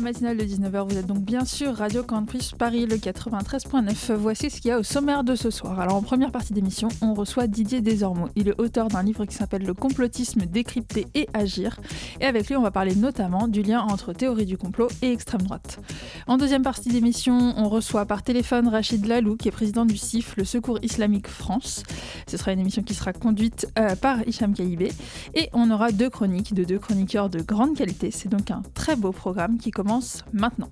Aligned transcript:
matinale 0.00 0.36
de 0.36 0.44
19h, 0.44 0.88
vous 0.88 0.98
êtes 0.98 1.06
donc 1.06 1.20
bien 1.20 1.44
sûr 1.44 1.74
Radio 1.74 2.02
Campus 2.02 2.52
Paris, 2.52 2.86
le 2.86 2.96
93.9. 2.96 4.12
Voici 4.14 4.50
ce 4.50 4.60
qu'il 4.60 4.68
y 4.68 4.72
a 4.72 4.78
au 4.78 4.82
sommaire 4.82 5.24
de 5.24 5.34
ce 5.34 5.50
soir. 5.50 5.80
Alors 5.80 5.94
en 5.94 6.02
première 6.02 6.30
partie 6.32 6.52
d'émission, 6.52 6.88
on 7.00 7.14
reçoit 7.14 7.46
Didier 7.46 7.80
Desormeaux. 7.80 8.28
Il 8.36 8.48
est 8.48 8.60
auteur 8.60 8.88
d'un 8.88 9.02
livre 9.02 9.24
qui 9.24 9.34
s'appelle 9.34 9.64
Le 9.64 9.72
complotisme 9.72 10.44
décrypter 10.44 11.06
et 11.14 11.28
agir. 11.32 11.80
Et 12.20 12.26
avec 12.26 12.48
lui, 12.48 12.56
on 12.56 12.62
va 12.62 12.70
parler 12.70 12.94
notamment 12.94 13.48
du 13.48 13.62
lien 13.62 13.80
entre 13.80 14.12
théorie 14.12 14.44
du 14.44 14.58
complot 14.58 14.88
et 15.00 15.12
extrême 15.12 15.42
droite. 15.42 15.78
En 16.26 16.36
deuxième 16.36 16.62
partie 16.62 16.90
d'émission, 16.90 17.54
on 17.56 17.68
reçoit 17.68 18.04
par 18.04 18.22
téléphone 18.22 18.68
Rachid 18.68 19.06
Lalou, 19.06 19.36
qui 19.36 19.48
est 19.48 19.52
président 19.52 19.86
du 19.86 19.96
CIF, 19.96 20.36
le 20.36 20.44
Secours 20.44 20.78
Islamique 20.82 21.28
France. 21.28 21.84
Ce 22.28 22.36
sera 22.36 22.52
une 22.52 22.60
émission 22.60 22.82
qui 22.82 22.94
sera 22.94 23.12
conduite 23.12 23.66
euh, 23.78 23.96
par 23.96 24.26
Hicham 24.28 24.52
Kaibé. 24.52 24.92
Et 25.34 25.48
on 25.54 25.70
aura 25.70 25.90
deux 25.90 26.10
chroniques 26.10 26.52
de 26.52 26.64
deux 26.64 26.78
chroniqueurs 26.78 27.30
de 27.30 27.40
grande 27.40 27.76
qualité. 27.76 28.10
C'est 28.10 28.28
donc 28.28 28.50
un 28.50 28.62
très 28.74 28.94
beau 28.94 29.12
programme 29.12 29.56
qui 29.58 29.70
commence 29.70 29.85
maintenant. 30.32 30.70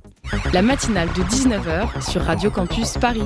La 0.52 0.62
matinale 0.62 1.08
de 1.08 1.22
19h 1.22 2.10
sur 2.10 2.22
Radio 2.22 2.50
Campus 2.50 2.94
Paris. 2.98 3.22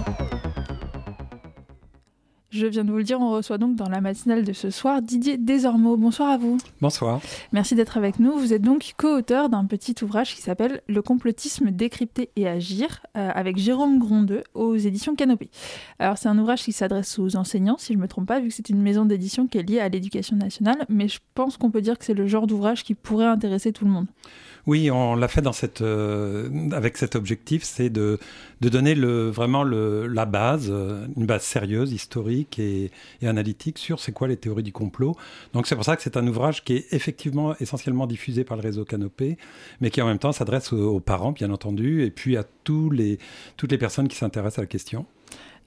Je 2.50 2.66
viens 2.66 2.84
de 2.84 2.90
vous 2.90 2.96
le 2.98 3.04
dire, 3.04 3.20
on 3.20 3.30
reçoit 3.30 3.56
donc 3.56 3.76
dans 3.76 3.88
la 3.88 4.00
matinale 4.00 4.44
de 4.44 4.52
ce 4.52 4.68
soir 4.68 5.00
Didier 5.00 5.38
Desormeaux. 5.38 5.96
Bonsoir 5.96 6.30
à 6.30 6.36
vous. 6.36 6.58
Bonsoir. 6.82 7.20
Merci 7.52 7.74
d'être 7.74 7.96
avec 7.96 8.18
nous. 8.20 8.38
Vous 8.38 8.52
êtes 8.52 8.62
donc 8.62 8.92
co-auteur 8.98 9.48
d'un 9.48 9.64
petit 9.64 9.94
ouvrage 10.02 10.34
qui 10.34 10.42
s'appelle 10.42 10.82
Le 10.88 11.00
complotisme 11.00 11.70
décrypter 11.70 12.30
et 12.36 12.46
agir 12.46 13.00
euh, 13.16 13.30
avec 13.34 13.56
Jérôme 13.56 13.98
Grondeux 13.98 14.44
aux 14.54 14.76
éditions 14.76 15.14
Canopée. 15.14 15.50
Alors 15.98 16.18
c'est 16.18 16.28
un 16.28 16.38
ouvrage 16.38 16.62
qui 16.62 16.72
s'adresse 16.72 17.18
aux 17.18 17.36
enseignants, 17.36 17.76
si 17.78 17.94
je 17.94 17.98
ne 17.98 18.02
me 18.02 18.08
trompe 18.08 18.26
pas, 18.26 18.40
vu 18.40 18.48
que 18.48 18.54
c'est 18.54 18.68
une 18.68 18.82
maison 18.82 19.06
d'édition 19.06 19.46
qui 19.46 19.58
est 19.58 19.62
liée 19.62 19.80
à 19.80 19.88
l'éducation 19.88 20.36
nationale, 20.36 20.84
mais 20.90 21.08
je 21.08 21.20
pense 21.34 21.56
qu'on 21.56 21.70
peut 21.70 21.82
dire 21.82 21.98
que 21.98 22.04
c'est 22.04 22.14
le 22.14 22.26
genre 22.26 22.46
d'ouvrage 22.46 22.82
qui 22.82 22.94
pourrait 22.94 23.26
intéresser 23.26 23.72
tout 23.72 23.86
le 23.86 23.90
monde. 23.90 24.06
Oui, 24.68 24.90
on 24.90 25.14
l'a 25.14 25.28
fait 25.28 25.42
euh, 25.80 26.70
avec 26.72 26.98
cet 26.98 27.16
objectif, 27.16 27.62
c'est 27.62 27.88
de, 27.88 28.18
donner 28.60 28.94
vraiment 28.94 29.64
la 29.64 30.26
base, 30.26 30.68
euh, 30.70 31.06
une 31.16 31.24
base 31.24 31.42
sérieuse, 31.42 31.94
historique 31.94 32.58
et, 32.58 32.90
analytique 33.22 33.78
sur 33.78 33.98
c'est 33.98 34.12
quoi 34.12 34.28
les 34.28 34.36
théories 34.36 34.62
du 34.62 34.72
complot. 34.72 35.16
Donc 35.54 35.66
c'est 35.66 35.74
pour 35.74 35.86
ça 35.86 35.96
que 35.96 36.02
c'est 36.02 36.18
un 36.18 36.26
ouvrage 36.26 36.64
qui 36.64 36.74
est 36.74 36.92
effectivement 36.92 37.56
essentiellement 37.60 38.06
diffusé 38.06 38.44
par 38.44 38.58
le 38.58 38.62
réseau 38.62 38.84
Canopé, 38.84 39.38
mais 39.80 39.88
qui 39.88 40.02
en 40.02 40.06
même 40.06 40.18
temps 40.18 40.32
s'adresse 40.32 40.70
aux, 40.74 41.00
parents, 41.00 41.32
bien 41.32 41.50
entendu, 41.50 42.04
et 42.04 42.10
puis 42.10 42.36
à 42.36 42.44
toutes 42.64 42.92
les 42.92 43.78
personnes 43.78 44.06
qui 44.06 44.16
s'intéressent 44.16 44.58
à 44.58 44.62
la 44.64 44.66
question. 44.66 45.06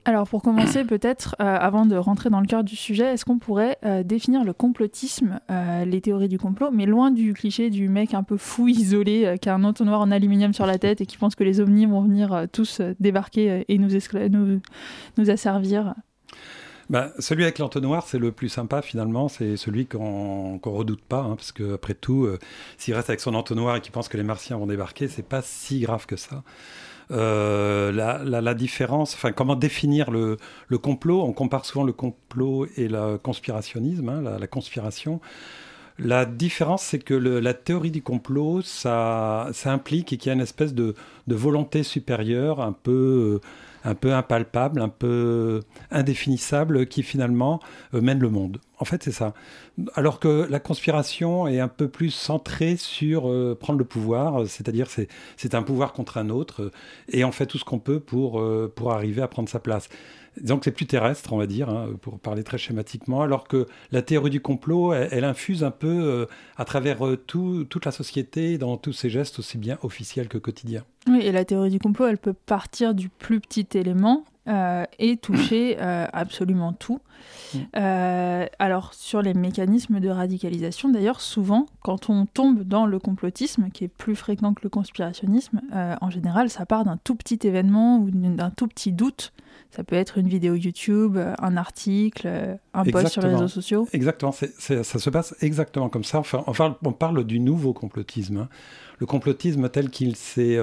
Alors 0.04 0.28
pour 0.28 0.42
commencer, 0.42 0.84
peut-être, 0.84 1.36
euh, 1.40 1.44
avant 1.46 1.86
de 1.86 1.96
rentrer 1.96 2.32
dans 2.32 2.42
le 2.42 2.48
cœur 2.48 2.64
du 2.64 2.76
sujet, 2.76 3.14
est-ce 3.14 3.24
qu'on 3.24 3.38
pourrait 3.38 3.78
euh, 3.86 4.02
définir 4.02 4.44
le 4.44 4.52
complotisme, 4.52 5.40
euh, 5.52 5.86
les 5.86 6.02
théories 6.02 6.28
du 6.28 6.40
complot, 6.40 6.72
mais 6.72 6.88
loin 6.88 7.12
du 7.12 7.34
cliché 7.34 7.70
du 7.70 7.88
mec 7.88 8.16
un 8.16 8.24
peu 8.24 8.38
fou, 8.38 8.68
isolé, 8.68 9.38
qui 9.40 9.50
a 9.50 9.54
un 9.54 9.64
entonnoir 9.64 10.02
en 10.02 10.10
aluminium 10.10 10.54
sur 10.54 10.66
la 10.66 10.80
tête 10.80 11.02
et 11.02 11.06
qui 11.06 11.18
pense 11.18 11.36
que 11.36 11.44
les 11.44 11.60
ovnis 11.60 11.86
vont 11.86 12.02
venir 12.02 12.48
tous 12.52 12.82
débarquer 13.00 13.64
et 13.68 13.78
nous, 13.78 15.30
asservir? 15.30 15.94
Bah, 16.90 17.12
celui 17.20 17.44
avec 17.44 17.60
l'entonnoir, 17.60 18.08
c'est 18.08 18.18
le 18.18 18.32
plus 18.32 18.50
sympa 18.50 18.82
finalement, 18.82 19.28
c'est 19.28 19.56
celui 19.56 19.86
qu'on 19.86 20.60
qu 20.62 20.70
redoute 20.70 21.04
pas, 21.04 21.22
hein, 21.22 21.36
parce 21.36 21.52
qu'après 21.52 21.94
tout, 21.94 22.28
s'il 22.78 22.96
reste 22.96 23.10
avec 23.10 23.20
son 23.20 23.36
entonnoir 23.36 23.76
et 23.76 23.82
qu'il 23.82 23.92
pense 23.92 24.10
que 24.10 24.18
les 24.18 24.24
martiens 24.24 24.58
vont 24.58 24.68
débarquer, 24.68 25.08
c'est 25.08 25.28
pas 25.28 25.44
si 25.44 25.80
grave 25.82 26.08
que 26.08 26.16
ça. 26.16 26.44
Euh, 27.12 27.92
la, 27.92 28.54
différence, 28.54 29.14
enfin 29.14 29.32
comment 29.32 29.56
définir 29.56 30.12
le, 30.12 30.38
complot? 30.78 31.22
On 31.22 31.34
compare 31.34 31.66
souvent 31.66 31.84
le 31.84 31.94
complot 31.94 32.68
et 32.78 32.88
le 32.88 33.18
conspirationnisme, 33.18 34.10
hein, 34.10 34.38
la, 34.40 34.48
conspiration. 34.48 35.20
La 36.00 36.26
différence, 36.26 36.84
c'est 36.84 37.00
que 37.00 37.14
la 37.14 37.54
théorie 37.54 37.92
du 37.92 38.02
complot, 38.02 38.62
ça, 38.62 39.50
ça 39.54 39.72
implique 39.72 40.08
qu'il 40.08 40.26
y 40.26 40.30
a 40.30 40.34
une 40.34 40.42
espèce 40.42 40.74
de, 40.74 40.96
volonté 41.28 41.84
supérieure, 41.84 42.62
un 42.62 42.72
peu, 42.74 43.42
un 43.84 43.96
peu 43.96 44.14
impalpable, 44.14 44.82
un 44.82 44.90
peu 44.90 45.62
indéfinissable, 45.90 46.88
qui 46.88 47.04
finalement 47.04 47.60
euh, 47.94 48.02
mène 48.02 48.20
le 48.20 48.30
monde. 48.30 48.60
En 48.82 48.86
fait, 48.86 49.04
c'est 49.04 49.12
ça. 49.12 49.34
Alors 49.94 50.20
que 50.20 50.48
la 50.50 50.60
conspiration 50.60 51.48
est 51.48 51.60
un 51.60 51.68
peu 51.68 51.88
plus 51.88 52.10
centrée 52.10 52.78
sur 52.78 53.30
euh, 53.30 53.56
prendre 53.60 53.78
le 53.78 53.86
pouvoir, 53.86 54.48
c'est-à-dire 54.48 54.90
c'est, 54.90 55.08
c'est 55.38 55.54
un 55.54 55.62
pouvoir 55.62 55.94
contre 55.94 56.18
un 56.18 56.30
autre, 56.30 56.64
euh, 56.64 56.72
et 57.10 57.24
on 57.24 57.32
fait 57.32 57.46
tout 57.46 57.60
ce 57.60 57.66
qu'on 57.66 57.80
peut 57.80 58.00
pour, 58.00 58.40
euh, 58.40 58.72
pour 58.76 58.92
arriver 58.92 59.22
à 59.22 59.28
prendre 59.28 59.50
sa 59.50 59.60
place. 59.60 59.88
Donc 60.40 60.64
c'est 60.64 60.72
plus 60.72 60.86
terrestre, 60.86 61.34
on 61.34 61.38
va 61.38 61.48
dire, 61.48 61.70
hein, 61.70 61.90
pour 62.02 62.20
parler 62.20 62.44
très 62.44 62.58
schématiquement, 62.58 63.22
alors 63.22 63.48
que 63.48 63.68
la 63.92 64.02
théorie 64.02 64.30
du 64.30 64.42
complot, 64.42 64.94
elle, 64.94 65.26
infuse 65.26 65.64
un 65.64 65.72
peu 65.72 66.28
à 66.58 66.66
travers 66.66 67.00
tout, 67.28 67.66
toute 67.66 67.86
la 67.86 67.92
société, 67.92 68.58
dans 68.58 68.78
tous 68.78 68.94
ses 68.94 69.10
gestes, 69.10 69.40
aussi 69.40 69.58
bien 69.58 69.78
officiels 69.82 70.30
que 70.30 70.38
quotidiens. 70.38 70.84
Oui, 71.08 71.20
et 71.22 71.32
la 71.32 71.46
théorie 71.46 71.70
du 71.70 71.80
complot, 71.80 72.08
elle 72.08 72.18
peut 72.18 72.34
partir 72.34 72.94
du 72.94 73.10
plus 73.10 73.40
petit 73.42 73.68
élément 73.74 74.24
euh, 74.48 74.86
et 74.98 75.18
toucher 75.18 75.78
euh, 75.82 76.08
absolument 76.14 76.74
tout. 76.74 77.00
Mm. 77.54 77.58
Euh, 77.76 78.46
alors 78.58 78.96
sur 78.96 79.22
les 79.22 79.36
mécanismes 79.36 80.00
de 80.00 80.10
radicalisation, 80.10 80.90
d'ailleurs, 80.90 81.22
souvent, 81.22 81.68
quand 81.84 82.10
on 82.10 82.26
tombe 82.26 82.64
dans 82.64 82.88
le 82.88 82.98
complotisme, 82.98 83.70
qui 83.70 83.84
est 83.84 83.88
plus 83.88 84.16
fréquent 84.16 84.54
que 84.54 84.62
le 84.64 84.70
conspirationnisme, 84.70 85.62
en 85.72 86.10
général, 86.10 86.50
ça 86.50 86.66
part 86.66 86.86
d'un 86.86 86.98
tout 86.98 87.16
petit 87.16 87.40
événement 87.44 88.00
ou 88.00 88.10
d'un 88.10 88.50
tout 88.50 88.68
petit 88.68 88.92
doute. 88.92 89.32
Ça 89.72 89.84
peut 89.84 89.96
être 89.96 90.18
une 90.18 90.28
vidéo 90.28 90.56
YouTube, 90.56 91.18
un 91.18 91.58
article, 91.58 92.58
un 92.74 92.84
post 92.84 93.08
sur 93.08 93.22
les 93.22 93.30
réseaux 93.30 93.48
sociaux. 93.48 93.88
Exactement, 93.94 94.32
ça 94.34 94.84
se 94.84 95.10
passe 95.10 95.34
exactement 95.42 95.88
comme 95.88 96.04
ça. 96.04 96.20
Enfin, 96.20 96.78
on 96.84 96.92
parle 96.92 97.24
du 97.24 97.40
nouveau 97.40 97.72
complotisme. 97.72 98.38
Hein. 98.38 98.50
Le 99.00 99.06
complotisme 99.06 99.70
tel 99.70 99.90
qu'il 99.90 100.18
s'est 100.18 100.60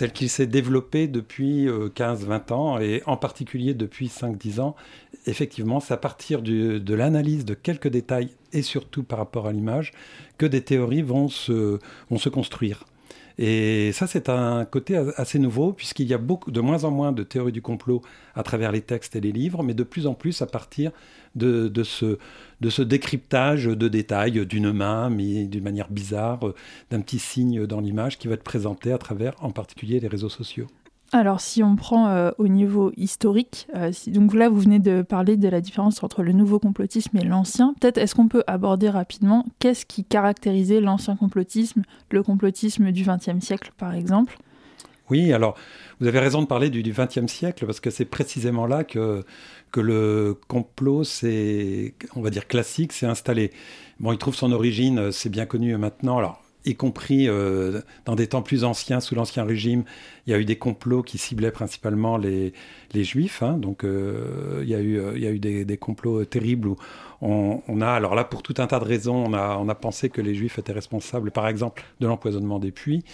tel 0.00 0.12
qu'il 0.12 0.30
s'est 0.30 0.46
développé 0.46 1.08
depuis 1.08 1.66
15-20 1.66 1.68
euh, 1.68 2.54
ans, 2.54 2.78
et 2.78 3.02
en 3.04 3.18
particulier 3.18 3.74
depuis 3.74 4.06
5-10 4.06 4.58
ans, 4.58 4.74
effectivement, 5.26 5.78
c'est 5.78 5.92
à 5.92 5.98
partir 5.98 6.40
de 6.40 6.94
l'analyse 6.94 7.44
de 7.44 7.52
quelques 7.52 7.88
détails, 7.88 8.30
et 8.54 8.62
surtout 8.62 9.02
par 9.02 9.18
rapport 9.18 9.46
à 9.46 9.52
l'image, 9.52 9.92
que 10.38 10.46
des 10.46 10.62
théories 10.62 11.02
vont 11.02 11.28
se, 11.28 11.78
vont 12.08 12.16
se 12.16 12.30
construire. 12.30 12.84
Et 13.38 13.92
ça, 13.92 14.06
c'est 14.06 14.28
un 14.28 14.64
côté 14.64 14.96
assez 15.16 15.38
nouveau, 15.38 15.72
puisqu'il 15.72 16.06
y 16.06 16.14
a 16.14 16.18
beaucoup, 16.18 16.50
de 16.50 16.60
moins 16.60 16.84
en 16.84 16.90
moins 16.90 17.12
de 17.12 17.22
théories 17.22 17.52
du 17.52 17.62
complot 17.62 18.02
à 18.34 18.42
travers 18.42 18.72
les 18.72 18.82
textes 18.82 19.16
et 19.16 19.20
les 19.20 19.32
livres, 19.32 19.62
mais 19.62 19.74
de 19.74 19.82
plus 19.82 20.06
en 20.06 20.14
plus 20.14 20.42
à 20.42 20.46
partir 20.46 20.92
de, 21.34 21.70
ce, 21.82 22.18
de 22.60 22.70
ce 22.70 22.82
décryptage 22.82 23.64
de 23.66 23.88
détails 23.88 24.44
d'une 24.46 24.72
main, 24.72 25.10
mais 25.10 25.46
d'une 25.46 25.64
manière 25.64 25.90
bizarre, 25.90 26.40
d'un 26.90 27.00
petit 27.00 27.18
signe 27.18 27.66
dans 27.66 27.80
l'image 27.80 28.18
qui 28.18 28.28
va 28.28 28.34
être 28.34 28.44
présenté 28.44 28.92
à 28.92 28.98
travers, 28.98 29.34
en 29.40 29.50
particulier, 29.50 30.00
les 30.00 30.08
réseaux 30.08 30.28
sociaux. 30.28 30.66
Alors, 31.12 31.40
si 31.40 31.62
on 31.64 31.74
prend 31.74 32.08
euh, 32.08 32.30
au 32.38 32.46
niveau 32.46 32.92
historique, 32.96 33.66
euh, 33.74 33.90
donc 34.06 34.32
là, 34.32 34.48
vous 34.48 34.60
venez 34.60 34.78
de 34.78 35.02
parler 35.02 35.36
de 35.36 35.48
la 35.48 35.60
différence 35.60 36.04
entre 36.04 36.22
le 36.22 36.32
nouveau 36.32 36.60
complotisme 36.60 37.16
et 37.16 37.24
l'ancien. 37.24 37.74
Peut-être 37.80 37.98
est-ce 37.98 38.14
qu'on 38.14 38.28
peut 38.28 38.44
aborder 38.46 38.88
rapidement 38.88 39.44
qu'est-ce 39.58 39.84
qui 39.86 40.04
caractérisait 40.04 40.80
l'ancien 40.80 41.16
complotisme, 41.16 41.82
le 42.10 42.22
complotisme 42.22 42.92
du 42.92 43.02
XXe 43.02 43.44
siècle, 43.44 43.72
par 43.76 43.92
exemple? 43.92 44.38
Oui, 45.10 45.32
alors, 45.32 45.56
vous 45.98 46.06
avez 46.06 46.20
raison 46.20 46.42
de 46.42 46.46
parler 46.46 46.70
du 46.70 46.80
XXe 46.80 47.26
siècle, 47.26 47.66
parce 47.66 47.80
que 47.80 47.90
c'est 47.90 48.04
précisément 48.04 48.66
là 48.66 48.84
que, 48.84 49.24
que 49.72 49.80
le 49.80 50.38
complot, 50.46 51.02
c'est, 51.02 51.94
on 52.14 52.20
va 52.20 52.30
dire, 52.30 52.46
classique, 52.46 52.92
s'est 52.92 53.06
installé. 53.06 53.50
Bon, 53.98 54.12
il 54.12 54.18
trouve 54.18 54.36
son 54.36 54.52
origine, 54.52 55.10
c'est 55.10 55.28
bien 55.28 55.46
connu 55.46 55.76
maintenant. 55.76 56.18
Alors, 56.18 56.40
y 56.64 56.74
compris 56.74 57.28
euh, 57.28 57.80
dans 58.04 58.14
des 58.14 58.26
temps 58.26 58.42
plus 58.42 58.64
anciens, 58.64 59.00
sous 59.00 59.14
l'Ancien 59.14 59.44
Régime, 59.44 59.84
il 60.26 60.30
y 60.30 60.34
a 60.34 60.38
eu 60.38 60.44
des 60.44 60.56
complots 60.56 61.02
qui 61.02 61.18
ciblaient 61.18 61.50
principalement 61.50 62.16
les, 62.16 62.52
les 62.92 63.04
Juifs. 63.04 63.42
Hein. 63.42 63.58
donc 63.58 63.84
euh, 63.84 64.60
il 64.62 64.68
y 64.68 64.74
a 64.74 64.80
eu, 64.80 65.00
il 65.14 65.22
y 65.22 65.26
a 65.26 65.30
eu 65.30 65.38
des, 65.38 65.64
des 65.64 65.76
complots 65.76 66.24
terribles 66.24 66.68
où 66.68 66.76
on, 67.22 67.62
on, 67.68 67.80
a, 67.80 67.88
alors 67.88 68.14
là, 68.14 68.24
pour 68.24 68.42
tout 68.42 68.54
un 68.58 68.66
tas 68.66 68.78
de 68.78 68.84
raisons, 68.84 69.24
on 69.26 69.34
a, 69.34 69.56
on 69.56 69.68
a 69.68 69.74
pensé 69.74 70.10
que 70.10 70.20
les 70.20 70.34
Juifs 70.34 70.58
étaient 70.58 70.72
responsables, 70.72 71.30
par 71.30 71.48
exemple, 71.48 71.84
de 72.00 72.06
l'empoisonnement 72.06 72.58
des 72.58 72.70
puits. 72.70 73.04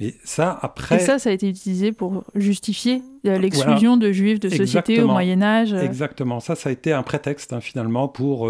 Mais 0.00 0.14
ça, 0.24 0.58
après... 0.60 0.96
Et 0.96 0.98
ça, 0.98 1.18
ça 1.18 1.30
a 1.30 1.32
été 1.32 1.48
utilisé 1.48 1.92
pour 1.92 2.24
justifier 2.34 3.02
euh, 3.26 3.38
l'exclusion 3.38 3.96
de 3.96 4.12
juifs 4.12 4.40
de 4.40 4.48
société 4.48 5.00
au 5.02 5.08
Moyen 5.08 5.40
Âge. 5.42 5.72
Exactement. 5.72 6.40
Ça, 6.40 6.54
ça 6.54 6.68
a 6.68 6.72
été 6.72 6.92
un 6.92 7.02
prétexte, 7.02 7.52
hein, 7.52 7.60
finalement, 7.60 8.06
pour, 8.08 8.48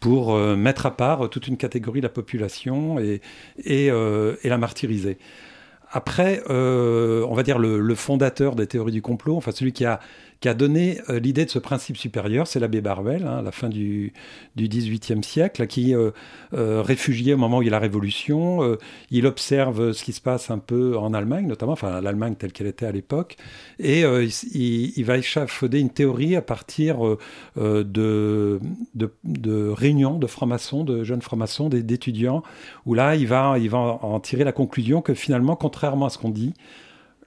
pour 0.00 0.34
euh, 0.34 0.56
mettre 0.56 0.86
à 0.86 0.96
part 0.96 1.28
toute 1.28 1.48
une 1.48 1.58
catégorie 1.58 2.00
de 2.00 2.06
la 2.06 2.12
population 2.12 2.98
et, 2.98 3.20
et, 3.64 3.90
euh, 3.90 4.36
et 4.42 4.48
la 4.48 4.58
martyriser. 4.58 5.18
après, 5.92 6.42
on 6.48 7.34
va 7.34 7.42
dire 7.42 7.58
le, 7.58 7.94
fondateur 7.94 8.56
des 8.56 8.66
théories 8.66 8.92
du 8.92 9.02
complot, 9.02 9.36
enfin 9.36 9.52
celui 9.52 9.72
qui 9.72 9.84
a 9.84 10.00
qui 10.40 10.48
a 10.48 10.54
donné 10.54 11.00
euh, 11.10 11.20
l'idée 11.20 11.44
de 11.44 11.50
ce 11.50 11.58
principe 11.58 11.98
supérieur, 11.98 12.46
c'est 12.46 12.60
l'abbé 12.60 12.80
Barbel, 12.80 13.26
hein, 13.26 13.38
à 13.38 13.42
la 13.42 13.52
fin 13.52 13.68
du, 13.68 14.14
du 14.56 14.68
XVIIIe 14.68 15.22
siècle, 15.22 15.66
qui, 15.66 15.94
euh, 15.94 16.12
euh, 16.54 16.80
réfugié 16.80 17.34
au 17.34 17.36
moment 17.36 17.58
où 17.58 17.62
il 17.62 17.66
y 17.66 17.68
a 17.68 17.72
la 17.72 17.78
Révolution, 17.78 18.76
il 19.10 19.26
observe 19.26 19.92
ce 19.92 20.02
qui 20.02 20.12
se 20.12 20.20
passe 20.20 20.50
un 20.50 20.58
peu 20.58 20.96
en 20.96 21.12
Allemagne, 21.12 21.46
notamment, 21.46 21.72
enfin 21.72 22.00
l'Allemagne 22.00 22.34
telle 22.36 22.52
qu'elle 22.52 22.66
était 22.66 22.86
à 22.86 22.92
l'époque, 22.92 23.36
et 23.78 24.02
il, 24.02 25.04
va 25.04 25.18
échafauder 25.18 25.78
une 25.80 25.90
théorie 25.90 26.36
à 26.36 26.42
partir 26.42 26.98
de, 27.56 28.60
de, 28.94 29.68
réunions 29.68 30.18
de 30.18 30.26
francs-maçons, 30.26 30.84
de 30.84 31.04
jeunes 31.04 31.22
francs-maçons, 31.22 31.68
d'étudiants, 31.68 32.42
où 32.86 32.94
là, 32.94 33.16
il 33.16 33.26
va, 33.26 33.58
il 33.58 33.68
va 33.68 33.78
en 33.78 34.20
tirer 34.20 34.44
la 34.44 34.52
conclusion 34.52 35.02
que 35.02 35.14
finalement, 35.14 35.56
contrairement 35.56 36.06
à 36.06 36.10
ce 36.10 36.18
qu'on 36.18 36.30
dit, 36.30 36.54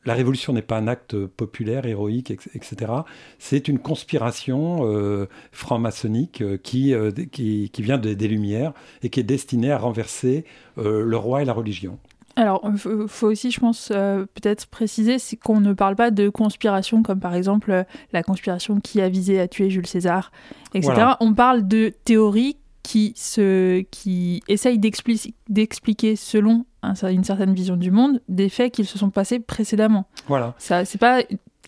la 0.05 0.13
révolution 0.13 0.53
n'est 0.53 0.61
pas 0.61 0.77
un 0.77 0.87
acte 0.87 1.25
populaire, 1.25 1.85
héroïque, 1.85 2.31
etc. 2.31 2.91
C'est 3.39 3.67
une 3.67 3.79
conspiration 3.79 4.81
euh, 4.83 5.27
franc-maçonnique 5.51 6.41
euh, 6.41 6.57
euh, 6.75 7.11
qui, 7.31 7.69
qui, 7.71 7.81
vient 7.81 7.97
des 7.97 8.27
Lumières 8.27 8.73
et 9.01 9.09
qui 9.09 9.19
est 9.19 9.23
destinée 9.23 9.71
à 9.71 9.77
renverser 9.77 10.45
le 10.77 11.15
roi 11.15 11.41
et 11.41 11.45
la 11.45 11.53
religion. 11.53 11.97
Alors, 12.35 12.61
il 12.65 13.07
faut 13.07 13.27
aussi, 13.27 13.51
je 13.51 13.59
pense, 13.59 13.89
peut-être 13.89 14.65
préciser 14.67 15.17
qu'on 15.43 15.59
ne 15.59 15.73
parle 15.73 15.95
pas 15.95 16.09
de 16.09 16.29
conspiration 16.29 17.03
comme 17.03 17.19
par 17.19 17.35
exemple 17.35 17.85
la 18.11 18.23
conspiration 18.23 18.79
qui 18.79 19.01
a 19.01 19.09
visé 19.09 19.39
à 19.39 19.47
tuer 19.47 19.69
Jules 19.69 19.85
César, 19.85 20.31
etc. 20.73 21.11
On 21.19 21.33
parle 21.33 21.67
de 21.67 21.93
théories 22.05 22.57
qui, 22.83 23.13
se, 23.15 23.81
qui 23.81 24.43
essaye 24.47 24.77
d'expliquer 24.77 26.15
selon 26.15 26.65
une 27.09 27.23
certaine 27.23 27.53
vision 27.53 27.77
du 27.77 27.91
monde 27.91 28.21
des 28.27 28.49
faits 28.49 28.73
qui 28.73 28.85
se 28.85 28.97
sont 28.97 29.09
passés 29.09 29.39
précédemment. 29.39 30.05
Voilà. 30.27 30.53
Ça, 30.57 30.85
c'est 30.85 30.97
pas 30.97 31.21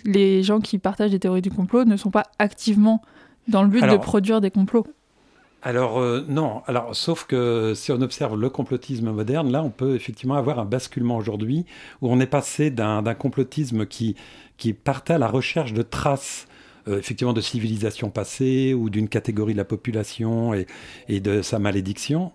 les 0.03 0.43
gens 0.43 0.59
qui 0.59 0.77
partagent 0.77 1.11
des 1.11 1.19
théories 1.19 1.41
du 1.41 1.51
complot 1.51 1.85
ne 1.85 1.95
sont 1.95 2.11
pas 2.11 2.23
activement 2.37 3.01
dans 3.47 3.63
le 3.63 3.69
but 3.69 3.81
de 3.81 3.97
produire 3.97 4.41
des 4.41 4.51
complots. 4.51 4.85
Alors 5.61 5.99
euh, 5.99 6.23
non, 6.27 6.61
alors 6.67 6.95
sauf 6.95 7.25
que 7.25 7.73
si 7.75 7.91
on 7.91 7.99
observe 8.01 8.39
le 8.39 8.49
complotisme 8.51 9.09
moderne, 9.09 9.51
là 9.51 9.63
on 9.63 9.71
peut 9.71 9.95
effectivement 9.95 10.35
avoir 10.35 10.59
un 10.59 10.65
basculement 10.65 11.17
aujourd'hui 11.17 11.65
où 12.01 12.11
on 12.11 12.19
est 12.19 12.27
passé 12.27 12.69
d'un 12.69 13.01
complotisme 13.15 13.87
qui, 13.87 14.15
qui 14.57 14.73
partait 14.73 15.13
à 15.13 15.17
la 15.17 15.27
recherche 15.27 15.73
de 15.73 15.81
traces 15.81 16.45
euh, 16.87 16.99
effectivement 16.99 17.33
de 17.33 17.41
civilisation 17.41 18.11
passée 18.11 18.73
ou 18.73 18.89
d'une 18.89 19.09
catégorie 19.09 19.53
de 19.53 19.57
la 19.57 19.65
population 19.65 20.53
et, 20.53 21.19
de 21.19 21.41
sa 21.41 21.57
malédiction. 21.57 22.31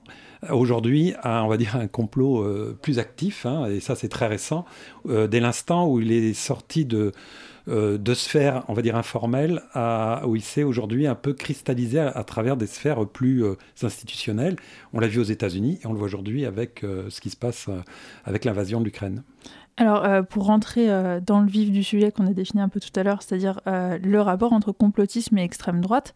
Aujourd'hui, 0.51 1.13
on 1.23 1.49
va 1.49 1.57
dire 1.57 1.77
un 1.77 1.87
complot 1.87 2.43
euh, 2.43 2.77
plus 2.81 2.99
actif, 2.99 3.47
hein, 3.47 3.67
et 3.67 3.79
ça 3.79 3.95
c'est 3.95 4.09
très 4.09 4.27
récent, 4.27 4.65
euh, 5.09 5.27
dès 5.27 5.39
l'instant 5.39 5.87
où 5.87 6.01
il 6.01 6.11
est 6.13 6.33
sorti 6.33 6.87
de, 6.87 7.13
de 7.67 8.15
sphères, 8.15 8.65
on 8.69 8.73
va 8.73 8.83
dire 8.83 8.97
informelles, 8.97 9.63
à, 9.75 10.23
où 10.27 10.35
il 10.35 10.43
s'est 10.43 10.65
aujourd'hui 10.65 11.07
un 11.07 11.15
peu 11.15 11.35
cristallisé 11.35 12.01
à, 12.01 12.25
travers 12.25 12.57
des 12.57 12.67
sphères 12.67 13.07
plus 13.07 13.45
institutionnelles. 13.83 14.57
On 14.93 14.99
l'a 14.99 15.09
vu 15.09 15.21
aux 15.21 15.25
États-Unis 15.25 15.79
et 15.83 15.87
on 15.87 15.93
le 15.93 15.99
voit 15.99 16.07
aujourd'hui 16.07 16.47
avec 16.47 16.81
ce 16.81 17.21
qui 17.21 17.31
se 17.31 17.37
passe 17.37 17.69
avec 18.25 18.45
l'invasion 18.45 18.81
de 18.81 18.87
l'Ukraine. 18.87 19.23
Alors, 19.81 20.05
euh, 20.05 20.23
pour 20.23 20.45
rentrer 20.45 20.91
euh, 20.91 21.21
dans 21.21 21.41
le 21.41 21.49
vif 21.49 21.71
du 21.71 21.83
sujet 21.83 22.13
qu'on 22.13 22.27
a 22.27 22.35
défini 22.35 22.61
un 22.61 22.69
peu 22.69 22.81
tout 22.81 22.93
à 23.01 23.03
l'heure, 23.03 23.23
c'est-à-dire 23.23 23.61
euh, 23.67 23.99
le 24.03 24.21
rapport 24.21 24.53
entre 24.53 24.73
complotisme 24.73 25.39
et 25.39 25.43
extrême 25.43 25.81
droite, 25.81 26.13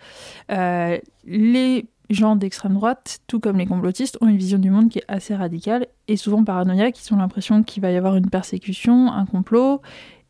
les 1.26 1.86
gens 2.10 2.36
d'extrême 2.36 2.74
droite, 2.74 3.20
tout 3.26 3.40
comme 3.40 3.56
les 3.56 3.64
complotistes, 3.64 4.18
ont 4.20 4.28
une 4.28 4.36
vision 4.36 4.58
du 4.58 4.70
monde 4.70 4.90
qui 4.90 4.98
est 4.98 5.04
assez 5.08 5.34
radicale 5.34 5.86
et 6.08 6.18
souvent 6.18 6.44
paranoïaque. 6.44 6.98
Ils 7.00 7.14
ont 7.14 7.16
l'impression 7.16 7.62
qu'il 7.62 7.82
va 7.82 7.90
y 7.90 7.96
avoir 7.96 8.16
une 8.16 8.28
persécution, 8.28 9.10
un 9.10 9.24
complot. 9.24 9.80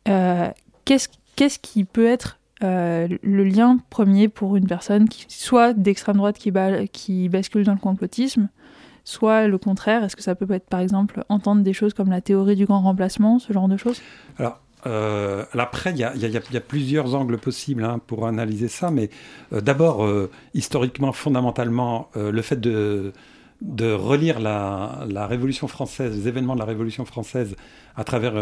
Qu'est-ce 0.05 1.59
qui 1.59 1.85
peut 1.85 2.07
être 2.07 2.39
le 2.61 3.43
lien 3.43 3.79
premier 3.91 4.29
pour 4.29 4.55
une 4.55 4.69
personne 4.69 5.09
qui 5.09 5.27
soit 5.29 5.73
d'extrême 5.73 6.19
droite 6.19 6.39
qui, 6.39 6.53
qui 6.93 7.29
bascule 7.29 7.65
dans 7.65 7.75
le 7.75 7.79
complotisme, 7.81 8.49
soit 9.05 9.47
le 9.47 9.59
contraire 9.59 10.03
Est-ce 10.03 10.17
que 10.17 10.23
ça 10.23 10.35
peut 10.35 10.51
être 10.51 10.69
par 10.69 10.81
exemple 10.81 11.25
entendre 11.29 11.62
des 11.62 11.73
choses 11.73 11.95
comme 11.95 12.11
la 12.11 12.21
théorie 12.21 12.56
du 12.56 12.67
grand 12.67 12.81
remplacement, 12.81 13.39
ce 13.39 13.53
genre 13.53 13.69
de 13.69 13.77
choses? 13.77 14.01
Alors, 14.39 14.61
euh, 14.87 15.45
après, 15.55 15.93
il 15.93 15.99
y, 15.99 16.05
a 16.05 16.61
plusieurs 16.61 17.15
angles 17.15 17.39
possibles 17.39 17.85
hein, 17.85 18.01
pour 18.06 18.27
analyser 18.27 18.69
ça, 18.69 18.91
mais 18.91 19.11
euh, 19.53 19.61
d'abord, 19.61 20.05
euh, 20.05 20.31
historiquement, 20.53 21.12
fondamentalement, 21.12 22.11
le 22.15 22.43
fait 22.43 22.61
de, 22.61 23.12
relire 23.81 24.41
la, 24.41 25.27
Révolution 25.27 25.69
française, 25.69 26.15
les 26.15 26.29
événements 26.29 26.55
de 26.55 26.59
la 26.59 26.67
Révolution 26.67 27.05
française 27.05 27.57
à 27.97 28.05
travers, 28.05 28.35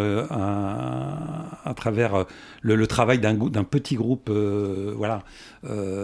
travers 1.76 2.24
le, 2.62 2.86
travail 2.86 3.18
d'un 3.18 3.64
petit 3.64 3.94
groupe, 3.94 4.30
voilà, 4.30 5.22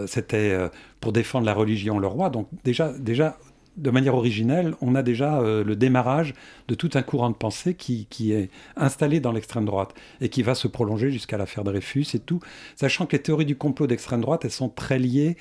c'était 0.07 0.57
pour 1.01 1.11
défendre 1.11 1.45
la 1.45 1.53
religion, 1.53 1.99
le 1.99 2.07
roi. 2.07 2.29
Donc 2.29 2.47
déjà, 2.63 2.93
déjà 2.97 3.37
de 3.79 3.89
manière 3.89 4.15
originelle, 4.15 4.75
on 4.81 4.95
a 4.95 5.03
déjà 5.03 5.39
euh, 5.39 5.63
le 5.63 5.75
démarrage 5.75 6.33
de 6.67 6.75
tout 6.75 6.89
un 6.93 7.01
courant 7.01 7.29
de 7.29 7.35
pensée 7.35 7.73
qui, 7.73 8.07
est 8.31 8.49
installé 8.75 9.19
dans 9.19 9.31
l'extrême 9.31 9.65
droite 9.65 9.93
et 10.21 10.29
qui 10.29 10.43
va 10.43 10.55
se 10.55 10.67
prolonger 10.67 11.11
jusqu'à 11.11 11.37
l'affaire 11.37 11.63
Dreyfus 11.63 12.07
et 12.13 12.19
tout, 12.19 12.39
sachant 12.75 13.05
que 13.05 13.15
les 13.15 13.21
théories 13.21 13.45
du 13.45 13.55
complot 13.55 13.87
d'extrême 13.87 14.21
droite, 14.21 14.45
elles 14.45 14.51
sont 14.51 14.69
très 14.69 14.99
liées 14.99 15.37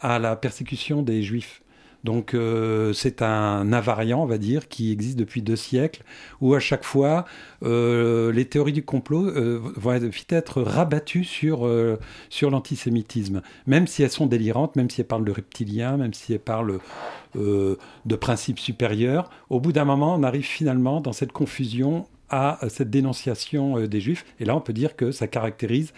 à 0.00 0.18
la 0.18 0.36
persécution 0.36 1.02
des 1.02 1.22
juifs. 1.22 1.62
Donc 2.04 2.34
euh, 2.34 2.92
c'est 2.92 3.22
un 3.22 3.72
invariant, 3.72 4.22
on 4.22 4.26
va 4.26 4.38
dire, 4.38 4.68
qui 4.68 4.90
existe 4.92 5.18
depuis 5.18 5.42
deux 5.42 5.56
siècles, 5.56 6.02
où 6.40 6.54
à 6.54 6.60
chaque 6.60 6.84
fois, 6.84 7.26
euh, 7.62 8.32
les 8.32 8.46
théories 8.46 8.72
du 8.72 8.82
complot 8.82 9.26
euh, 9.26 9.60
vont 9.76 9.98
vite 9.98 10.32
être 10.32 10.62
rabattues 10.62 11.24
sur, 11.24 11.68
sur 12.30 12.50
l'antisémitisme, 12.50 13.42
même 13.66 13.86
si 13.86 14.02
elles 14.02 14.10
sont 14.10 14.26
délirantes, 14.26 14.76
même 14.76 14.88
si 14.88 15.00
elles 15.00 15.06
parlent 15.06 15.24
de 15.24 15.32
reptiliens, 15.32 15.96
même 15.96 16.14
si 16.14 16.32
elles 16.32 16.40
parlent 16.40 16.78
de 17.34 18.16
principes 18.16 18.58
supérieurs. 18.58 19.30
Au 19.50 19.60
bout 19.60 19.72
d'un 19.72 19.84
moment, 19.84 20.14
on 20.14 20.22
arrive 20.22 20.44
finalement 20.44 21.00
dans 21.00 21.12
cette 21.12 21.32
confusion 21.32 22.06
à 22.30 22.60
cette 22.68 22.90
dénonciation 22.90 23.86
des 23.86 24.00
juifs, 24.00 24.24
et 24.38 24.44
là 24.44 24.54
on 24.54 24.60
peut 24.60 24.72
dire 24.72 24.94
que 24.94 25.10
ça 25.10 25.26
caractérise 25.26 25.92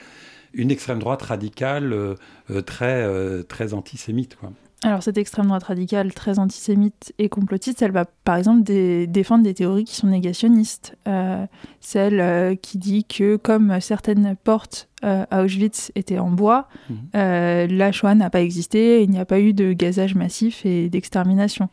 une 0.55 0.71
extrême 0.71 0.99
droite 0.99 1.23
radicale 1.23 2.17
très, 2.65 3.45
très 3.45 3.75
antisémite. 3.75 4.37
Quoi. 4.37 4.53
Alors 4.85 5.01
cette 5.01 5.17
extrême 5.17 5.47
droite 5.47 5.63
radicale 5.63 6.13
très 6.13 6.41
antisémite 6.41 7.15
et 7.19 7.29
complotiste, 7.29 7.83
elle 7.83 7.93
va 7.93 8.05
par 8.05 8.37
exemple 8.37 8.63
défendre 8.65 9.45
des 9.45 9.55
théories 9.55 9.85
qui 9.85 9.95
sont 9.95 10.09
négationnistes. 10.09 10.97
Euh, 11.07 11.47
celle 11.81 12.21
euh, 12.21 12.57
qui 12.57 12.79
dit 12.79 13.05
que 13.05 13.37
comme 13.37 13.81
certaines 13.81 14.35
portes 14.43 14.89
euh, 15.05 15.25
à 15.31 15.45
Auschwitz 15.45 15.93
étaient 15.95 16.19
en 16.19 16.31
bois, 16.31 16.69
mhm. 16.91 16.97
la 17.15 17.93
Shoah 17.93 18.17
n'a 18.17 18.29
pas 18.29 18.43
existé, 18.43 19.05
il 19.05 19.11
n'y 19.11 19.21
a 19.21 19.25
pas 19.25 19.39
eu 19.39 19.53
de 19.53 19.73
gazage 19.73 20.17
massif 20.17 20.67
et 20.67 20.89
d'extermination. 20.89 21.69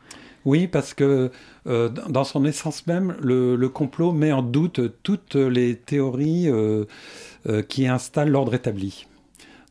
Oui, 0.45 0.67
parce 0.67 0.93
que 0.93 1.31
dans 1.65 2.23
son 2.23 2.45
essence 2.45 2.87
même, 2.87 3.15
le, 3.21 3.55
le, 3.55 3.69
complot 3.69 4.13
met 4.13 4.31
en 4.31 4.41
doute 4.41 4.79
toutes 5.03 5.35
les 5.35 5.75
théories 5.75 6.49
qui 7.67 7.87
installent 7.87 8.29
l'ordre 8.29 8.53
établi. 8.53 9.05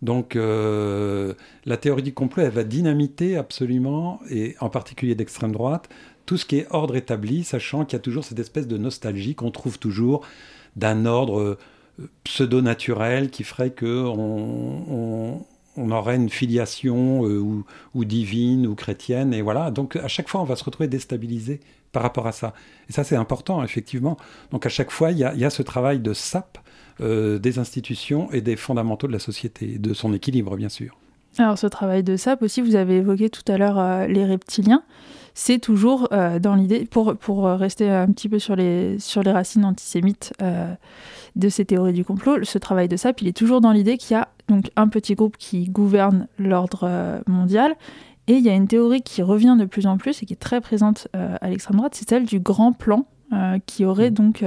Donc 0.02 0.36
euh, 0.36 1.34
la 1.64 1.76
théorie 1.76 2.02
du 2.02 2.14
complot, 2.14 2.44
elle 2.44 2.52
va 2.52 2.64
dynamiter 2.64 3.36
absolument, 3.36 4.20
et 4.30 4.54
en 4.60 4.70
particulier 4.70 5.14
d'extrême 5.14 5.52
droite, 5.52 5.88
tout 6.26 6.36
ce 6.36 6.44
qui 6.44 6.58
est 6.58 6.66
ordre 6.70 6.96
établi, 6.96 7.42
sachant 7.42 7.84
qu'il 7.84 7.96
y 7.96 8.00
a 8.00 8.02
toujours 8.02 8.24
cette 8.24 8.38
espèce 8.38 8.68
de 8.68 8.76
nostalgie 8.76 9.34
qu'on 9.34 9.50
trouve 9.50 9.78
toujours 9.78 10.24
d'un 10.76 11.04
ordre 11.06 11.40
euh, 11.40 11.58
pseudo-naturel 12.24 13.30
qui 13.30 13.42
ferait 13.42 13.72
qu'on 13.72 15.44
on, 15.76 15.90
aurait 15.90 16.16
une 16.16 16.28
filiation 16.28 17.24
euh, 17.26 17.62
ou, 17.94 18.04
divine 18.04 18.66
ou 18.66 18.74
chrétienne, 18.76 19.34
et 19.34 19.42
voilà. 19.42 19.70
Donc 19.72 19.96
à 19.96 20.08
chaque 20.08 20.28
fois, 20.28 20.40
on 20.40 20.44
va 20.44 20.54
se 20.54 20.64
retrouver 20.64 20.88
déstabilisé 20.88 21.60
par 21.90 22.02
rapport 22.02 22.26
à 22.26 22.32
ça. 22.32 22.52
Et 22.88 22.92
ça, 22.92 23.02
c'est 23.02 23.16
important, 23.16 23.64
effectivement. 23.64 24.16
Donc 24.52 24.66
à 24.66 24.68
chaque 24.68 24.90
fois, 24.90 25.10
il 25.10 25.18
y 25.18 25.24
a, 25.24 25.34
y 25.34 25.44
a 25.44 25.50
ce 25.50 25.62
travail 25.62 25.98
de 25.98 26.12
sape 26.12 26.58
euh, 27.00 27.38
des 27.38 27.60
institutions 27.60 28.28
et 28.32 28.40
des 28.40 28.56
fondamentaux 28.56 29.06
de 29.06 29.12
la 29.12 29.20
société, 29.20 29.78
de 29.78 29.94
son 29.94 30.12
équilibre 30.12 30.56
bien 30.56 30.68
sûr. 30.68 30.98
Alors 31.38 31.56
ce 31.56 31.68
travail 31.68 32.02
de 32.02 32.16
SAP 32.16 32.42
aussi, 32.42 32.60
vous 32.60 32.74
avez 32.74 32.96
évoqué 32.96 33.30
tout 33.30 33.44
à 33.46 33.56
l'heure 33.56 33.78
euh, 33.78 34.06
les 34.08 34.24
reptiliens, 34.24 34.82
c'est 35.32 35.60
toujours 35.60 36.08
euh, 36.10 36.40
dans 36.40 36.56
l'idée, 36.56 36.86
pour, 36.86 37.16
pour 37.16 37.44
rester 37.44 37.88
un 37.88 38.08
petit 38.08 38.28
peu 38.28 38.40
sur 38.40 38.56
les, 38.56 38.98
sur 38.98 39.22
les 39.22 39.30
racines 39.30 39.64
antisémites 39.64 40.32
de 41.36 41.48
ces 41.48 41.64
théories 41.64 41.92
du 41.92 42.04
complot, 42.04 42.42
ce 42.42 42.58
travail 42.58 42.88
de 42.88 42.96
SAP, 42.96 43.22
il 43.22 43.28
est 43.28 43.36
toujours 43.36 43.60
dans 43.60 43.70
l'idée 43.70 43.96
qu'il 43.96 44.16
y 44.16 44.18
a 44.18 44.26
donc 44.48 44.70
un 44.74 44.88
petit 44.88 45.14
groupe 45.14 45.36
qui 45.36 45.68
gouverne 45.68 46.26
l'ordre 46.40 47.20
mondial, 47.28 47.76
et 48.26 48.32
il 48.32 48.44
y 48.44 48.48
a 48.48 48.54
une 48.54 48.66
théorie 48.66 49.02
qui 49.02 49.22
revient 49.22 49.56
de 49.56 49.66
plus 49.66 49.86
en 49.86 49.98
plus 49.98 50.20
et 50.22 50.26
qui 50.26 50.32
est 50.32 50.36
très 50.36 50.60
présente 50.60 51.06
à 51.12 51.48
l'extrême 51.48 51.76
droite, 51.76 51.94
c'est 51.94 52.08
celle 52.08 52.24
du 52.24 52.40
grand 52.40 52.72
plan, 52.72 53.06
qui 53.66 53.84
aurait 53.84 54.10
mmh. 54.10 54.14
donc 54.14 54.44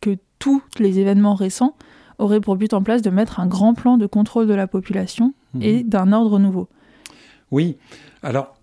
que 0.00 0.16
tous 0.38 0.62
les 0.78 0.98
événements 0.98 1.34
récents 1.34 1.76
auraient 2.18 2.40
pour 2.40 2.56
but 2.56 2.74
en 2.74 2.82
place 2.82 3.02
de 3.02 3.10
mettre 3.10 3.40
un 3.40 3.46
grand 3.46 3.74
plan 3.74 3.96
de 3.96 4.06
contrôle 4.06 4.46
de 4.46 4.54
la 4.54 4.66
population 4.66 5.34
mhm. 5.54 5.62
et 5.62 5.82
d'un 5.82 6.12
ordre 6.12 6.38
nouveau. 6.38 6.68
Oui, 7.50 7.76
alors 8.22 8.54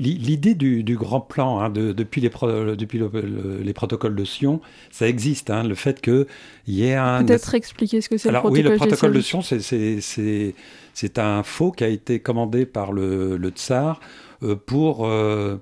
L'idée 0.00 0.56
du, 0.56 0.96
grand 0.96 1.20
plan, 1.20 1.60
hein, 1.60 1.70
depuis, 1.70 2.20
les, 2.20 2.28
depuis 2.28 3.00
les 3.62 3.72
protocoles 3.72 4.16
de 4.16 4.24
Sion, 4.24 4.60
ça 4.90 5.06
existe. 5.06 5.48
Hein, 5.48 5.62
le 5.62 5.76
fait 5.76 6.00
qu'il 6.00 6.26
y 6.66 6.86
ait 6.86 6.96
un. 6.96 7.22
Peut-être 7.24 7.54
expliquer 7.54 8.00
ce 8.00 8.08
que 8.08 8.16
c'est 8.18 8.32
le 8.32 8.40
protocole. 8.40 8.64
Oui, 8.64 8.68
le 8.68 8.74
protocole 8.74 9.12
de 9.12 9.20
Sion, 9.20 9.42
c'est 9.42 11.18
un 11.18 11.42
faux 11.44 11.70
qui 11.70 11.84
a 11.84 11.88
été 11.88 12.18
commandé 12.18 12.66
par 12.66 12.90
le, 12.92 13.36
le 13.36 13.48
tsar 13.50 14.00
euh, 14.42 14.56
pour. 14.56 15.06
Euh, 15.06 15.58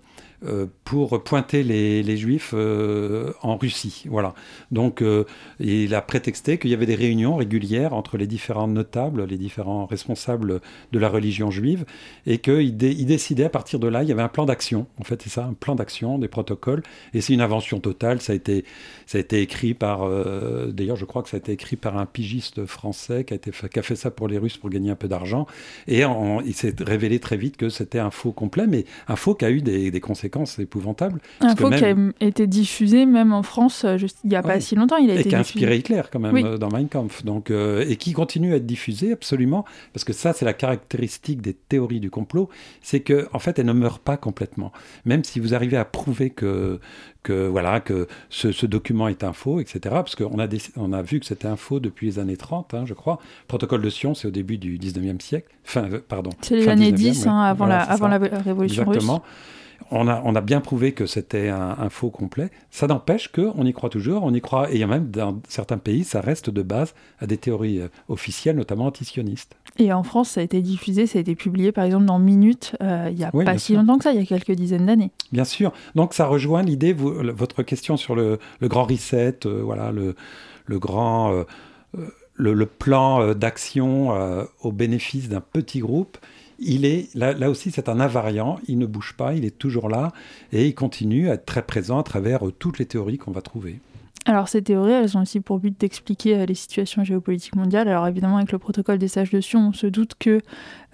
pour 0.84 1.24
pointer 1.24 1.64
les, 1.64 2.16
juifs 2.16 2.52
euh, 2.54 3.32
en 3.42 3.56
Russie. 3.56 4.04
Voilà. 4.08 4.34
Donc 4.70 5.02
euh, 5.02 5.24
il 5.58 5.94
a 5.94 6.00
prétexté 6.00 6.58
qu'il 6.58 6.70
y 6.70 6.74
avait 6.74 6.86
des 6.86 6.94
réunions 6.94 7.36
régulières 7.36 7.92
entre 7.92 8.16
les 8.16 8.28
différents 8.28 8.68
notables, 8.68 9.24
les 9.24 9.36
différents 9.36 9.86
responsables 9.86 10.60
de 10.92 10.98
la 10.98 11.08
religion 11.08 11.50
juive, 11.50 11.84
et 12.24 12.38
qu'il 12.38 12.76
décidait 12.76 13.44
à 13.44 13.50
partir 13.50 13.80
de 13.80 13.88
là, 13.88 14.04
il 14.04 14.08
y 14.08 14.12
avait 14.12 14.22
un 14.22 14.28
plan 14.28 14.46
d'action. 14.46 14.86
En 15.00 15.04
fait, 15.04 15.20
c'est 15.22 15.28
ça, 15.28 15.44
un 15.44 15.54
plan 15.54 15.74
d'action, 15.74 16.18
des 16.18 16.28
protocoles, 16.28 16.82
et 17.14 17.20
c'est 17.20 17.32
une 17.32 17.40
invention 17.40 17.80
totale. 17.80 18.20
Ça 18.20 18.32
a 18.32 18.36
été, 18.36 18.64
écrit 19.32 19.74
par, 19.74 20.08
d'ailleurs, 20.68 20.96
je 20.96 21.04
crois 21.04 21.22
que 21.22 21.28
ça 21.28 21.36
a 21.36 21.38
été 21.38 21.52
écrit 21.52 21.76
par 21.76 21.96
un 21.96 22.06
pigiste 22.06 22.64
français 22.66 23.24
qui 23.24 23.34
a, 23.34 23.82
fait 23.82 23.96
ça 23.96 24.10
pour 24.10 24.28
les 24.28 24.38
Russes 24.38 24.56
pour 24.56 24.70
gagner 24.70 24.90
un 24.90 24.96
peu 24.96 25.08
d'argent, 25.08 25.46
et 25.86 26.02
il 26.46 26.54
s'est 26.54 26.74
révélé 26.80 27.18
très 27.18 27.36
vite 27.36 27.56
que 27.56 27.68
c'était 27.68 27.98
un 27.98 28.10
faux 28.10 28.32
complet, 28.32 28.66
mais 28.66 28.84
un 29.08 29.16
faux 29.16 29.34
qui 29.34 29.44
a 29.44 29.50
eu 29.50 29.62
des 29.62 30.00
conséquences 30.00 30.27
épouvantables 30.58 31.20
un 31.40 31.56
faux 31.56 31.70
qui 31.70 31.84
a 31.84 31.94
été 32.20 32.46
diffusé 32.46 33.06
même 33.06 33.32
en 33.32 33.42
France 33.42 33.84
euh, 33.84 33.96
il 34.24 34.30
n'y 34.30 34.36
a 34.36 34.42
pas 34.42 34.60
si 34.60 34.74
longtemps. 34.74 34.96
Il 34.96 35.10
a 35.10 35.14
et 35.14 35.24
qui 35.24 35.34
a 35.34 35.38
inspiré 35.38 35.76
Hitler 35.76 36.02
quand 36.10 36.18
même 36.18 36.36
euh, 36.36 36.58
dans 36.58 36.68
Mein 36.68 36.88
Kampf. 36.88 37.24
Donc, 37.24 37.50
euh, 37.50 37.84
et 37.88 37.96
qui 37.96 38.12
continue 38.12 38.52
à 38.52 38.56
être 38.56 38.66
diffusé 38.66 39.12
absolument, 39.12 39.64
parce 39.92 40.04
que 40.04 40.12
ça 40.12 40.32
c'est 40.32 40.44
la 40.44 40.52
caractéristique 40.52 41.40
des 41.40 41.54
théories 41.54 42.00
du 42.00 42.10
complot, 42.10 42.48
c'est 42.82 43.00
qu'en 43.00 43.24
en 43.32 43.38
fait 43.38 43.58
elles 43.58 43.66
ne 43.66 43.72
meurent 43.72 44.00
pas 44.00 44.16
complètement. 44.16 44.72
Même 45.04 45.24
si 45.24 45.40
vous 45.40 45.54
arrivez 45.54 45.76
à 45.76 45.84
prouver 45.84 46.30
que, 46.30 46.80
que, 47.22 47.46
voilà, 47.46 47.80
que 47.80 48.06
ce, 48.30 48.66
document 48.66 49.08
est 49.08 49.24
un 49.24 49.32
faux, 49.32 49.60
etc. 49.60 49.80
Parce 49.90 50.14
qu'on 50.14 50.38
a, 50.38 50.46
on 50.76 50.92
a 50.92 51.02
vu 51.02 51.20
que 51.20 51.26
c'était 51.26 51.48
un 51.48 51.56
faux 51.56 51.80
depuis 51.80 52.06
les 52.06 52.18
années 52.18 52.36
30, 52.36 52.74
hein, 52.74 52.84
je 52.86 52.94
crois. 52.94 53.18
Protocole 53.46 53.82
de 53.82 53.90
Sion, 53.90 54.14
c'est 54.14 54.28
au 54.28 54.32
début 54.32 54.58
du 54.58 54.78
19e 54.78 55.20
siècle. 55.20 55.48
Enfin, 55.64 55.88
pardon. 56.08 56.30
C'est 56.42 56.56
les 56.56 56.68
années 56.68 56.92
10, 56.92 57.26
hein, 57.26 57.40
avant, 57.40 57.66
la, 57.66 57.80
avant 57.80 58.08
la 58.08 58.18
Révolution 58.18 58.84
Exactement 58.84 59.22
on 59.90 60.06
a, 60.06 60.40
bien 60.40 60.60
prouvé 60.60 60.92
que 60.92 61.06
c'était 61.06 61.48
un, 61.48 61.88
faux 61.88 62.10
complet. 62.10 62.50
Ça 62.70 62.86
n'empêche 62.86 63.28
qu'on 63.28 63.64
y 63.64 63.72
croit 63.72 63.88
toujours, 63.88 64.22
on 64.24 64.34
y 64.34 64.40
croit, 64.40 64.70
et 64.70 64.74
il 64.74 64.80
y 64.80 64.84
a 64.84 64.86
même 64.86 65.10
dans 65.10 65.40
certains 65.48 65.78
pays, 65.78 66.04
ça 66.04 66.20
reste 66.20 66.50
de 66.50 66.62
base 66.62 66.94
à 67.20 67.26
des 67.26 67.38
théories 67.38 67.80
euh, 67.80 67.88
officielles, 68.08 68.56
notamment 68.56 68.86
antisionistes. 68.86 69.56
Et 69.78 69.92
en 69.92 70.02
France, 70.02 70.30
ça 70.30 70.40
a 70.40 70.44
été 70.44 70.60
diffusé, 70.60 71.06
ça 71.06 71.18
a 71.18 71.20
été 71.22 71.34
publié 71.34 71.72
par 71.72 71.84
exemple 71.84 72.04
dans 72.04 72.18
Minute, 72.18 72.76
euh, 72.82 73.08
il 73.10 73.16
n'y 73.16 73.24
a 73.24 73.30
pas 73.32 73.58
si 73.58 73.74
longtemps 73.74 73.98
que 73.98 74.04
ça, 74.04 74.12
il 74.12 74.18
y 74.18 74.22
a 74.22 74.26
quelques 74.26 74.52
dizaines 74.52 74.86
d'années. 74.86 75.10
Bien 75.32 75.44
sûr. 75.44 75.72
Donc 75.94 76.14
ça 76.14 76.26
rejoint 76.26 76.62
l'idée, 76.62 76.92
votre 76.92 77.62
question 77.62 77.96
sur 77.96 78.14
le, 78.14 78.38
grand 78.62 78.84
reset, 78.84 79.46
euh, 79.46 79.62
voilà, 79.62 79.92
le, 79.92 80.14
grand... 80.78 81.44
le, 82.34 82.66
plan 82.66 83.34
d'action 83.34 84.10
au 84.60 84.72
bénéfice 84.72 85.28
d'un 85.28 85.40
petit 85.40 85.78
groupe, 85.78 86.18
il 86.58 86.84
est 86.84 87.14
là, 87.14 87.50
aussi 87.50 87.70
c'est 87.70 87.88
un 87.88 88.00
invariant, 88.00 88.58
il 88.66 88.78
ne 88.78 88.86
bouge 88.86 89.14
pas, 89.16 89.34
il 89.34 89.44
est 89.44 89.56
toujours 89.56 89.88
là 89.88 90.12
et 90.52 90.66
il 90.66 90.74
continue 90.74 91.30
à 91.30 91.34
être 91.34 91.46
très 91.46 91.62
présent 91.62 91.98
à 91.98 92.02
travers 92.02 92.46
euh, 92.46 92.52
toutes 92.52 92.78
les 92.78 92.86
théories 92.86 93.18
qu'on 93.18 93.30
va 93.30 93.42
trouver. 93.42 93.80
Alors 94.24 94.48
ces 94.48 94.60
théories, 94.60 94.92
elles 94.92 95.16
ont 95.16 95.22
aussi 95.22 95.40
pour 95.40 95.58
but 95.58 95.78
d'expliquer 95.80 96.36
euh, 96.36 96.46
les 96.46 96.54
situations 96.54 97.04
géopolitiques 97.04 97.54
mondiales. 97.54 97.88
Alors 97.88 98.06
évidemment, 98.08 98.38
avec 98.38 98.52
le 98.52 98.58
protocole 98.58 98.98
des 98.98 99.08
sages 99.08 99.30
de 99.30 99.40
Sion, 99.40 99.68
on 99.68 99.72
se 99.72 99.86
doute 99.86 100.12
que 100.18 100.40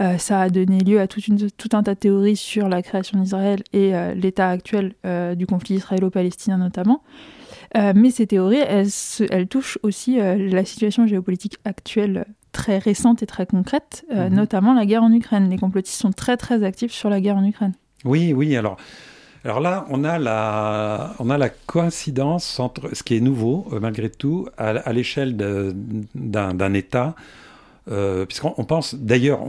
euh, 0.00 0.18
ça 0.18 0.42
a 0.42 0.50
donné 0.50 0.80
lieu 0.80 1.00
à 1.00 1.08
tout 1.08 1.20
un 1.72 1.82
tas 1.82 1.94
de 1.94 1.98
théories 1.98 2.36
sur 2.36 2.68
la 2.68 2.82
création 2.82 3.18
d'Israël 3.18 3.62
et 3.72 3.92
l'état 4.14 4.50
actuel 4.50 4.94
du 5.36 5.46
conflit 5.46 5.76
israélo-palestinien 5.76 6.58
notamment. 6.58 7.02
mais 7.74 8.10
ces 8.10 8.26
théories, 8.26 8.58
elles 8.58 9.48
touchent 9.48 9.78
aussi 9.82 10.16
la 10.16 10.64
situation 10.64 11.06
géopolitique 11.06 11.56
actuelle 11.64 12.26
très 12.54 12.78
récentes 12.78 13.22
et 13.22 13.26
très 13.26 13.44
concrètes, 13.44 14.06
euh, 14.10 14.30
mhm. 14.30 14.36
notamment 14.36 14.72
la 14.72 14.86
guerre 14.86 15.02
en 15.02 15.12
Ukraine. 15.12 15.50
Les 15.50 15.58
complotistes 15.58 16.00
sont 16.00 16.12
très 16.12 16.38
très 16.38 16.64
actifs 16.64 16.92
sur 16.92 17.10
la 17.10 17.20
guerre 17.20 17.36
en 17.36 17.44
Ukraine. 17.44 17.74
Oui, 18.06 18.32
oui, 18.32 18.56
alors... 18.56 18.78
Alors 19.46 19.60
là, 19.60 19.84
on 19.90 20.04
a 20.04 20.18
la, 20.18 21.14
on 21.18 21.28
a 21.28 21.36
la 21.36 21.50
coïncidence 21.50 22.58
entre 22.58 22.96
ce 22.96 23.02
qui 23.02 23.14
est 23.14 23.20
nouveau, 23.20 23.66
euh, 23.72 23.78
malgré 23.78 24.08
tout, 24.08 24.48
à, 24.56 24.90
l'échelle 24.94 25.36
d'un 25.36 26.72
État, 26.72 27.14
euh, 27.90 28.24
puisqu'on 28.24 28.64
pense, 28.64 28.94
d'ailleurs, 28.94 29.40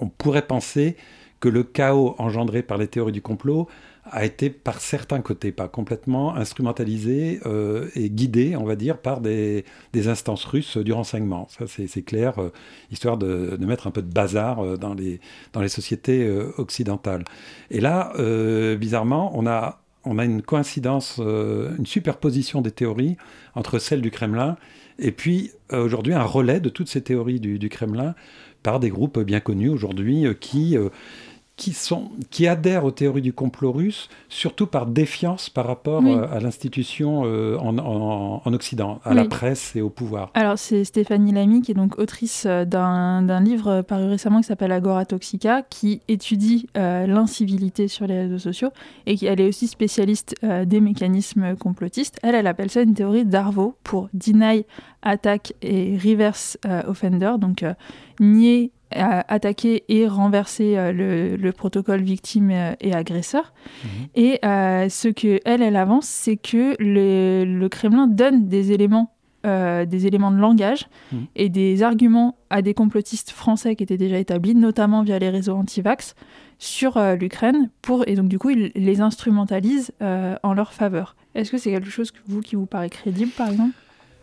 on, 0.00 0.08
pourrait 0.08 0.42
penser 0.42 0.96
que 1.38 1.48
le 1.48 1.62
chaos 1.62 2.16
engendré 2.18 2.62
par 2.62 2.78
les 2.78 2.88
théories 2.88 3.12
du 3.12 3.22
complot 3.22 3.68
a 4.10 4.24
été 4.24 4.50
par 4.50 4.80
certains 4.80 5.20
côtés, 5.20 5.50
pas 5.50 5.68
complètement, 5.68 6.34
instrumentalisé 6.36 7.40
euh, 7.46 7.88
et 7.94 8.10
guidé, 8.10 8.54
on 8.56 8.64
va 8.64 8.76
dire, 8.76 8.98
par 8.98 9.20
des, 9.20 9.64
instances 10.06 10.44
russes 10.44 10.76
du 10.76 10.92
renseignement. 10.92 11.48
Ça, 11.48 11.64
c'est 11.66 12.02
clair, 12.02 12.38
euh, 12.38 12.52
histoire 12.90 13.16
de, 13.16 13.56
mettre 13.64 13.86
un 13.86 13.90
peu 13.90 14.02
de 14.02 14.12
bazar 14.12 14.62
euh, 14.62 14.76
dans, 14.76 14.94
les, 14.94 15.20
dans 15.52 15.62
les 15.62 15.68
sociétés 15.68 16.28
occidentales. 16.58 17.24
Et 17.70 17.80
là, 17.80 18.12
bizarrement, 18.76 19.32
on 19.34 19.46
a, 19.46 19.80
on 20.04 20.18
a 20.18 20.24
une 20.24 20.42
coïncidence, 20.42 21.18
une 21.18 21.86
superposition 21.86 22.60
des 22.60 22.70
théories 22.70 23.16
entre 23.54 23.78
celles 23.78 24.02
du 24.02 24.10
Kremlin 24.10 24.56
et 24.98 25.12
puis 25.12 25.52
aujourd'hui 25.72 26.12
un 26.12 26.22
relais 26.22 26.60
de 26.60 26.68
toutes 26.68 26.88
ces 26.88 27.02
théories 27.02 27.40
du, 27.40 27.58
du 27.58 27.68
Kremlin 27.68 28.14
par 28.62 28.80
des 28.80 28.90
groupes 28.90 29.18
bien 29.20 29.40
connus 29.40 29.70
aujourd'hui 29.70 30.26
qui 30.40 30.76
qui, 31.56 31.72
sont, 31.72 32.10
qui 32.30 32.48
adhèrent 32.48 32.84
aux 32.84 32.90
théories 32.90 33.22
du 33.22 33.32
complot 33.32 33.70
russe, 33.70 34.08
surtout 34.28 34.66
par 34.66 34.86
défiance 34.86 35.50
par 35.50 35.66
rapport 35.66 36.04
euh, 36.04 36.26
à 36.30 36.40
l'institution 36.40 37.22
euh, 37.24 37.56
en, 37.58 37.78
en, 37.78 38.52
Occident, 38.52 39.00
à 39.04 39.14
la 39.14 39.24
presse 39.24 39.76
et 39.76 39.80
au 39.80 39.88
pouvoir. 39.88 40.30
Alors 40.34 40.58
c'est 40.58 40.84
Stéphanie 40.84 41.32
Lamy, 41.32 41.62
qui 41.62 41.70
est 41.70 41.74
donc 41.74 41.98
autrice 41.98 42.44
euh, 42.46 42.64
d'un 42.64 43.40
livre 43.40 43.82
paru 43.82 44.06
récemment 44.06 44.40
qui 44.40 44.46
s'appelle 44.46 44.72
Agora 44.72 45.04
Toxica, 45.04 45.62
qui 45.62 46.00
étudie 46.08 46.66
l'incivilité 46.74 47.88
sur 47.88 48.06
les 48.06 48.22
réseaux 48.22 48.38
sociaux, 48.38 48.70
et 49.06 49.16
qui 49.16 49.26
elle 49.26 49.40
est 49.40 49.48
aussi 49.48 49.68
spécialiste 49.68 50.34
des 50.42 50.80
mécanismes 50.80 51.56
complotistes. 51.56 52.18
Elle, 52.22 52.34
elle 52.34 52.46
appelle 52.46 52.70
ça 52.70 52.82
une 52.82 52.94
théorie 52.94 53.24
d'Arvo 53.24 53.76
pour 53.84 54.08
Deny, 54.12 54.64
Attack 55.02 55.54
et 55.62 55.96
Reverse 55.96 56.58
Offender, 56.86 57.32
donc 57.38 57.64
nier 58.20 58.72
attaquer 58.94 59.84
et 59.88 60.06
renverser 60.06 60.76
euh, 60.76 61.36
le, 61.36 61.52
protocole 61.52 62.02
victime 62.02 62.50
euh, 62.50 62.74
et 62.80 62.94
agresseur. 62.94 63.52
Mhm. 63.84 63.90
Et 64.14 64.38
euh, 64.44 64.88
ce 64.88 65.08
que 65.08 65.40
elle, 65.44 65.62
elle 65.62 65.76
avance, 65.76 66.06
c'est 66.06 66.36
que 66.36 66.74
le, 66.78 67.68
Kremlin 67.68 68.06
donne 68.06 68.48
des 68.48 68.72
éléments 68.72 69.10
des 69.46 70.06
éléments 70.06 70.30
de 70.30 70.38
langage 70.38 70.88
mhm. 71.12 71.26
et 71.36 71.50
des 71.50 71.82
arguments 71.82 72.38
à 72.48 72.62
des 72.62 72.72
complotistes 72.72 73.30
français 73.30 73.76
qui 73.76 73.82
étaient 73.82 73.98
déjà 73.98 74.16
établis, 74.18 74.54
notamment 74.54 75.02
via 75.02 75.18
les 75.18 75.28
réseaux 75.28 75.54
anti-vax, 75.54 76.14
sur 76.58 76.98
l'Ukraine, 77.20 77.68
pour 77.82 78.08
et 78.08 78.14
donc 78.14 78.28
du 78.28 78.38
coup 78.38 78.48
ils 78.48 78.72
les 78.74 79.02
instrumentalisent 79.02 79.92
en 80.00 80.54
leur 80.54 80.72
faveur. 80.72 81.14
Est-ce 81.34 81.50
que 81.50 81.58
c'est 81.58 81.70
quelque 81.70 81.90
chose 81.90 82.10
que 82.10 82.20
vous 82.26 82.40
qui 82.40 82.56
vous 82.56 82.64
paraît 82.64 82.88
crédible, 82.88 83.32
par 83.36 83.50
exemple? 83.50 83.74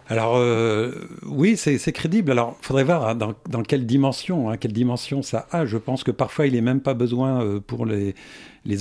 Alors 0.08 0.36
euh, 0.36 0.91
oui, 1.25 1.55
c'est 1.55 1.91
crédible. 1.91 2.31
Alors 2.31 2.58
il 2.62 2.65
faudrait 2.65 2.84
voir 2.84 3.08
hein, 3.08 3.15
dans, 3.15 3.63
quelle 3.63 3.86
dimension, 3.86 4.50
hein, 4.50 4.58
quelle 4.58 4.74
dimension 4.74 5.22
ça 5.22 5.48
a. 5.51 5.65
Je 5.65 5.77
pense 5.77 6.03
que 6.03 6.12
parfois 6.12 6.48
il 6.48 6.53
n'est 6.53 6.62
même 6.62 6.81
pas 6.81 6.93
besoin 6.93 7.43
euh, 7.43 7.60
pour 7.60 7.86
les, 7.86 8.13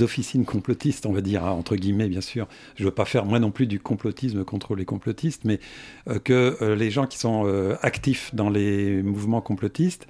officines 0.03 0.45
complotistes, 0.45 1.07
on 1.07 1.13
va 1.13 1.21
dire, 1.21 1.45
hein, 1.45 1.53
entre 1.53 1.77
guillemets 1.77 2.09
bien 2.09 2.21
sûr. 2.21 2.49
Je 2.77 2.83
ne 2.83 2.89
veux 2.89 2.95
pas 2.95 3.05
faire 3.05 3.25
moi 3.25 3.39
non 3.39 3.51
plus 3.51 3.67
du 3.67 3.79
complotisme 3.79 4.45
contre 4.45 4.75
les 4.75 4.85
complotistes, 4.85 5.43
mais 5.45 5.61
euh, 6.09 6.19
que 6.19 6.75
les 6.75 6.91
gens 6.91 7.07
qui 7.07 7.19
sont 7.19 7.47
actifs 7.83 8.35
dans 8.35 8.51
les 8.51 9.03
mouvements 9.03 9.41
complotistes 9.41 10.07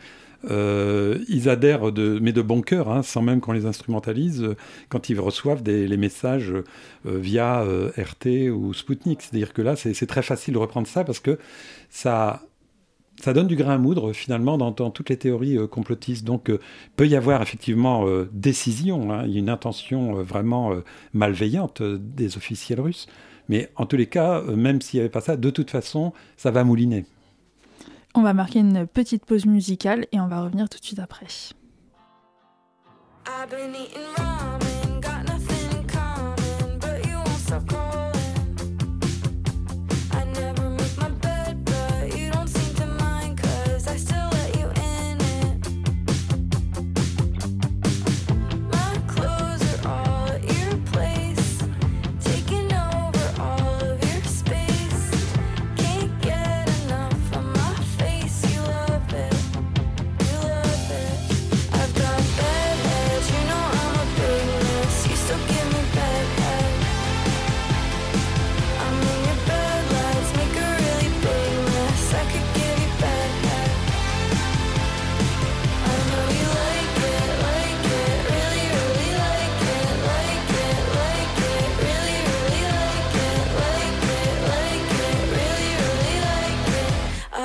euh, 0.49 1.19
ils 1.29 1.49
adhèrent, 1.49 1.93
mais 2.21 2.33
de 2.33 2.43
bon 2.43 2.63
cœur, 2.63 2.91
hein, 2.91 3.03
sans 3.03 3.23
même 3.23 3.41
qu'on 3.41 3.53
les 3.53 3.67
instrumentalise, 3.67 4.43
euh, 4.43 4.57
quand 4.89 5.11
ils 5.11 5.21
reçoivent 5.21 5.63
des, 5.63 5.87
les 5.87 5.97
messages 5.97 6.53
euh, 6.53 6.63
via 7.05 7.63
RT 7.97 8.51
ou 8.51 8.73
Sputnik. 8.73 9.23
C'est-à-dire 9.23 9.53
que 9.53 9.63
là, 9.63 9.77
c'est 9.77 10.07
très 10.07 10.23
facile 10.23 10.55
de 10.55 10.59
reprendre 10.59 10.87
ça 10.87 11.05
parce 11.05 11.21
que 11.21 11.39
ça, 11.91 12.43
donne 13.27 13.49
du 13.49 13.57
grain 13.57 13.75
à 13.75 13.79
moudre 13.79 14.13
finalement 14.15 14.57
dans, 14.57 14.91
toutes 14.91 15.11
les 15.11 15.19
théories 15.19 15.59
complotistes. 15.69 16.25
Donc, 16.25 16.51
peut 16.97 17.07
y 17.07 17.17
avoir 17.17 17.43
effectivement 17.43 18.07
décision, 18.33 19.13
hein. 19.13 19.27
une 19.27 19.51
intention 19.51 20.15
vraiment 20.23 20.73
malveillante 21.13 21.83
des 21.83 22.37
officiels 22.39 22.81
russes. 22.81 23.09
Mais 23.49 23.69
en 23.77 23.85
tous 23.85 23.97
les 23.97 24.07
cas, 24.07 24.43
même 24.43 24.81
s'il 24.81 24.99
n'y 24.99 25.03
avait 25.03 25.11
pas 25.11 25.21
ça, 25.21 25.37
de 25.37 25.51
toute 25.51 25.71
façon, 25.71 26.13
ça 26.37 26.51
va 26.51 26.65
mouliner. 26.65 27.05
On 28.15 28.23
va 28.23 28.35
marquer 28.35 28.59
une 28.59 28.87
petite 28.87 29.25
pause 29.25 29.47
musicale 29.47 30.07
et 30.13 30.21
on 30.21 30.27
va 30.27 30.43
revenir 30.43 30.69
tout 30.69 30.79
de 30.79 30.85
suite 30.85 30.99
après. 30.99 31.27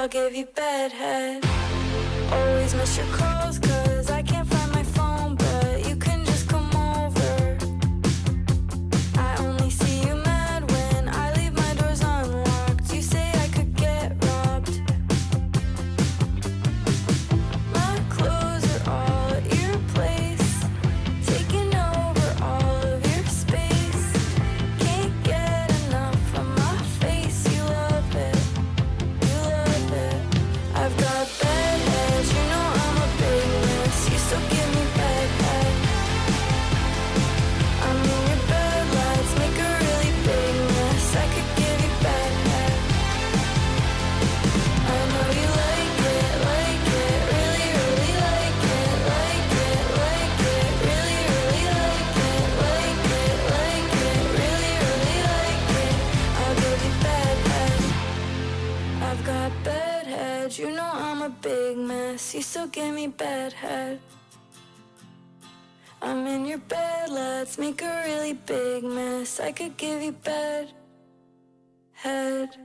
I'll 0.05 0.09
give 0.09 0.35
you 0.35 0.45
bedhead. 0.45 1.43
Always 2.31 2.75
miss 2.75 2.95
your 2.95 3.07
calls, 3.07 3.34
me 63.05 63.13
bad 63.17 63.53
head. 63.53 63.99
I'm 66.01 66.25
in 66.27 66.45
your 66.45 66.57
bed, 66.57 67.09
let's 67.09 67.57
make 67.57 67.81
a 67.81 68.03
really 68.05 68.33
big 68.33 68.83
mess. 68.83 69.39
I 69.39 69.51
could 69.51 69.77
give 69.77 70.01
you 70.01 70.11
bad 70.11 70.71
head. 71.93 72.64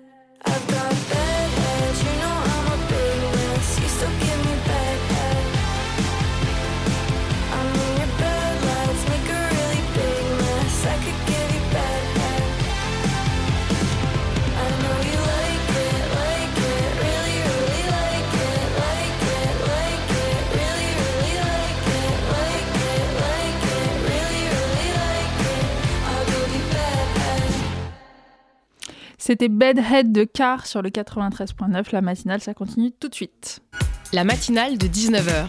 C'était 29.30 29.48
Bedhead 29.48 30.10
de 30.10 30.24
Car 30.24 30.66
sur 30.66 30.82
le 30.82 30.90
93.9. 30.90 31.92
La 31.92 32.00
matinale, 32.00 32.40
ça 32.40 32.52
continue 32.52 32.90
tout 32.90 33.08
de 33.08 33.14
suite. 33.14 33.60
La 34.12 34.24
matinale 34.24 34.76
de 34.76 34.88
19h. 34.88 35.46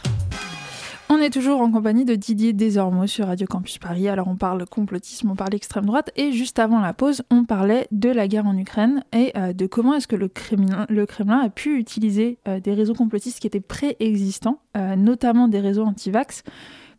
On 1.09 1.17
est 1.17 1.31
toujours 1.31 1.61
en 1.61 1.71
compagnie 1.71 2.05
de 2.05 2.13
Didier 2.13 2.53
Desormeaux 2.53 3.07
sur 3.07 3.25
Radio 3.25 3.47
Campus 3.47 3.79
Paris. 3.79 4.07
Alors 4.07 4.27
on 4.27 4.35
parle 4.35 4.67
complotisme, 4.67 5.31
on 5.31 5.35
parle 5.35 5.55
extrême 5.55 5.87
droite 5.87 6.11
et 6.15 6.31
juste 6.31 6.59
avant 6.59 6.79
la 6.79 6.93
pause, 6.93 7.23
on 7.31 7.43
parlait 7.43 7.87
de 7.91 8.09
la 8.09 8.27
guerre 8.27 8.45
en 8.45 8.55
Ukraine 8.55 9.03
et 9.13 9.31
euh, 9.35 9.51
de 9.51 9.65
comment 9.65 9.95
est-ce 9.95 10.07
que 10.07 10.15
le 10.15 10.27
Kremlin, 10.27 10.85
le 10.87 11.07
Kremlin 11.07 11.39
a 11.39 11.49
pu 11.49 11.79
utiliser 11.79 12.37
euh, 12.47 12.59
des 12.59 12.75
réseaux 12.75 12.93
complotistes 12.93 13.39
qui 13.39 13.47
étaient 13.47 13.61
préexistants, 13.61 14.59
euh, 14.77 14.95
notamment 14.95 15.47
des 15.47 15.59
réseaux 15.59 15.85
anti-vax, 15.85 16.43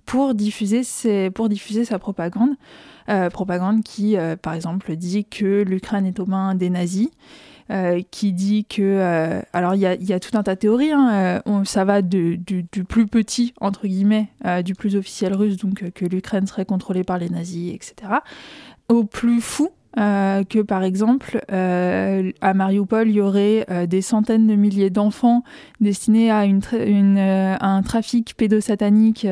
pour 0.05 0.35
diffuser, 0.35 0.83
ses- 0.83 1.31
pour 1.31 1.49
diffuser 1.49 1.85
sa 1.85 2.01
propagande. 2.01 2.57
Euh, 3.09 3.31
propagande 3.31 3.83
qui, 3.83 4.17
euh, 4.17 4.37
par 4.37 4.55
exemple, 4.55 4.95
dit 4.97 5.25
que 5.25 5.62
l'Ukraine 5.62 6.07
est 6.07 6.21
aux 6.21 6.27
mains 6.27 6.55
des 6.55 6.71
nazis. 6.71 7.09
euh, 7.71 8.03
qui 8.11 8.33
dit 8.33 8.65
que... 8.67 9.41
alors, 9.53 9.75
il 9.75 9.81
y 9.81 10.12
a, 10.12 10.21
tout 10.21 10.37
un 10.37 10.43
tas 10.43 10.57
de 10.57 10.61
théories. 10.61 10.93
hein, 10.93 11.41
on- 11.47 11.65
ça 11.65 11.85
va 11.85 12.03
du, 12.03 12.38
plus 12.88 13.07
petit, 13.07 13.55
entre 13.61 13.87
guillemets, 13.87 14.29
du 14.65 14.75
plus 14.75 14.95
officiel 14.97 15.33
russe, 15.35 15.57
donc 15.57 15.91
que 15.93 16.05
l'Ukraine 16.05 16.47
serait 16.47 16.67
contrôlée 16.67 17.05
par 17.05 17.19
les 17.19 17.31
nazis, 17.31 17.73
etc., 17.73 17.95
au 18.88 19.05
plus 19.05 19.41
fou, 19.41 19.71
que 19.97 20.61
par 20.62 20.83
exemple, 20.83 21.41
à 21.49 22.55
Mariupol, 22.55 23.09
il 23.09 23.15
y 23.15 23.21
aurait 23.21 23.65
des 23.87 24.03
centaines 24.03 24.47
de 24.49 24.55
milliers 24.55 24.91
d'enfants 24.91 25.43
destinés 25.81 26.31
à, 26.31 26.41
à 26.41 27.67
un 27.69 27.83
trafic 27.83 28.35
pédosatanique 28.37 29.27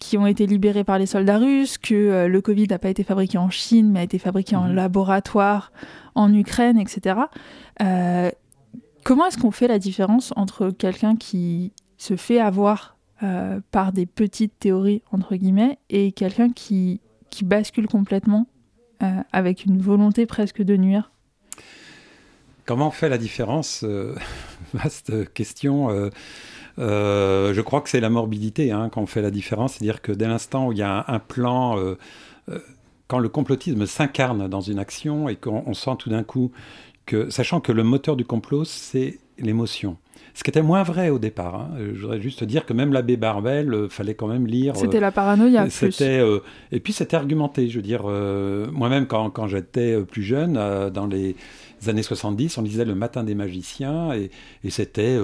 qui 0.00 0.18
ont 0.18 0.26
été 0.26 0.46
libérés 0.46 0.84
par 0.84 0.98
les 0.98 1.06
soldats 1.06 1.38
russes, 1.38 1.78
que 1.78 1.94
euh, 1.94 2.28
le 2.28 2.40
Covid 2.40 2.66
n'a 2.68 2.78
pas 2.78 2.90
été 2.90 3.02
fabriqué 3.02 3.38
en 3.38 3.50
Chine, 3.50 3.90
mais 3.90 4.00
a 4.00 4.02
été 4.02 4.18
fabriqué 4.18 4.54
en 4.56 4.68
Mhm. 4.68 4.74
laboratoire 4.74 5.72
en 6.14 6.32
Ukraine, 6.34 6.78
etc. 6.78 7.20
Euh, 7.82 8.30
comment 9.04 9.26
est-ce 9.26 9.38
qu'on 9.38 9.50
fait 9.50 9.68
la 9.68 9.78
différence 9.78 10.32
entre 10.36 10.70
quelqu'un 10.70 11.16
qui 11.16 11.72
se 11.96 12.16
fait 12.16 12.40
avoir 12.40 12.96
euh, 13.22 13.60
par 13.70 13.92
des 13.92 14.04
petites 14.04 14.58
théories, 14.58 15.02
entre 15.10 15.36
guillemets, 15.36 15.78
et 15.88 16.12
quelqu'un 16.12 16.50
qui, 16.50 17.00
qui 17.30 17.44
bascule 17.44 17.86
complètement 17.86 18.46
avec 19.32 19.64
une 19.66 19.78
volonté 19.78 20.24
presque 20.26 20.62
de 20.62 20.74
nuire? 20.76 21.10
Comment 22.64 22.88
on 22.88 22.90
fait 22.90 23.08
la 23.10 23.18
différence? 23.18 23.84
Vaste 24.74 25.32
question. 25.34 26.10
Euh, 26.78 27.54
je 27.54 27.60
crois 27.60 27.80
que 27.80 27.88
c'est 27.88 28.00
la 28.00 28.10
morbidité 28.10 28.70
hein, 28.72 28.88
quand 28.92 29.00
on 29.02 29.06
fait 29.06 29.22
la 29.22 29.30
différence. 29.30 29.74
C'est-à-dire 29.74 30.02
que 30.02 30.12
dès 30.12 30.26
l'instant 30.28 30.68
où 30.68 30.72
il 30.72 30.78
y 30.78 30.82
a 30.82 30.98
un, 31.08 31.14
un 31.14 31.18
plan, 31.18 31.78
euh, 31.78 31.96
euh, 32.50 32.58
quand 33.08 33.18
le 33.18 33.28
complotisme 33.28 33.86
s'incarne 33.86 34.48
dans 34.48 34.60
une 34.60 34.78
action 34.78 35.28
et 35.28 35.36
qu'on 35.36 35.62
on 35.66 35.74
sent 35.74 35.92
tout 35.98 36.10
d'un 36.10 36.22
coup 36.24 36.50
que, 37.06 37.30
sachant 37.30 37.60
que 37.60 37.72
le 37.72 37.82
moteur 37.84 38.16
du 38.16 38.24
complot, 38.24 38.64
c'est 38.64 39.18
l'émotion. 39.38 39.96
Ce 40.34 40.42
qui 40.44 40.50
était 40.50 40.60
moins 40.62 40.82
vrai 40.82 41.08
au 41.08 41.18
départ. 41.18 41.54
hein. 41.54 41.70
Je 41.94 42.00
voudrais 42.00 42.20
juste 42.20 42.44
dire 42.44 42.66
que 42.66 42.74
même 42.74 42.92
l'abbé 42.92 43.16
Barbel, 43.16 43.72
euh, 43.72 43.88
fallait 43.88 44.14
quand 44.14 44.26
même 44.26 44.46
lire. 44.46 44.74
euh, 44.74 44.80
C'était 44.80 45.00
la 45.00 45.10
paranoïa, 45.12 45.70
c'était 45.70 46.18
euh, 46.18 46.40
et 46.72 46.80
puis 46.80 46.92
c'était 46.92 47.16
argumenté. 47.16 47.68
Je 47.70 47.76
veux 47.76 47.82
dire, 47.82 48.02
moi-même 48.72 49.06
quand, 49.06 49.30
quand 49.30 49.46
j'étais 49.46 49.98
plus 50.02 50.22
jeune, 50.22 50.54
dans 50.92 51.06
les 51.06 51.36
années 51.86 52.02
70, 52.02 52.58
on 52.58 52.62
lisait 52.62 52.84
le 52.84 52.94
Matin 52.94 53.24
des 53.24 53.34
magiciens 53.34 54.12
et, 54.14 54.30
et 54.64 54.70
c'était 54.70 55.16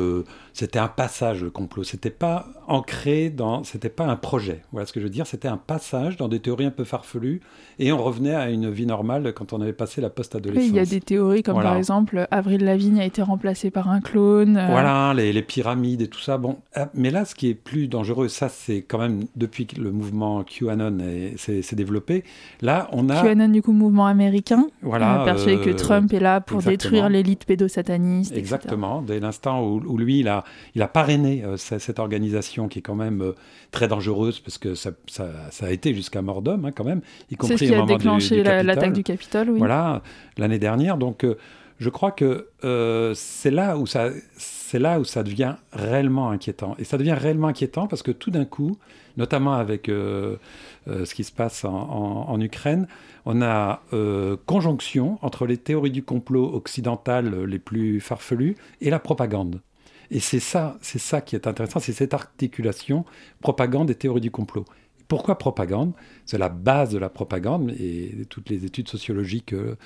c'était 0.52 0.78
un 0.78 0.88
passage 0.88 1.42
le 1.42 1.50
complot. 1.50 1.84
C'était 1.84 2.10
pas 2.10 2.46
ancré 2.68 3.30
dans, 3.30 3.64
c'était 3.64 3.88
pas 3.88 4.04
un 4.06 4.16
projet. 4.16 4.62
Voilà 4.72 4.86
ce 4.86 4.92
que 4.92 5.00
je 5.00 5.04
veux 5.04 5.10
dire. 5.10 5.26
C'était 5.26 5.48
un 5.48 5.56
passage 5.56 6.16
dans 6.16 6.28
des 6.28 6.40
théories 6.40 6.66
un 6.66 6.70
peu 6.70 6.84
farfelues 6.84 7.40
et 7.78 7.92
on 7.92 8.02
revenait 8.02 8.34
à 8.34 8.50
une 8.50 8.70
vie 8.70 8.86
normale 8.86 9.32
quand 9.34 9.52
on 9.52 9.60
avait 9.60 9.72
passé 9.72 10.00
la 10.00 10.08
Oui, 10.08 10.12
post-adolescence. 10.14 10.68
il 10.68 10.76
y 10.76 10.78
a 10.78 10.84
des 10.84 11.00
théories 11.00 11.42
comme 11.42 11.54
Voilà. 11.54 11.70
par 11.70 11.78
exemple 11.78 12.26
Avril 12.30 12.64
Lavigne 12.64 13.00
a 13.00 13.04
été 13.04 13.22
remplacée 13.22 13.70
par 13.70 13.88
un 13.90 14.00
clone. 14.00 14.56
euh, 14.56 14.66
Voilà, 14.68 15.12
les, 15.14 15.32
les 15.32 15.42
pyramides 15.42 16.02
et 16.02 16.08
tout 16.08 16.20
ça. 16.20 16.38
Bon, 16.38 16.58
ah, 16.74 16.88
mais 16.94 17.10
là, 17.10 17.24
ce 17.24 17.34
qui 17.34 17.48
est 17.48 17.54
plus 17.54 17.88
dangereux, 17.88 18.28
ça, 18.28 18.48
c'est 18.48 18.82
quand 18.82 18.98
même 18.98 19.24
depuis 19.36 19.66
que 19.66 19.80
le 19.80 19.90
mouvement 19.90 20.42
QAnon 20.44 20.98
est- 21.00 21.36
s'est 21.62 21.76
développé. 21.76 22.24
Là, 22.60 22.88
on 22.92 23.08
a. 23.08 23.22
QAnon, 23.22 23.48
du 23.48 23.62
coup, 23.62 23.72
mouvement 23.72 24.06
américain. 24.06 24.66
Voilà, 24.82 25.22
euh, 25.22 25.24
persuadé 25.24 25.60
que 25.60 25.70
euh, 25.70 25.74
Trump 25.74 26.12
est 26.12 26.20
là 26.20 26.40
pour 26.40 26.58
exactement. 26.58 26.72
détruire 26.72 27.08
l'élite 27.08 27.44
pédosataniste. 27.46 28.30
etc. 28.32 28.38
Exactement, 28.40 29.02
dès 29.02 29.20
l'instant 29.20 29.64
où, 29.66 29.80
où 29.86 29.96
lui, 29.98 30.20
il 30.20 30.28
a, 30.28 30.41
il 30.74 30.82
a 30.82 30.88
parrainé 30.88 31.44
euh, 31.44 31.56
ce- 31.56 31.78
cette 31.78 31.98
organisation 31.98 32.68
qui 32.68 32.80
est 32.80 32.82
quand 32.82 32.94
même 32.94 33.22
euh, 33.22 33.32
très 33.70 33.88
dangereuse, 33.88 34.40
parce 34.40 34.58
que 34.58 34.74
ça, 34.74 34.90
ça, 35.08 35.28
ça 35.50 35.66
a 35.66 35.70
été 35.70 35.94
jusqu'à 35.94 36.22
mort 36.22 36.42
d'homme, 36.42 36.64
hein, 36.64 36.72
quand 36.72 36.84
même, 36.84 37.00
y 37.30 37.36
compris 37.36 37.58
ce 37.58 37.64
qui 37.64 37.70
au 37.70 37.74
a 37.74 37.78
moment 37.78 37.96
déclenché 37.96 38.36
l'attaque 38.62 38.92
du 38.92 39.02
Capitole, 39.02 39.50
oui. 39.50 39.58
Voilà, 39.58 40.02
l'année 40.38 40.58
dernière. 40.58 40.96
Donc, 40.98 41.24
euh, 41.24 41.36
je 41.78 41.88
crois 41.88 42.12
que 42.12 42.48
euh, 42.64 43.12
c'est 43.14 43.50
là 43.50 43.76
où 43.76 43.86
ça, 43.86 44.10
c'est 44.36 44.78
là 44.78 45.00
où 45.00 45.04
ça 45.04 45.22
devient 45.22 45.56
réellement 45.72 46.30
inquiétant. 46.30 46.76
Et 46.78 46.84
ça 46.84 46.96
devient 46.98 47.16
réellement 47.18 47.48
inquiétant 47.48 47.88
parce 47.88 48.02
que 48.02 48.12
tout 48.12 48.30
d'un 48.30 48.44
coup, 48.44 48.76
notamment 49.16 49.54
avec 49.54 49.88
euh, 49.88 50.36
euh, 50.88 51.04
ce 51.04 51.14
qui 51.14 51.24
se 51.24 51.32
passe 51.32 51.64
en, 51.64 51.74
en- 51.74 52.28
en 52.30 52.40
Ukraine, 52.40 52.86
on 53.26 53.42
a 53.42 53.82
conjonction 54.46 55.18
entre 55.22 55.46
les 55.46 55.56
théories 55.56 55.90
du 55.90 56.02
complot 56.02 56.52
occidentales 56.54 57.44
les 57.44 57.58
plus 57.58 58.00
farfelues 58.00 58.56
et 58.80 58.90
la 58.90 58.98
propagande. 58.98 59.60
Et 60.12 60.20
c'est 60.20 60.40
ça, 60.40 60.76
c'est 60.82 60.98
ça 60.98 61.22
qui 61.22 61.34
est 61.36 61.46
intéressant, 61.46 61.80
c'est 61.80 61.94
cette 61.94 62.12
articulation 62.12 63.06
propagande 63.40 63.90
et 63.90 63.94
théorie 63.94 64.20
du 64.20 64.30
complot. 64.30 64.66
Pourquoi 65.08 65.38
propagande? 65.38 65.92
C'est 66.26 66.36
la 66.36 66.50
base 66.50 66.90
de 66.90 66.98
la 66.98 67.08
propagande, 67.08 67.70
et 67.70 68.26
toutes 68.28 68.50
les 68.50 68.66
études 68.66 68.88
sociologiques 68.88 69.54
euh, 69.54 69.76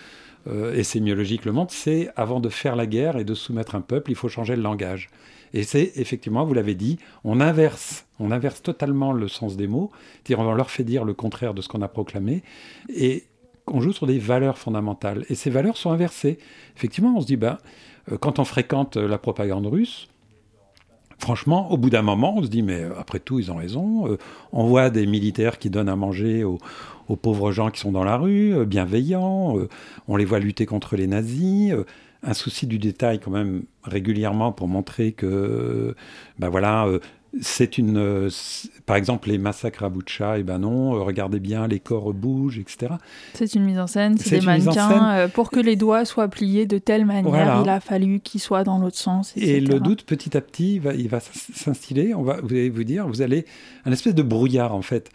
euh, 0.49 0.75
et 0.75 0.83
sémiologiques 0.83 1.45
le 1.45 1.53
montrent, 1.53 1.73
c'est 1.73 2.11
avant 2.17 2.41
de 2.41 2.49
faire 2.49 2.75
la 2.75 2.87
guerre 2.87 3.19
et 3.19 3.25
de 3.25 3.35
soumettre 3.35 3.77
un 3.77 3.81
peuple, 3.81 4.11
il 4.11 4.17
faut 4.17 4.29
changer 4.29 4.57
le 4.57 4.63
langage. 4.63 5.11
Et 5.55 5.63
c'est 5.63 5.93
effectivement, 5.95 6.45
vous 6.45 6.55
l'avez 6.55 6.75
dit, 6.75 6.99
on 7.23 7.41
inverse, 7.41 8.05
on 8.19 8.33
inverse 8.33 8.63
totalement 8.63 9.13
le 9.13 9.29
sens 9.29 9.57
des 9.57 9.69
mots, 9.69 9.93
c'est-à-dire 10.25 10.45
on 10.45 10.55
leur 10.55 10.71
fait 10.73 10.85
dire 10.85 11.05
le 11.05 11.15
contraire 11.15 11.55
de 11.55 11.63
ce 11.63 11.69
qu'on 11.69 11.83
a 11.83 11.89
proclamé, 11.89 12.43
et 12.89 13.27
on 13.69 13.81
joue 13.81 13.93
sur 13.93 14.09
des 14.09 14.19
valeurs 14.19 14.59
fondamentales. 14.59 15.25
Et 15.29 15.37
ces 15.37 15.51
valeurs 15.51 15.77
sont 15.77 15.93
inversées. 15.93 16.39
Effectivement, 16.77 17.15
on 17.17 17.21
se 17.21 17.27
dit, 17.27 17.37
ben, 17.37 17.59
euh, 18.11 18.19
quand 18.19 18.41
on 18.41 18.45
fréquente 18.45 18.97
la 18.97 19.19
propagande 19.19 19.67
russe, 19.67 20.09
franchement, 21.19 21.71
au 21.71 21.77
bout 21.77 21.91
d'un 21.91 22.03
moment, 22.03 22.35
on 22.37 22.43
se 22.43 22.49
dit, 22.49 22.63
mais 22.63 22.83
euh, 22.83 22.99
après 22.99 23.19
tout, 23.19 23.39
ils 23.39 23.51
ont 23.51 23.57
raison. 23.57 24.11
Euh, 24.11 24.19
on 24.53 24.67
voit 24.67 24.91
des 24.91 25.07
militaires 25.07 25.59
qui 25.59 25.71
donnent 25.71 25.89
à 25.89 25.97
manger 25.97 26.45
aux, 26.45 26.59
pauvres 27.17 27.53
gens 27.53 27.71
qui 27.71 27.81
sont 27.81 27.93
dans 27.93 28.05
la 28.05 28.17
rue, 28.17 28.55
euh, 28.55 28.65
bienveillants. 28.65 29.57
on 30.09 30.17
les 30.17 30.25
voit 30.25 30.39
lutter 30.39 30.67
contre 30.67 30.97
les 30.97 31.07
nazis. 31.07 31.73
un 32.23 32.35
souci 32.35 32.67
du 32.67 32.79
détail 32.79 33.21
quand 33.21 33.31
même 33.31 33.63
régulièrement 33.85 34.53
pour 34.53 34.69
montrer 34.69 35.13
que, 35.13 35.95
ben 36.39 36.49
voilà, 36.49 36.89
c'est 37.41 37.79
une, 37.79 37.99
euh, 37.99 38.31
par 38.87 38.97
exemple 38.97 39.29
les 39.29 39.39
massacres 39.39 39.85
à 39.85 39.89
Boutcha, 39.89 40.39
et 40.39 40.43
ben 40.43 40.59
non, 40.59 40.95
euh, 40.95 41.01
regardez 41.03 41.41
bien, 41.41 41.67
les 41.67 41.81
corps 41.81 42.13
bougent, 42.15 42.59
etc. 42.59 42.95
C'est 43.35 43.55
une 43.55 43.65
mise 43.65 43.79
en 43.79 43.87
scène, 43.87 44.17
C'est 44.19 44.39
des 44.41 44.47
mannequins. 44.47 45.11
euh, 45.17 45.29
pour 45.29 45.51
que 45.51 45.61
les 45.61 45.77
doigts 45.77 46.05
soient 46.05 46.29
pliés 46.29 46.67
de 46.67 46.79
telle 46.79 47.05
manière, 47.05 47.31
Voilà. 47.31 47.61
il 47.65 47.69
a 47.69 47.81
fallu 47.81 48.21
qu'ils 48.21 48.41
soient 48.41 48.65
dans 48.65 48.79
l'autre 48.79 48.97
sens. 48.99 49.33
Et 49.37 49.61
le 49.61 49.81
doute, 49.81 50.05
petit 50.05 50.37
à 50.37 50.41
petit, 50.41 50.75
il 50.77 50.81
va, 50.81 50.93
va 50.93 51.21
s'instiller. 51.21 52.15
On 52.15 52.23
va, 52.23 52.41
vous 52.41 52.53
allez 52.53 52.71
vous 52.71 52.85
dire, 52.85 53.07
vous 53.09 53.23
allez 53.23 53.45
un 53.85 53.93
espèce 53.93 54.15
de 54.15 54.23
brouillard 54.23 54.75
en 54.75 54.83
fait. 54.83 55.11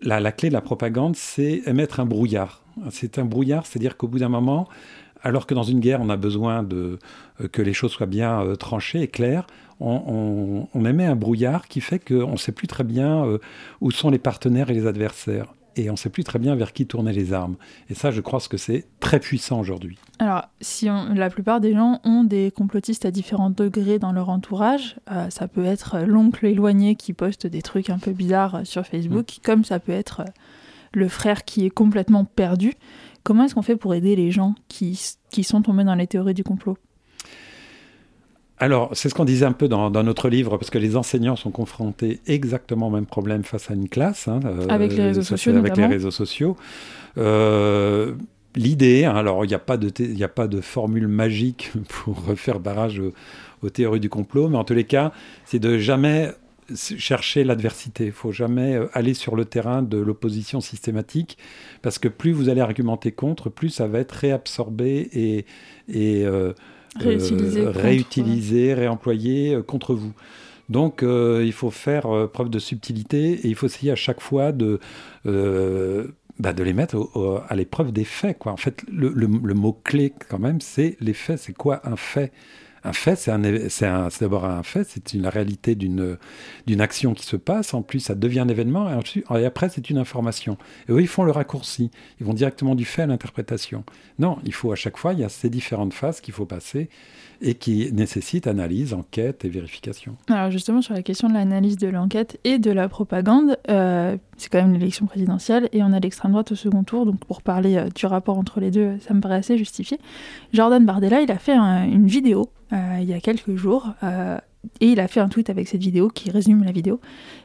La, 0.00 0.18
la 0.18 0.32
clé 0.32 0.48
de 0.48 0.54
la 0.54 0.60
propagande, 0.60 1.14
c'est 1.16 1.62
émettre 1.66 2.00
un 2.00 2.06
brouillard. 2.06 2.64
C'est 2.90 3.18
un 3.18 3.24
brouillard, 3.24 3.66
c'est-à-dire 3.66 3.96
qu'au 3.96 4.08
bout 4.08 4.18
d'un 4.18 4.28
moment, 4.30 4.68
alors 5.22 5.46
que 5.46 5.54
dans 5.54 5.62
une 5.62 5.80
guerre, 5.80 6.00
on 6.00 6.08
a 6.10 6.16
besoin 6.16 6.62
de 6.62 6.98
euh, 7.40 7.48
que 7.48 7.62
les 7.62 7.72
choses 7.72 7.92
soient 7.92 8.06
bien 8.06 8.40
euh, 8.42 8.56
tranchées 8.56 9.02
et 9.02 9.08
claires, 9.08 9.46
on, 9.80 10.02
on- 10.06 10.68
on 10.78 10.84
émet 10.84 11.06
un 11.06 11.16
brouillard 11.16 11.66
qui 11.68 11.80
fait 11.80 11.98
qu'on 11.98 12.32
ne 12.32 12.36
sait 12.36 12.52
plus 12.52 12.66
très 12.68 12.84
bien 12.84 13.24
euh, 13.26 13.38
où 13.80 13.90
sont 13.90 14.10
les 14.10 14.18
partenaires 14.18 14.70
et 14.70 14.74
les 14.74 14.86
adversaires. 14.86 15.46
Et 15.74 15.88
on 15.88 15.92
ne 15.94 15.96
sait 15.98 16.10
plus 16.10 16.22
très 16.22 16.38
bien 16.38 16.54
vers 16.54 16.74
qui 16.74 16.86
tourner 16.86 17.12
les 17.14 17.32
armes. 17.32 17.56
Et 17.88 17.94
ça, 17.94 18.10
je 18.10 18.20
crois 18.20 18.40
que 18.40 18.58
c'est 18.58 18.84
très 19.00 19.18
puissant 19.20 19.58
aujourd'hui. 19.58 19.96
Alors, 20.18 20.42
si 20.60 20.90
on- 20.90 21.14
la 21.14 21.30
plupart 21.30 21.60
des 21.62 21.72
gens 21.72 21.98
ont 22.04 22.24
des 22.24 22.50
complotistes 22.50 23.06
à 23.06 23.10
différents 23.10 23.48
degrés 23.48 23.98
dans 23.98 24.12
leur 24.12 24.28
entourage, 24.28 24.96
euh, 25.10 25.30
ça 25.30 25.48
peut 25.48 25.64
être 25.64 26.00
l'oncle 26.06 26.44
éloigné 26.44 26.94
qui 26.94 27.14
poste 27.14 27.46
des 27.46 27.62
trucs 27.62 27.88
un 27.88 27.98
peu 27.98 28.10
bizarres 28.12 28.60
sur 28.64 28.84
Facebook, 28.86 29.36
Mm. 29.38 29.40
comme 29.46 29.64
ça 29.64 29.78
peut 29.80 29.92
être 29.92 30.24
le 30.92 31.08
frère 31.08 31.44
qui 31.46 31.64
est 31.64 31.70
complètement 31.70 32.26
perdu. 32.26 32.74
Comment 33.22 33.44
est-ce 33.44 33.54
qu'on 33.54 33.62
fait 33.62 33.76
pour 33.76 33.94
aider 33.94 34.16
les 34.16 34.30
gens 34.30 34.54
qui, 34.68 35.00
qui 35.30 35.44
sont 35.44 35.62
tombés 35.62 35.84
dans 35.84 35.94
les 35.94 36.06
théories 36.06 36.34
du 36.34 36.44
complot? 36.44 36.76
Alors, 38.58 38.90
c'est 38.92 39.08
ce 39.08 39.14
qu'on 39.14 39.24
disait 39.24 39.46
un 39.46 39.52
peu 39.52 39.66
dans, 39.66 39.90
dans 39.90 40.04
notre 40.04 40.28
livre, 40.28 40.56
parce 40.56 40.70
que 40.70 40.78
les 40.78 40.96
enseignants 40.96 41.34
sont 41.34 41.50
confrontés 41.50 42.20
exactement 42.26 42.86
au 42.86 42.90
même 42.90 43.06
problème 43.06 43.42
face 43.42 43.70
à 43.70 43.74
une 43.74 43.88
classe. 43.88 44.28
hein, 44.28 44.38
euh, 44.44 44.66
Avec 44.68 44.92
les 44.96 45.02
réseaux 45.02 45.22
sociaux, 45.22 45.56
Avec 45.56 45.76
les 45.76 45.86
réseaux 45.86 46.10
sociaux. 46.12 46.56
Euh, 47.18 48.14
L'idée, 48.54 49.06
hein, 49.06 49.16
alors 49.16 49.46
il 49.46 49.48
n'y 49.48 49.54
a, 49.54 49.58
pas 49.58 49.78
de 49.78 49.90
y 50.02 50.22
a 50.24 50.28
pas 50.28 50.46
de 50.46 50.60
formule 50.60 51.08
magique 51.08 51.72
pour 51.88 52.22
faire 52.36 52.60
barrage 52.60 52.98
aux, 53.00 53.14
aux 53.62 53.70
théories 53.70 53.98
du 53.98 54.10
complot, 54.10 54.48
mais 54.50 54.58
en 54.58 54.64
tous 54.64 54.74
les 54.74 54.84
cas, 54.84 55.10
c'est 55.46 55.58
de 55.58 55.78
jamais 55.78 56.30
chercher 56.74 57.44
l'adversité. 57.44 58.06
Il 58.06 58.12
faut 58.12 58.32
jamais 58.32 58.74
euh, 58.76 58.86
aller 58.92 59.14
sur 59.14 59.36
le 59.36 59.44
terrain 59.44 59.82
de 59.82 59.98
l'opposition 59.98 60.60
systématique, 60.60 61.38
parce 61.82 61.98
que 61.98 62.08
plus 62.08 62.32
vous 62.32 62.48
allez 62.48 62.60
argumenter 62.60 63.12
contre, 63.12 63.50
plus 63.50 63.68
ça 63.70 63.86
va 63.86 63.98
être 64.00 64.12
réabsorbé 64.12 65.08
et, 65.12 65.46
et 65.88 66.24
euh, 66.26 66.52
Réutilisé 66.98 67.60
euh, 67.60 67.66
contre, 67.66 67.80
réutilisé, 67.80 68.74
réemployé 68.74 69.54
euh, 69.54 69.62
contre 69.62 69.94
vous. 69.94 70.12
Donc 70.68 71.02
il 71.02 71.52
faut 71.52 71.70
faire 71.70 72.28
preuve 72.32 72.48
de 72.48 72.58
subtilité 72.58 73.32
et 73.32 73.48
il 73.48 73.54
faut 73.54 73.66
essayer 73.66 73.92
à 73.92 73.96
chaque 73.96 74.20
fois 74.22 74.52
de, 74.52 74.78
bah, 75.26 76.52
de 76.52 76.62
les 76.62 76.72
mettre 76.72 76.96
au- 76.96 77.10
au- 77.14 77.40
à 77.46 77.54
l'épreuve 77.56 77.92
des 77.92 78.04
faits. 78.04 78.38
Quoi. 78.38 78.52
En 78.52 78.56
fait, 78.56 78.82
le, 78.90 79.10
le- 79.10 79.26
le 79.42 79.54
mot-clé 79.54 80.14
quand 80.30 80.38
même, 80.38 80.60
c'est 80.60 80.96
les 81.00 81.12
faits. 81.12 81.38
C'est 81.38 81.52
quoi 81.52 81.86
un 81.86 81.96
fait? 81.96 82.32
Un 82.84 82.92
fait, 82.92 83.16
c'est 83.16 84.20
d'abord 84.20 84.44
un 84.44 84.62
fait, 84.62 84.84
c'est 84.84 85.14
la 85.14 85.30
réalité 85.30 85.74
d'une 85.74 86.18
action 86.80 87.14
qui 87.14 87.24
se 87.24 87.36
passe. 87.36 87.74
En 87.74 87.82
plus, 87.82 88.00
ça 88.00 88.14
devient 88.14 88.40
un 88.40 88.48
événement 88.48 88.88
et 89.34 89.44
après, 89.44 89.68
c'est 89.68 89.90
une 89.90 89.98
information. 89.98 90.56
Et 90.88 90.92
eux, 90.92 91.00
ils 91.00 91.08
font 91.08 91.22
le 91.24 91.32
raccourci. 91.32 91.90
Ils 92.20 92.26
vont 92.26 92.34
directement 92.34 92.74
du 92.74 92.84
fait 92.84 93.02
à 93.02 93.06
l'interprétation. 93.06 93.84
Non, 94.18 94.38
il 94.44 94.52
faut 94.52 94.72
à 94.72 94.76
chaque 94.76 94.96
fois, 94.96 95.12
il 95.12 95.20
y 95.20 95.24
a 95.24 95.28
ces 95.28 95.50
différentes 95.50 95.94
phases 95.94 96.20
qu'il 96.20 96.34
faut 96.34 96.46
passer 96.46 96.88
et 97.40 97.54
qui 97.54 97.92
nécessitent 97.92 98.46
analyse, 98.46 98.94
enquête 98.94 99.44
et 99.44 99.48
vérification. 99.48 100.16
Alors 100.28 100.50
justement, 100.50 100.80
sur 100.80 100.94
la 100.94 101.02
question 101.02 101.28
de 101.28 101.34
l'analyse 101.34 101.76
de 101.76 101.88
l'enquête 101.88 102.38
et 102.44 102.58
de 102.58 102.70
la 102.70 102.88
propagande, 102.88 103.58
euh, 103.68 104.16
c'est 104.42 104.48
quand 104.50 104.60
même 104.60 104.72
l'élection 104.72 105.06
présidentielle 105.06 105.68
et 105.72 105.82
on 105.82 105.92
a 105.92 106.00
l'extrême 106.00 106.32
droite 106.32 106.52
au 106.52 106.54
second 106.56 106.82
tour, 106.84 107.06
donc 107.06 107.18
pour 107.24 107.42
parler 107.42 107.76
euh, 107.76 107.88
du 107.94 108.06
rapport 108.06 108.36
entre 108.38 108.60
les 108.60 108.70
deux, 108.70 108.98
ça 109.00 109.14
me 109.14 109.20
paraît 109.20 109.36
assez 109.36 109.56
justifié. 109.56 109.98
Jordan 110.52 110.84
Bardella, 110.84 111.20
il 111.22 111.30
a 111.30 111.38
fait 111.38 111.52
un- 111.52 111.84
une 111.84 112.06
vidéo 112.06 112.50
euh, 112.72 112.98
il 113.00 113.08
y 113.08 113.12
a 113.14 113.20
quelques 113.20 113.54
jours 113.56 113.90
euh, 114.02 114.38
et 114.80 114.88
il 114.92 115.00
a 115.00 115.08
fait 115.08 115.20
un 115.20 115.28
tweet 115.28 115.50
avec 115.50 115.68
cette 115.68 115.80
vidéo 115.82 116.08
qui 116.08 116.30
résume 116.30 116.64
la 116.64 116.72
vidéo. 116.72 117.00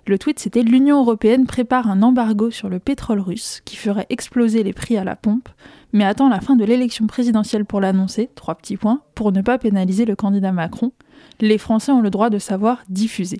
Le 0.05 0.17
tweet, 0.19 0.39
c'était 0.39 0.61
L'Union 0.63 0.99
européenne 1.01 1.45
prépare 1.45 1.89
un 1.89 2.01
embargo 2.03 2.51
sur 2.51 2.69
le 2.69 2.79
pétrole 2.79 3.19
russe 3.19 3.61
qui 3.65 3.75
ferait 3.75 4.05
exploser 4.09 4.63
les 4.63 4.73
prix 4.73 4.97
à 4.97 5.03
la 5.03 5.15
pompe, 5.15 5.49
mais 5.93 6.05
attend 6.05 6.29
la 6.29 6.41
fin 6.41 6.55
de 6.55 6.63
l'élection 6.63 7.07
présidentielle 7.07 7.65
pour 7.65 7.81
l'annoncer, 7.81 8.29
trois 8.35 8.55
petits 8.55 8.77
points, 8.77 9.01
pour 9.15 9.31
ne 9.31 9.41
pas 9.41 9.57
pénaliser 9.57 10.05
le 10.05 10.15
candidat 10.15 10.51
Macron 10.51 10.91
les 11.39 11.57
Français 11.57 11.91
ont 11.91 12.01
le 12.01 12.09
droit 12.11 12.29
de 12.29 12.39
savoir 12.39 12.83
diffuser. 12.89 13.39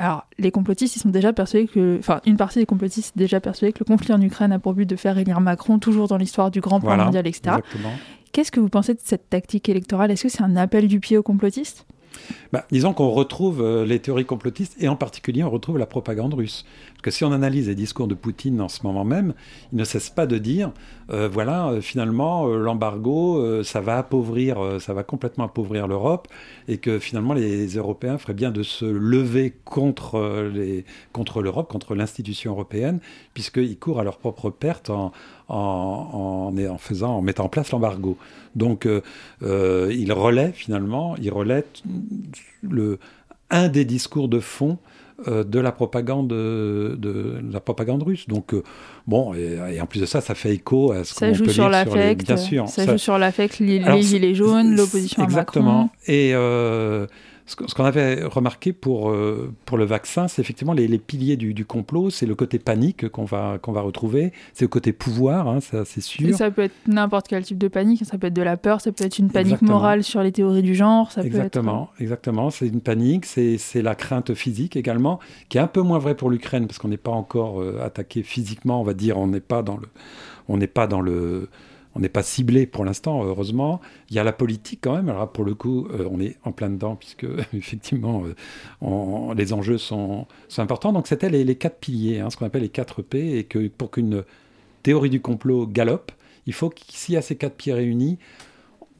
Alors, 0.00 0.24
les 0.38 0.50
complotistes, 0.50 0.96
ils 0.96 1.00
sont 1.00 1.10
déjà 1.10 1.34
persuadés 1.34 1.66
que. 1.66 1.98
Enfin, 1.98 2.22
une 2.24 2.38
partie 2.38 2.58
des 2.58 2.64
complotistes 2.64 3.14
est 3.14 3.18
déjà 3.18 3.38
persuadés 3.38 3.74
que 3.74 3.80
le 3.80 3.84
conflit 3.84 4.14
en 4.14 4.20
Ukraine 4.22 4.50
a 4.50 4.58
pour 4.58 4.72
but 4.72 4.86
de 4.86 4.96
faire 4.96 5.18
élire 5.18 5.42
Macron, 5.42 5.78
toujours 5.78 6.08
dans 6.08 6.16
l'histoire 6.16 6.50
du 6.50 6.62
grand 6.62 6.80
plan 6.80 6.88
Voilà, 6.88 7.04
mondial, 7.04 7.26
etc. 7.26 7.56
Qu'est-ce 8.32 8.50
que 8.50 8.60
vous 8.60 8.70
pensez 8.70 8.94
de 8.94 9.00
cette 9.04 9.28
tactique 9.28 9.68
électorale? 9.68 10.10
Est-ce 10.10 10.22
que 10.22 10.28
c'est 10.30 10.42
un 10.42 10.56
appel 10.56 10.88
du 10.88 11.00
pied 11.00 11.18
aux 11.18 11.22
complotistes? 11.22 11.86
Bah, 12.52 12.64
disons 12.70 12.92
qu'on 12.92 13.10
retrouve 13.10 13.62
euh, 13.62 13.84
les 13.84 14.00
théories 14.00 14.24
complotistes 14.24 14.76
et 14.80 14.88
en 14.88 14.96
particulier 14.96 15.44
on 15.44 15.50
retrouve 15.50 15.78
la 15.78 15.86
propagande 15.86 16.34
russe. 16.34 16.64
Parce 16.90 17.02
que 17.02 17.10
si 17.10 17.24
on 17.24 17.32
analyse 17.32 17.68
les 17.68 17.74
discours 17.74 18.08
de 18.08 18.14
Poutine 18.14 18.60
en 18.60 18.68
ce 18.68 18.82
moment 18.82 19.04
même, 19.04 19.34
il 19.72 19.78
ne 19.78 19.84
cesse 19.84 20.10
pas 20.10 20.26
de 20.26 20.36
dire, 20.38 20.72
euh, 21.10 21.28
voilà, 21.32 21.68
euh, 21.68 21.80
finalement, 21.80 22.46
l'embargo, 22.46 23.62
ça 23.62 23.80
va 23.80 23.98
appauvrir, 23.98 24.80
ça 24.80 24.94
va 24.94 25.02
complètement 25.02 25.44
appauvrir 25.44 25.86
l'Europe 25.86 26.28
et 26.68 26.78
que 26.78 26.98
finalement 26.98 27.34
les 27.34 27.66
Européens 27.76 28.18
feraient 28.18 28.34
bien 28.34 28.50
de 28.50 28.62
se 28.62 28.84
lever 28.84 29.54
contre 29.64 30.18
l'Europe, 31.40 31.70
contre 31.70 31.94
l'institution 31.94 32.52
européenne, 32.52 33.00
puisqu'ils 33.34 33.78
courent 33.78 34.00
à 34.00 34.04
leur 34.04 34.18
propre 34.18 34.50
perte 34.50 34.90
en, 34.90 35.12
en, 35.50 36.50
en, 36.54 36.66
en 36.74 36.78
faisant, 36.78 37.16
en 37.16 37.22
mettant 37.22 37.44
en 37.44 37.48
place 37.48 37.70
l'embargo. 37.72 38.16
Donc, 38.54 38.86
euh, 38.86 39.00
euh, 39.42 39.88
il 39.96 40.12
relaie 40.12 40.52
finalement, 40.52 41.16
il 41.20 41.30
relaie 41.32 41.64
le, 42.62 42.98
un 43.50 43.68
des 43.68 43.84
discours 43.84 44.28
de 44.28 44.40
fond 44.40 44.78
euh, 45.28 45.44
de 45.44 45.60
la 45.60 45.70
propagande 45.72 46.28
de, 46.28 46.96
de 46.98 47.40
la 47.52 47.60
propagande 47.60 48.02
russe. 48.02 48.26
Donc 48.26 48.54
euh, 48.54 48.62
bon, 49.06 49.34
et, 49.34 49.58
et 49.74 49.80
en 49.80 49.86
plus 49.86 50.00
de 50.00 50.06
ça, 50.06 50.20
ça 50.22 50.34
fait 50.34 50.54
écho 50.54 50.92
à 50.92 51.04
ce 51.04 51.14
qu'on 51.14 51.32
peut 51.32 51.42
lire 51.44 51.52
sur 51.52 51.64
les... 51.66 51.70
l'affect, 51.72 52.24
Bien 52.26 52.36
sûr, 52.38 52.68
ça, 52.68 52.84
ça- 52.86 52.92
joue 52.92 52.98
sur 52.98 53.18
l'affect, 53.18 53.58
les, 53.58 54.02
gilets 54.02 54.34
jaunes, 54.34 54.74
l'opposition 54.76 55.22
à 55.22 55.26
Exactement. 55.26 55.82
Macron. 55.82 55.90
Et 56.06 56.30
euh, 56.34 57.06
ce 57.66 57.74
qu'on 57.74 57.84
avait 57.84 58.22
remarqué 58.24 58.72
pour, 58.72 59.10
euh, 59.10 59.52
pour 59.64 59.76
le 59.76 59.84
vaccin, 59.84 60.28
c'est 60.28 60.40
effectivement 60.40 60.72
les, 60.72 60.86
les 60.86 60.98
piliers 60.98 61.36
du, 61.36 61.52
du 61.54 61.64
complot. 61.64 62.10
C'est 62.10 62.26
le 62.26 62.34
côté 62.34 62.58
panique 62.58 63.08
qu'on 63.08 63.24
va, 63.24 63.58
qu'on 63.60 63.72
va 63.72 63.80
retrouver. 63.80 64.32
C'est 64.52 64.64
le 64.64 64.68
côté 64.68 64.92
pouvoir, 64.92 65.48
hein, 65.48 65.60
ça 65.60 65.84
c'est 65.84 65.98
Et 65.98 66.02
sûr. 66.02 66.36
ça 66.36 66.50
peut 66.50 66.62
être 66.62 66.74
n'importe 66.86 67.28
quel 67.28 67.42
type 67.42 67.58
de 67.58 67.68
panique, 67.68 68.04
ça 68.04 68.18
peut 68.18 68.28
être 68.28 68.34
de 68.34 68.42
la 68.42 68.56
peur, 68.56 68.80
ça 68.80 68.92
peut 68.92 69.04
être 69.04 69.18
une 69.18 69.30
panique 69.30 69.54
Exactement. 69.54 69.72
morale 69.72 70.04
sur 70.04 70.22
les 70.22 70.32
théories 70.32 70.62
du 70.62 70.74
genre, 70.74 71.10
ça 71.10 71.22
peut 71.22 71.28
être... 71.28 71.34
Exactement, 71.34 71.90
exactement. 71.98 72.50
C'est 72.50 72.68
une 72.68 72.80
panique, 72.80 73.26
c'est 73.26 73.82
la 73.82 73.94
crainte 73.94 74.34
physique 74.34 74.76
également, 74.76 75.18
qui 75.48 75.58
est 75.58 75.60
un 75.60 75.66
peu 75.66 75.80
moins 75.80 75.98
vrai 75.98 76.14
pour 76.14 76.30
l'Ukraine 76.30 76.66
parce 76.66 76.78
qu'on 76.78 76.88
n'est 76.88 76.96
pas 76.96 77.10
encore 77.10 77.60
euh, 77.60 77.80
attaqué 77.84 78.22
physiquement, 78.22 78.80
on 78.80 78.84
va 78.84 78.94
dire, 78.94 79.18
on 79.18 79.26
n'est 79.26 79.40
pas 79.40 79.62
dans 79.62 79.76
le, 79.76 79.88
on 80.48 80.56
n'est 80.56 80.66
pas 80.66 80.86
dans 80.86 81.00
le, 81.00 81.48
on 81.94 82.00
n'est 82.00 82.08
pas 82.08 82.22
ciblé 82.22 82.66
pour 82.66 82.84
l'instant, 82.84 83.24
heureusement. 83.24 83.80
Il 84.10 84.16
y 84.16 84.18
a 84.18 84.24
la 84.24 84.32
politique 84.32 84.80
quand 84.82 84.94
même. 84.94 85.08
Alors 85.08 85.30
pour 85.30 85.44
le 85.44 85.54
coup, 85.54 85.88
euh, 85.88 86.08
on 86.10 86.20
est 86.20 86.36
en 86.44 86.52
plein 86.52 86.70
dedans 86.70 86.96
puisque 86.96 87.26
effectivement, 87.54 88.24
euh, 88.82 89.34
les 89.34 89.52
enjeux 89.52 89.78
sont, 89.78 90.26
importants. 90.58 90.92
Donc 90.92 91.06
c'était 91.06 91.30
les, 91.30 91.44
les 91.44 91.56
quatre 91.56 91.78
piliers, 91.78 92.20
hein, 92.20 92.30
ce 92.30 92.36
qu'on 92.36 92.46
appelle 92.46 92.62
les 92.62 92.68
4 92.68 93.02
P, 93.02 93.38
et 93.38 93.44
que 93.44 93.68
pour 93.68 93.90
qu'une 93.90 94.24
théorie 94.82 95.10
du 95.10 95.20
complot 95.20 95.66
galope, 95.66 96.12
il 96.46 96.52
faut 96.52 96.72
y 97.08 97.16
a 97.16 97.22
ces 97.22 97.36
quatre 97.36 97.54
pieds 97.54 97.72
réunis, 97.72 98.18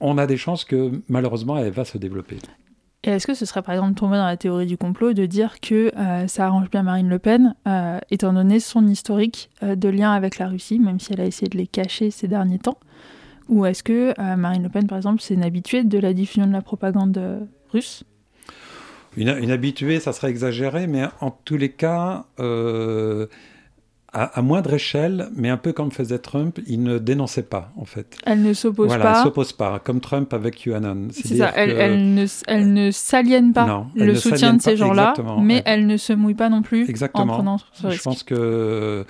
on 0.00 0.18
a 0.18 0.26
des 0.26 0.36
chances 0.36 0.64
que 0.64 0.90
malheureusement 1.08 1.58
elle 1.58 1.72
va 1.72 1.84
se 1.84 1.98
développer. 1.98 2.36
Et 3.02 3.10
est-ce 3.10 3.26
que 3.26 3.32
ce 3.32 3.46
serait 3.46 3.62
par 3.62 3.74
exemple 3.74 3.94
tomber 3.94 4.16
dans 4.16 4.26
la 4.26 4.36
théorie 4.36 4.66
du 4.66 4.76
complot 4.76 5.14
de 5.14 5.24
dire 5.24 5.60
que 5.60 5.90
euh, 5.96 6.26
ça 6.26 6.46
arrange 6.46 6.68
bien 6.70 6.82
Marine 6.82 7.08
Le 7.08 7.18
Pen, 7.18 7.54
euh, 7.66 7.98
étant 8.10 8.34
donné 8.34 8.60
son 8.60 8.86
historique 8.86 9.48
euh, 9.62 9.74
de 9.74 9.88
lien 9.88 10.12
avec 10.12 10.38
la 10.38 10.48
Russie, 10.48 10.78
même 10.78 11.00
si 11.00 11.14
elle 11.14 11.20
a 11.22 11.24
essayé 11.24 11.48
de 11.48 11.56
les 11.56 11.66
cacher 11.66 12.10
ces 12.10 12.28
derniers 12.28 12.58
temps? 12.58 12.78
Ou 13.48 13.64
est-ce 13.64 13.82
que 13.82 14.14
Marine 14.36 14.62
Le 14.62 14.68
Pen, 14.68 14.86
par 14.86 14.96
exemple, 14.96 15.20
c'est 15.20 15.34
une 15.34 15.42
habituée 15.42 15.82
de 15.82 15.98
la 15.98 16.12
diffusion 16.12 16.46
de 16.46 16.52
la 16.52 16.62
propagande 16.62 17.48
russe? 17.72 18.04
Une, 19.16 19.28
habituée, 19.28 19.98
ça 19.98 20.12
serait 20.12 20.30
exagéré, 20.30 20.86
mais 20.86 21.06
en 21.20 21.32
tous 21.32 21.56
les 21.56 21.72
cas, 21.72 22.26
à, 24.12 24.24
à 24.38 24.42
moindre 24.42 24.74
échelle, 24.74 25.28
mais 25.36 25.48
un 25.50 25.56
peu 25.56 25.72
comme 25.72 25.90
faisait 25.92 26.18
Trump, 26.18 26.58
il 26.66 26.82
ne 26.82 26.98
dénonçait 26.98 27.42
pas, 27.44 27.70
en 27.76 27.84
fait. 27.84 28.16
Elle 28.26 28.42
ne 28.42 28.52
s'oppose 28.52 28.88
voilà, 28.88 29.04
elle 29.06 29.12
pas. 29.14 29.22
s'oppose 29.22 29.52
pas, 29.52 29.78
comme 29.78 30.00
Trump 30.00 30.32
avec 30.34 30.56
QAnon. 30.56 31.08
C'est 31.12 31.36
ça, 31.36 31.52
elle, 31.54 31.70
que- 31.72 31.76
elle 31.78 32.14
ne, 32.14 32.26
elle 32.48 32.72
ne 32.72 32.90
s'aliène 32.90 33.52
pas 33.52 33.66
Non, 33.66 33.86
le 33.94 34.06
ne 34.06 34.14
soutien 34.14 34.54
de 34.54 34.60
ces 34.60 34.70
pas, 34.72 34.76
gens-là, 34.76 35.14
mais 35.40 35.56
ouais. 35.56 35.62
elle 35.64 35.86
ne 35.86 35.96
se 35.96 36.12
mouille 36.12 36.34
pas 36.34 36.48
non 36.48 36.62
plus 36.62 36.88
en 37.14 37.26
prenant 37.26 37.58
ce 37.72 37.82
Je 37.82 37.86
risque. 37.88 38.02
pense 38.04 38.22
que 38.24 39.04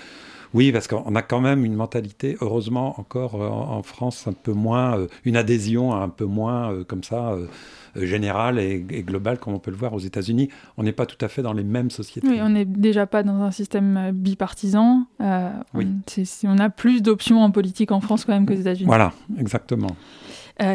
oui, 0.55 0.73
parce 0.73 0.89
qu'on 0.89 1.15
a 1.15 1.23
quand 1.23 1.41
même 1.41 1.65
une 1.65 1.75
mentalité, 1.75 2.37
heureusement 2.41 2.99
encore 2.99 3.41
euh, 3.41 3.49
en, 3.49 3.79
en 3.79 3.83
France, 3.83 4.27
un 4.27 4.33
peu 4.33 4.53
moins, 4.53 4.99
euh, 4.99 5.07
une 5.25 5.37
adhésion 5.37 5.95
un 5.95 6.09
peu 6.09 6.25
moins 6.25 6.73
euh, 6.73 6.85
comme 6.85 7.05
ça, 7.05 7.33
euh, 7.33 7.47
générale 7.97 8.59
et, 8.59 8.85
et 8.91 9.03
globale, 9.03 9.39
comme 9.39 9.55
on 9.55 9.59
peut 9.59 9.71
le 9.71 9.77
voir 9.77 9.93
aux 9.95 9.99
États-Unis. 9.99 10.49
On 10.77 10.83
n'est 10.83 10.93
pas 10.93 11.07
tout 11.07 11.23
à 11.25 11.29
fait 11.29 11.43
dans 11.43 11.53
les 11.53 11.65
mêmes 11.65 11.91
sociétés. 11.91 12.29
Oui, 12.29 12.39
on 12.41 12.51
n'est 12.51 12.65
déjà 12.65 13.07
pas 13.07 13.23
dans 13.23 13.43
un 13.43 13.51
système 13.51 14.13
bipartisan. 14.13 15.07
Oui. 15.75 15.87
on, 16.45 16.49
on 16.49 16.59
a 16.59 16.71
plus 16.71 17.03
d'options 17.03 17.43
en 17.43 17.51
politique 17.51 17.91
en 17.93 18.01
France 18.01 18.25
quand 18.25 18.33
même 18.33 18.47
qu'aux 18.47 18.55
États-Unis. 18.55 18.87
Voilà, 18.87 19.13
exactement. 19.39 19.97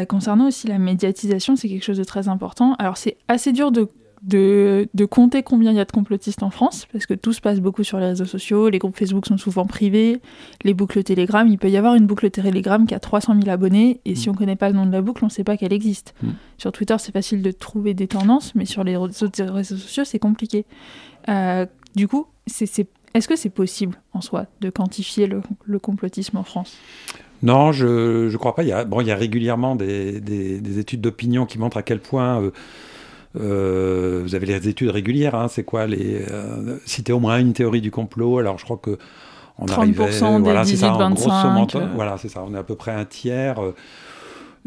Concernant 0.08 0.48
aussi 0.48 0.66
la 0.66 0.78
médiatisation, 0.78 1.54
c'est 1.54 1.68
quelque 1.68 1.84
chose 1.84 1.98
de 1.98 2.04
très 2.04 2.28
important. 2.28 2.74
Alors 2.78 2.96
c'est 2.96 3.16
assez 3.28 3.52
dur 3.52 3.70
de, 3.70 3.88
de, 4.26 4.88
de 4.92 5.04
compter 5.04 5.42
combien 5.42 5.70
il 5.70 5.76
y 5.76 5.80
a 5.80 5.84
de 5.84 5.92
complotistes 5.92 6.42
en 6.42 6.50
France, 6.50 6.86
parce 6.92 7.06
que 7.06 7.14
tout 7.14 7.32
se 7.32 7.40
passe 7.40 7.60
beaucoup 7.60 7.84
sur 7.84 7.98
les 7.98 8.06
réseaux 8.08 8.24
sociaux, 8.24 8.68
les 8.68 8.78
groupes 8.78 8.96
Facebook 8.96 9.24
sont 9.26 9.38
souvent 9.38 9.64
privés, 9.66 10.20
les 10.64 10.74
boucles 10.74 11.02
Telegram, 11.04 11.46
il 11.48 11.58
peut 11.58 11.70
y 11.70 11.76
avoir 11.76 11.94
une 11.94 12.06
boucle 12.06 12.30
Telegram 12.30 12.86
qui 12.86 12.94
a 12.94 12.98
300 13.00 13.34
000 13.36 13.48
abonnés, 13.48 14.00
et 14.04 14.14
si 14.16 14.28
on 14.28 14.32
ne 14.32 14.36
connaît 14.36 14.56
pas 14.56 14.68
le 14.68 14.74
nom 14.76 14.84
de 14.86 14.92
la 14.92 15.00
boucle, 15.00 15.22
on 15.24 15.28
ne 15.28 15.30
sait 15.32 15.44
pas 15.44 15.56
qu'elle 15.56 15.72
existe. 15.72 16.14
Mm. 16.22 16.28
Sur 16.58 16.72
Twitter, 16.72 16.96
c'est 16.98 17.12
facile 17.12 17.40
de 17.42 17.50
trouver 17.52 17.94
des 17.94 18.08
tendances, 18.08 18.54
mais 18.54 18.64
sur 18.64 18.82
les 18.84 18.96
autres 18.96 19.42
réseaux 19.44 19.76
sociaux, 19.76 20.04
c'est 20.04 20.18
compliqué. 20.18 20.66
Euh, 21.28 21.66
du 21.94 22.08
coup, 22.08 22.26
c'est, 22.46 22.66
c'est- 22.66 22.88
est-ce 23.14 23.28
que 23.28 23.36
c'est 23.36 23.48
possible 23.50 23.96
en 24.12 24.20
soi 24.20 24.46
de 24.60 24.70
quantifier 24.70 25.26
le, 25.26 25.40
le 25.64 25.78
complotisme 25.78 26.36
en 26.36 26.42
France? 26.42 26.76
Non, 27.42 27.70
je 27.72 28.30
ne 28.30 28.36
crois 28.36 28.54
pas. 28.54 28.62
Il 28.62 28.68
y 28.68 28.72
a, 28.72 28.84
bon, 28.84 29.00
il 29.02 29.06
y 29.06 29.10
a 29.10 29.16
régulièrement 29.16 29.76
des, 29.76 30.20
des- 30.20 30.60
des 30.60 30.78
études 30.78 31.00
d'opinion 31.00 31.46
qui 31.46 31.58
montrent 31.58 31.76
à 31.76 31.82
quel 31.82 32.00
point. 32.00 32.40
euh, 32.42 32.50
euh, 33.40 34.22
vous 34.24 34.34
avez 34.34 34.46
les 34.46 34.68
études 34.68 34.90
régulières, 34.90 35.34
hein, 35.34 35.48
c'est 35.48 35.64
quoi 35.64 35.86
les 35.86 36.22
euh, 36.30 36.78
citer 36.84 37.12
au 37.12 37.20
moins 37.20 37.38
une 37.38 37.52
théorie 37.52 37.80
du 37.80 37.90
complot. 37.90 38.38
Alors 38.38 38.58
je 38.58 38.64
crois 38.64 38.78
que 38.78 38.98
on 39.58 39.66
30% 39.66 39.72
arrivait, 39.72 40.36
des 40.36 40.42
voilà, 40.42 40.64
c'est 40.64 40.76
ça, 40.76 40.94
en 40.94 41.10
18-25, 41.10 41.14
grosso 41.14 41.48
modo, 41.50 41.78
euh. 41.78 41.88
voilà, 41.94 42.18
c'est 42.18 42.28
ça. 42.28 42.44
On 42.46 42.54
est 42.54 42.58
à 42.58 42.62
peu 42.62 42.74
près 42.74 42.92
un 42.92 43.04
tiers. 43.04 43.58
euh, 43.62 43.72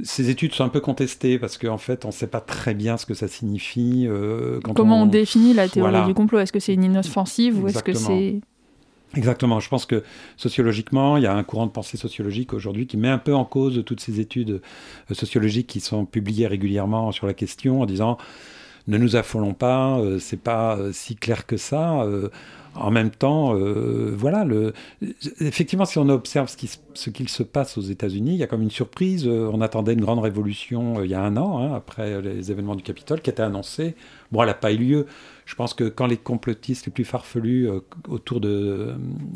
ces 0.03 0.29
études 0.29 0.53
sont 0.53 0.63
un 0.63 0.69
peu 0.69 0.79
contestées 0.79 1.38
parce 1.39 1.58
qu'en 1.58 1.77
fait, 1.77 2.05
on 2.05 2.10
ne 2.10 2.13
sait 2.13 2.27
pas 2.27 2.41
très 2.41 2.73
bien 2.73 2.97
ce 2.97 3.05
que 3.05 3.13
ça 3.13 3.27
signifie. 3.27 4.05
euh, 4.08 4.60
quand 4.63 4.73
Comment 4.73 5.03
on, 5.03 5.05
définit 5.05 5.53
la 5.53 5.67
théorie 5.67 5.91
Voilà. 5.91 6.08
du 6.08 6.13
complot? 6.13 6.39
Est-ce 6.39 6.53
que 6.53 6.60
c'est 6.60 6.73
une 6.73 6.84
inoffensive 6.86 7.62
ou 7.62 7.67
est-ce 7.67 7.84
que 7.84 7.93
c'est 7.93 8.39
Exactement. 9.15 9.60
Je 9.60 9.69
pense 9.69 9.88
que 9.88 10.03
sociologiquement, 10.38 11.17
il 11.17 11.23
y 11.23 11.27
a 11.27 11.34
un 11.34 11.43
courant 11.43 11.65
de 11.65 11.71
pensée 11.71 11.97
sociologique 11.97 12.53
aujourd'hui 12.53 12.86
qui 12.86 12.95
met 12.95 13.10
un 13.10 13.17
peu 13.17 13.34
en 13.34 13.43
cause 13.43 13.84
toutes 13.84 13.99
ces 14.01 14.19
études 14.19 14.62
euh, 15.12 15.13
sociologiques 15.15 15.67
qui 15.67 15.79
sont 15.79 16.05
publiées 16.05 16.47
régulièrement 16.47 17.12
sur 17.12 17.25
la 17.25 17.34
question 17.34 17.82
en 17.82 17.86
disant 17.86 18.17
ne 18.89 18.97
nous 18.97 19.15
affolons 19.15 19.54
pas, 19.54 19.99
euh, 19.99 20.19
c'est 20.19 20.41
pas 20.41 20.78
euh, 20.78 20.91
si 20.91 21.15
clair 21.15 21.45
que 21.45 21.58
ça. 21.58 22.02
euh, 22.02 22.30
en 22.75 22.91
même 22.91 23.10
temps, 23.10 23.56
voilà, 24.15 24.45
effectivement, 25.41 25.86
si 25.86 25.97
on 25.97 26.08
observe 26.08 26.49
ce 26.93 27.10
qu'il 27.10 27.28
se 27.28 27.43
passe 27.43 27.78
aux 27.78 27.82
États-Unis, 27.82 28.34
il 28.34 28.38
y 28.38 28.43
a 28.43 28.47
comme 28.47 28.62
une 28.62 28.71
surprise. 28.71 29.28
On 29.28 29.60
attendait 29.60 29.93
une 29.93 30.02
grande 30.02 30.19
révolution 30.19 31.04
il 31.04 31.10
y 31.10 31.15
a 31.15 31.21
un 31.21 31.36
an, 31.36 31.60
hein, 31.60 31.73
après 31.75 32.21
les 32.21 32.52
événements 32.52 32.75
du 32.75 32.84
Capitole, 32.84 33.21
qui 33.21 33.32
était 33.32 33.41
annoncée. 33.41 33.95
Bon, 34.32 34.43
elle 34.43 34.47
n'a 34.47 34.54
pas 34.54 34.71
eu 34.71 34.78
lieu. 34.78 35.08
Je 35.50 35.56
pense 35.56 35.74
que 35.74 35.86
quand 35.86 36.06
les 36.06 36.16
complotistes 36.16 36.86
les 36.86 36.92
plus 36.92 37.04
farfelus 37.04 37.68
euh, 37.68 37.80
autour 38.08 38.40
de, 38.40 38.94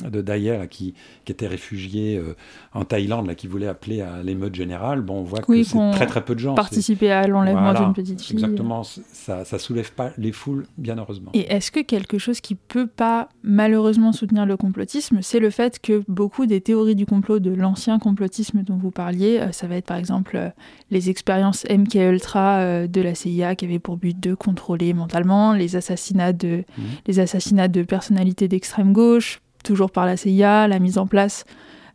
de 0.07 0.19
là, 0.19 0.67
qui, 0.67 0.93
qui 1.25 1.31
était 1.31 1.47
réfugié 1.47 2.17
euh, 2.17 2.35
en 2.75 2.85
Thaïlande, 2.85 3.25
là, 3.25 3.33
qui 3.33 3.47
voulait 3.47 3.67
appeler 3.67 4.01
à 4.01 4.21
l'émeute 4.21 4.53
générale, 4.53 5.01
bon, 5.01 5.21
on 5.21 5.23
voit 5.23 5.39
Oui, 5.47 5.63
que 5.63 5.69
c'est 5.69 5.91
très 5.93 6.05
très 6.05 6.23
peu 6.23 6.35
de 6.35 6.39
gens. 6.39 6.53
Participer 6.53 7.11
à 7.11 7.25
l'enlèvement 7.25 7.63
Voilà, 7.63 7.79
d'une 7.79 7.93
petite 7.93 8.21
fille 8.21 8.35
Exactement, 8.35 8.83
ça, 8.83 9.43
ça 9.43 9.57
soulève 9.57 9.91
pas 9.91 10.11
les 10.19 10.31
foules, 10.31 10.67
bien 10.77 10.99
heureusement. 10.99 11.31
Et 11.33 11.51
est-ce 11.51 11.71
que 11.71 11.79
quelque 11.79 12.19
chose 12.19 12.41
qui 12.41 12.53
peut 12.53 12.85
pas 12.85 13.27
malheureusement 13.41 14.11
soutenir 14.11 14.45
le 14.45 14.55
complotisme, 14.55 15.17
c'est 15.23 15.39
le 15.39 15.49
fait 15.49 15.79
que 15.79 16.03
beaucoup 16.07 16.45
des 16.45 16.61
théories 16.61 16.95
du 16.95 17.07
complot 17.07 17.39
de 17.39 17.51
l'ancien 17.51 17.97
complotisme 17.97 18.61
dont 18.61 18.77
vous 18.77 18.91
parliez, 18.91 19.39
euh, 19.39 19.51
ça 19.51 19.65
va 19.65 19.77
être 19.77 19.87
par 19.87 19.97
exemple 19.97 20.51
les 20.91 21.09
expériences 21.09 21.65
MK 21.71 21.95
Ultra 21.95 22.59
euh, 22.59 22.87
de 22.87 23.01
la 23.01 23.15
CIA 23.15 23.55
qui 23.55 23.65
avaient 23.65 23.79
pour 23.79 23.97
but 23.97 24.19
de 24.19 24.35
contrôler 24.35 24.93
mentalement, 24.93 25.53
les 25.53 25.75
assassinats 26.03 26.33
de 26.33 26.63
Mhm. 26.77 26.83
les 27.07 27.19
assassinats 27.19 27.67
de 27.67 27.83
personnalités 27.83 28.47
d'extrême 28.47 28.93
gauche, 28.93 29.39
toujours 29.63 29.91
par 29.91 30.05
la 30.05 30.17
CIA, 30.17 30.67
la 30.67 30.79
mise 30.79 30.97
en 30.97 31.07
place 31.07 31.45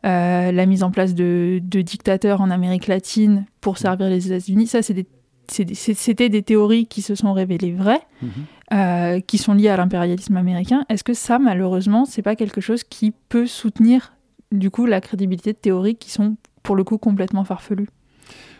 euh, 0.06 0.52
la 0.52 0.64
mise 0.66 0.84
en 0.84 0.92
place 0.92 1.12
de, 1.12 1.58
de 1.60 1.80
dictateurs 1.82 2.40
en 2.40 2.50
Amérique 2.52 2.86
latine 2.86 3.46
pour 3.60 3.78
servir 3.78 4.08
les 4.08 4.28
États-Unis, 4.28 4.68
ça 4.68 4.80
c'est 4.80 4.94
des 4.94 5.06
c'était 5.50 6.28
des 6.28 6.42
théories 6.42 6.86
qui 6.86 7.02
se 7.02 7.14
sont 7.16 7.32
révélées 7.32 7.72
vraies 7.72 8.02
Mhm. 8.22 8.30
euh, 8.74 9.20
qui 9.20 9.38
sont 9.38 9.54
liées 9.54 9.70
à 9.70 9.76
l'impérialisme 9.76 10.36
américain. 10.36 10.84
Est-ce 10.88 11.02
que 11.02 11.14
ça, 11.14 11.38
malheureusement, 11.38 12.04
c'est 12.04 12.22
pas 12.22 12.36
quelque 12.36 12.60
chose 12.60 12.84
qui 12.84 13.12
peut 13.30 13.46
soutenir 13.46 14.12
du 14.52 14.70
coup 14.70 14.84
la 14.86 15.00
crédibilité 15.00 15.52
de 15.52 15.58
théories 15.58 15.96
qui 15.96 16.10
sont 16.10 16.36
pour 16.62 16.76
le 16.76 16.84
coup 16.84 16.98
complètement 16.98 17.44
farfelues? 17.44 17.88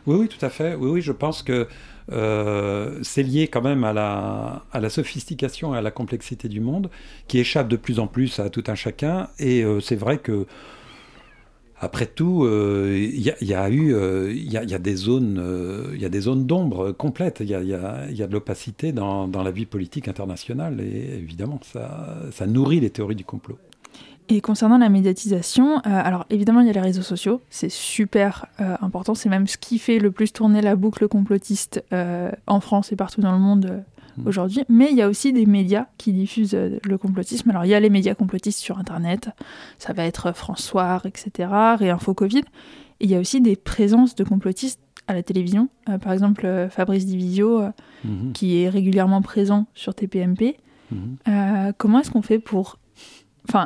Oui, 0.09 0.17
oui, 0.21 0.29
tout 0.29 0.45
à 0.45 0.49
fait. 0.49 0.75
Oui, 0.75 0.89
oui, 0.91 1.01
je 1.03 1.13
pense 1.13 1.43
que 1.43 1.69
euh, 2.13 2.99
c'est 3.03 3.23
lié 3.23 3.47
quand 3.49 3.61
même 3.61 3.85
à 3.85 3.93
la, 3.93 4.65
à 4.73 4.81
la 4.81 4.89
sophistication 4.89 5.75
et 5.75 5.79
à 5.79 5.83
la 5.83 5.91
complexité 5.91 6.49
du 6.49 6.61
monde, 6.61 6.89
qui 7.29 7.39
échappe 7.39 7.69
de 7.69 7.77
plus 7.77 7.99
en 8.01 8.07
plus 8.07 8.41
à 8.41 8.49
tout 8.49 8.65
un 8.69 8.75
chacun. 8.75 9.29
Et 9.39 9.63
euh, 9.63 9.81
c'est 9.81 9.97
vrai 9.97 10.17
que, 10.17 10.47
après 11.81 12.07
tout, 12.07 12.45
euh, 12.45 12.97
il 12.99 13.21
y, 13.21 13.55
a- 13.55 13.71
eu, 13.71 13.95
des 14.81 14.97
zones, 14.97 16.47
d'ombre 16.47 16.93
complètes. 16.93 17.39
Il 17.41 17.49
y 17.51 17.55
a 17.55 17.61
de 18.27 18.33
l'opacité 18.33 18.93
dans, 18.93 19.29
dans 19.29 19.43
la 19.43 19.51
vie 19.51 19.67
politique 19.67 20.09
internationale, 20.09 20.81
et 20.81 21.19
évidemment, 21.19 21.61
ça, 21.63 22.19
ça 22.33 22.47
nourrit 22.47 22.81
les 22.81 22.91
théories 22.91 23.15
du 23.15 23.25
complot. 23.25 23.59
Et 24.31 24.41
concernant 24.41 24.79
la 24.79 24.89
médiatisation, 24.91 25.79
euh, 25.79 25.81
alors 25.85 26.27
évidemment 26.29 26.61
il 26.61 26.67
y 26.67 26.71
a 26.71 26.75
les 26.75 26.81
réseaux 26.81 27.03
sociaux, 27.03 27.41
c'est 27.49 27.71
super 27.71 28.47
euh, 28.61 28.77
important, 28.83 29.15
c'est 29.15 29.31
même 29.31 29.47
ce 29.47 29.57
qui 29.57 29.79
fait 29.79 29.99
le 29.99 30.11
plus 30.11 30.33
tourner 30.33 30.61
la 30.61 30.77
boucle 30.77 31.09
complotiste 31.09 31.83
euh, 31.93 32.31
en 32.47 32.61
France 32.61 32.93
et 32.93 32.97
partout 32.97 33.23
dans 33.23 33.33
le 33.33 33.39
monde 33.39 33.67
euh, 33.71 33.81
Mm. 34.19 34.29
aujourd'hui. 34.29 34.65
Mais 34.69 34.89
il 34.91 34.97
y 34.97 35.03
a 35.03 35.09
aussi 35.09 35.33
des 35.33 35.47
médias 35.47 35.87
qui 35.97 36.13
diffusent 36.13 36.57
le 36.83 36.99
complotisme. 36.99 37.51
Alors 37.51 37.65
il 37.65 37.69
y 37.69 37.75
a 37.75 37.81
les 37.81 37.91
médias 37.91 38.15
complotistes 38.15 38.59
sur 38.59 38.79
Internet, 38.79 39.31
ça 39.79 39.93
va 39.93 40.05
être 40.05 40.33
François, 40.33 41.01
etc., 41.05 41.49
Réinfo 41.79 42.15
Covid. 42.15 42.43
Et 43.01 43.05
il 43.05 43.11
y 43.11 43.15
a 43.15 43.21
aussi 43.21 43.41
des 43.41 43.57
présences 43.57 44.15
de 44.15 44.25
complotistes 44.25 44.81
à 45.07 45.15
la 45.15 45.23
télévision. 45.23 45.69
Par 46.03 46.13
exemple 46.13 46.69
Fabrice 46.71 47.07
Divisio, 47.07 47.63
Mhm, 48.05 48.33
qui 48.33 48.63
est 48.63 48.69
régulièrement 48.69 49.23
présent 49.23 49.67
sur 49.75 49.95
TPMP. 49.95 50.57
mhm. 50.93 51.73
Comment 51.79 52.01
est-ce 52.01 52.11
qu'on 52.11 52.23
fait 52.23 52.39
pour... 52.39 52.79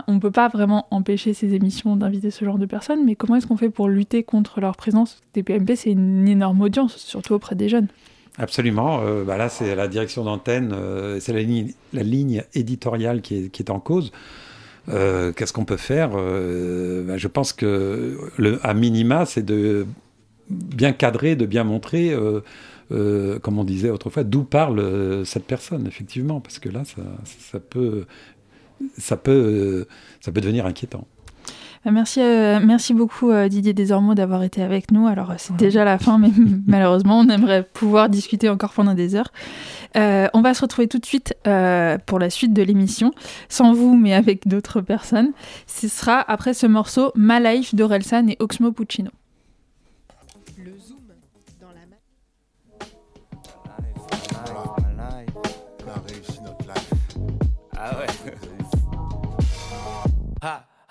On 0.07 0.15
ne 0.15 0.21
peut 0.21 0.31
pas 0.31 0.49
vraiment 0.49 0.87
empêcher 0.91 1.35
ces 1.35 1.55
émissions 1.55 1.97
d'inviter 1.97 2.31
ce 2.31 2.45
genre 2.45 2.59
de 2.59 2.67
personnes, 2.67 3.05
mais 3.05 3.15
comment 3.17 3.37
est-ce 3.37 3.47
qu'on 3.47 3.57
fait 3.57 3.71
pour 3.71 3.89
lutter 3.89 4.23
contre 4.23 4.61
leur 4.61 4.77
présence? 4.77 5.21
TPMP, 5.33 5.75
c'est 5.77 5.91
une 5.91 6.29
énorme 6.29 6.61
audience, 6.61 6.97
surtout 6.97 7.35
auprès 7.35 7.57
des 7.57 7.69
jeunes. 7.69 7.89
Absolument. 8.39 9.01
Euh, 9.03 9.25
bah 9.25 9.37
là, 9.37 9.49
c'est 9.49 9.75
la 9.75 9.89
direction 9.89 10.25
d'antenne, 10.25 10.73
euh, 10.73 11.21
c'est 11.21 11.33
la 11.33 12.03
ligne, 12.03 12.43
éditoriale 12.55 13.21
qui 13.21 13.51
est, 13.59 13.71
en 13.71 13.81
cause. 13.81 14.13
Euh, 14.89 15.33
Qu'est-ce 15.33 15.53
qu'on 15.53 15.65
peut 15.65 15.77
faire? 15.77 16.11
Bah, 16.11 17.17
Je 17.19 17.29
pense 17.29 17.53
que, 17.53 18.19
à 18.63 18.75
minima, 18.75 19.27
c'est 19.27 19.45
de 19.45 19.87
bien 20.49 20.93
cadrer, 20.93 21.37
de 21.37 21.47
bien 21.47 21.65
montrer, 21.65 22.17
comme 22.89 23.59
on 23.59 23.65
disait 23.65 23.91
autrefois, 23.91 24.25
d'où 24.25 24.45
parle 24.45 25.25
cette 25.27 25.45
personne, 25.45 25.87
effectivement, 25.87 26.41
parce 26.41 26.59
que 26.59 26.71
là, 26.71 26.83
ça 27.25 27.61
peut, 27.61 28.07
ça 28.99 29.17
peut, 29.17 29.87
ça 30.21 30.33
peut 30.33 30.41
devenir 30.41 30.67
inquiétant. 30.67 31.07
Euh, 31.87 31.91
Merci, 31.91 32.21
euh, 32.21 32.61
merci 32.63 32.95
beaucoup 32.95 33.31
euh, 33.31 33.49
Didier 33.49 33.73
Desormeaux 33.73 34.15
d'avoir 34.15 34.43
été 34.43 34.63
avec 34.63 34.91
nous. 34.91 35.07
Alors 35.07 35.33
c'est 35.39 35.57
déjà 35.57 35.85
la 35.85 35.99
fin, 35.99 36.19
mais 36.19 36.31
malheureusement 36.67 37.21
on 37.21 37.29
aimerait 37.29 37.63
pouvoir 37.65 38.09
discuter 38.09 38.49
encore 38.49 38.73
pendant 38.73 38.95
des 38.95 39.15
heures. 39.15 39.33
On 39.95 40.41
va 40.41 40.55
se 40.55 40.63
retrouver 40.63 40.89
tout 40.89 40.99
de 40.99 41.07
suite 41.07 41.35
pour 42.07 42.19
la 42.19 42.31
suite 42.31 42.53
de 42.53 42.63
l'émission, 42.63 43.13
sans 43.49 43.73
vous 43.75 43.97
mais 43.97 44.15
avec 44.15 44.49
d'autres 44.49 44.81
personnes. 44.81 45.33
Ce 45.67 45.89
sera 45.89 46.21
après 46.21 46.55
ce 46.55 46.67
morceau 46.67 47.13
Ma 47.15 47.41
Life 47.41 47.75
d'Orelsan 47.75 48.29
et 48.29 48.37
Oxmo 48.41 48.73
Puccino. 48.73 49.11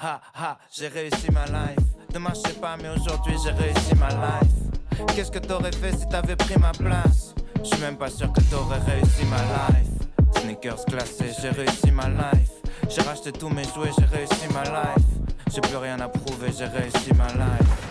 Ha 0.04 0.20
ha 0.34 0.58
j'ai 0.72 0.88
réussi 0.88 1.30
ma 1.32 1.46
life. 1.46 1.78
Demain 2.12 2.32
je 2.34 2.50
sais 2.50 2.60
pas, 2.60 2.76
mais 2.76 2.90
aujourd'hui 2.90 3.36
j'ai 3.44 3.52
réussi 3.52 3.94
ma 4.00 4.10
life. 4.10 5.14
Qu'est-ce 5.16 5.30
que 5.30 5.38
t'aurais 5.38 5.72
fait 5.72 5.96
si 5.96 6.10
t'avais 6.10 6.36
pris 6.36 6.58
ma 6.58 6.72
place? 6.72 7.36
Je 7.64 7.70
suis 7.70 7.80
même 7.82 7.98
pas 7.98 8.10
sûr 8.10 8.34
que 8.34 8.42
t'aurais 8.50 8.80
réussi 8.80 9.24
ma 9.26 9.38
life. 9.38 10.42
Sneakers 10.42 10.86
classés, 10.86 11.32
j'ai 11.40 11.50
réussi 11.50 11.92
ma 11.92 12.10
life. 12.10 12.50
J'ai 12.90 13.02
racheté 13.04 13.32
tous 13.32 13.50
mes 13.50 13.64
jouets, 13.64 13.92
j'ai 14.00 14.06
réussi 14.06 14.48
ma 14.52 14.64
life. 14.64 15.06
J'ai 15.54 15.62
plus 15.62 15.78
rien 15.78 16.00
à 16.00 16.08
prouver, 16.08 16.52
j'ai 16.58 16.66
réussi 16.66 17.14
ma 17.14 17.28
life. 17.28 17.91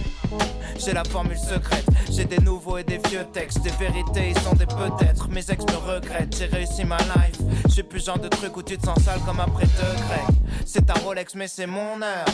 J'ai 0.77 0.93
la 0.93 1.03
formule 1.03 1.37
secrète, 1.37 1.85
j'ai 2.09 2.25
des 2.25 2.39
nouveaux 2.39 2.77
et 2.77 2.83
des 2.83 2.99
vieux 3.09 3.25
textes, 3.31 3.61
des 3.61 3.69
vérités, 3.71 4.29
ils 4.29 4.39
sont 4.39 4.53
des 4.53 4.65
peut-être. 4.65 5.29
Mes 5.29 5.51
ex 5.51 5.63
me 5.65 5.77
regrettent, 5.77 6.35
j'ai 6.35 6.45
réussi 6.45 6.83
ma 6.83 6.97
life. 6.97 7.37
Je 7.69 7.81
plus 7.81 8.03
genre 8.03 8.19
de 8.19 8.27
truc 8.27 8.55
où 8.57 8.63
tu 8.63 8.77
te 8.77 8.85
sens 8.85 8.99
sale 9.03 9.19
comme 9.25 9.39
après 9.39 9.65
deux 9.65 9.95
grecs. 10.07 10.37
C'est 10.65 10.85
ta 10.85 10.93
Rolex, 10.93 11.35
mais 11.35 11.47
c'est 11.47 11.67
mon 11.67 12.01
heure. 12.01 12.25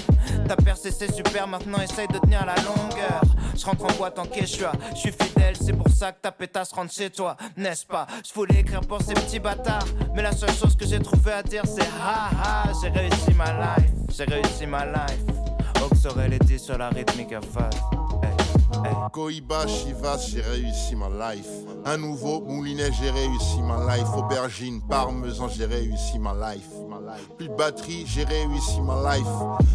Ta 0.48 0.56
percé, 0.56 0.92
c'est 0.92 1.12
super, 1.12 1.48
maintenant 1.48 1.80
essaye 1.80 2.08
de 2.08 2.18
tenir 2.20 2.46
la 2.46 2.56
longueur. 2.56 3.22
Je 3.56 3.66
rentre 3.66 3.86
en 3.86 3.98
boîte 3.98 4.20
en 4.20 4.26
quechua, 4.26 4.72
je 4.94 5.00
suis 5.00 5.12
fidèle, 5.12 5.56
c'est 5.60 5.74
pour 5.74 5.90
ça 5.90 6.12
que 6.12 6.22
ta 6.22 6.32
pétasse 6.32 6.72
rentre 6.72 6.94
chez 6.94 7.10
toi, 7.10 7.36
n'est-ce 7.56 7.86
pas? 7.86 8.06
Je 8.28 8.34
voulais 8.34 8.60
écrire 8.60 8.82
pour 8.82 9.02
ces 9.02 9.14
petits 9.14 9.40
bâtards, 9.40 9.88
mais 10.14 10.22
la 10.22 10.32
seule 10.32 10.54
chose 10.54 10.76
que 10.76 10.86
j'ai 10.86 11.00
trouvé 11.00 11.32
à 11.32 11.44
dire, 11.44 11.64
c'est 11.66 11.82
ha 11.82 12.30
ha, 12.44 12.72
j'ai 12.82 12.90
réussi 12.90 13.34
ma 13.36 13.52
life, 13.52 13.92
j'ai 14.16 14.26
réussi 14.26 14.68
ma 14.68 14.86
life. 14.86 15.37
Les 16.30 16.40
dit 16.40 16.60
sur 16.60 16.78
la 16.78 16.90
rythmique 16.90 17.34
à 17.34 17.42
face. 17.42 17.76
Hey, 18.24 18.30
hey. 18.86 18.94
Cohiba, 19.12 19.66
Chivas, 19.68 20.30
j'ai 20.30 20.42
réussi 20.42 20.96
ma 20.96 21.10
life. 21.10 21.48
Un 21.86 21.98
nouveau 21.98 22.40
moulinet, 22.42 22.92
j'ai 22.94 23.10
réussi 23.10 23.62
ma 23.62 23.96
life. 23.96 24.08
Aubergine, 24.16 24.82
parmesan, 24.88 25.50
j'ai 25.50 25.66
réussi 25.66 26.20
ma 26.20 26.34
life. 26.34 26.70
Plus 27.38 27.48
de 27.50 27.54
batterie, 27.56 28.06
j'ai 28.08 28.24
réussi 28.24 28.82
ma 28.82 29.16
life. 29.16 29.28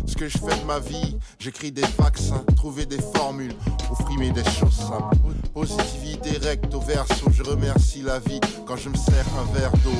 Ce 0.06 0.16
que 0.16 0.28
je 0.28 0.38
fais 0.38 0.58
de 0.60 0.64
ma 0.66 0.78
vie, 0.78 1.16
j'écris 1.38 1.72
des 1.72 1.84
vaccins, 1.98 2.44
trouver 2.56 2.86
des 2.86 3.00
formules 3.14 3.54
ou 3.90 3.94
frimer 3.94 4.30
des 4.30 4.44
choses 4.44 4.74
simples. 4.74 5.16
Positivité 5.54 6.38
recto 6.38 6.80
verso, 6.80 7.30
je 7.30 7.42
remercie 7.42 8.02
la 8.02 8.18
vie 8.18 8.40
quand 8.66 8.76
je 8.76 8.88
me 8.88 8.96
sers 8.96 9.26
un 9.38 9.52
verre 9.52 9.72
d'eau. 9.84 9.90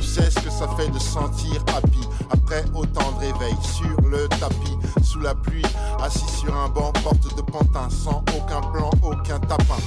Tu 0.00 0.06
sais 0.06 0.30
ce 0.30 0.40
que 0.40 0.50
ça 0.50 0.68
fait 0.76 0.88
de 0.88 0.98
sentir 0.98 1.62
happy 1.74 2.06
après 2.30 2.64
autant 2.74 3.12
de 3.12 3.26
réveil 3.26 3.56
sur 3.62 4.08
le 4.08 4.28
tapis, 4.28 4.76
sous 5.02 5.20
la 5.20 5.34
pluie, 5.34 5.64
assis 6.02 6.28
sur 6.40 6.54
un 6.56 6.68
banc, 6.68 6.92
porte 7.02 7.36
de 7.36 7.42
pantin, 7.42 7.88
sans 7.90 8.22
aucun 8.36 8.60
plan, 8.72 8.90
aucun 9.02 9.38
tapin. 9.40 9.78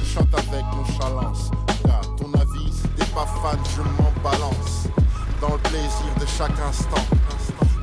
Je 0.00 0.14
chante 0.14 0.34
avec 0.34 0.64
nonchalance, 0.76 1.50
car 1.84 2.00
ton 2.16 2.32
avis, 2.34 2.72
t'es 2.96 3.06
pas 3.06 3.26
fan, 3.42 3.58
je 3.76 3.82
m'en 3.82 4.12
balance. 4.22 4.77
Dans 5.40 5.54
le 5.54 5.58
plaisir 5.58 6.14
de 6.20 6.26
chaque 6.26 6.58
instant, 6.68 7.04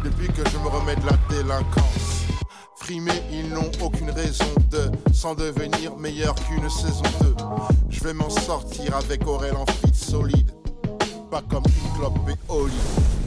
depuis 0.03 0.27
que 0.27 0.47
je 0.49 0.57
me 0.57 0.67
remets 0.67 0.95
de 0.95 1.05
la 1.05 1.17
délinquance. 1.29 2.25
Frimés, 2.75 3.23
ils 3.31 3.49
n'ont 3.49 3.71
aucune 3.81 4.11
raison 4.11 4.53
de 4.69 4.91
s'en 5.13 5.35
devenir 5.35 5.95
meilleur 5.95 6.35
qu'une 6.35 6.69
saison 6.69 7.03
2. 7.21 7.35
Je 7.89 8.03
vais 8.03 8.13
m'en 8.13 8.29
sortir 8.29 8.95
avec 8.95 9.25
Aurel 9.25 9.55
en 9.55 9.65
fit 9.65 9.95
solide 9.95 10.51
pas 11.35 11.41
comme 11.49 11.63
une 11.65 12.31
et 12.31 12.37
Oli. 12.49 12.73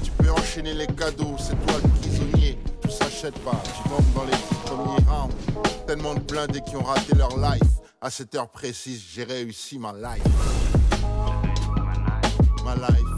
Tu 0.03 0.11
peux 0.13 0.31
enchaîner 0.31 0.75
les 0.75 0.87
cadeaux, 0.87 1.37
c'est 1.39 1.57
toi 1.67 1.77
le 1.83 1.89
prisonnier. 2.01 2.59
Tout 2.81 2.91
s'achète 2.91 3.39
pas, 3.41 3.63
tu 3.65 3.89
tombes 3.89 4.13
dans 4.15 4.25
les 4.25 4.37
premiers 4.65 5.05
rounds. 5.11 5.35
Tellement 5.87 6.15
de 6.15 6.21
blindés 6.21 6.63
qui 6.63 6.77
ont 6.77 6.83
raté 6.83 7.15
leur 7.17 7.37
life. 7.37 7.69
À 8.01 8.11
cette 8.11 8.35
heure 8.35 8.49
précise, 8.49 9.03
j'ai 9.13 9.25
réussi 9.25 9.79
ma 9.79 9.93
life. 9.93 10.23
Ma 12.65 12.75
life. 12.77 13.18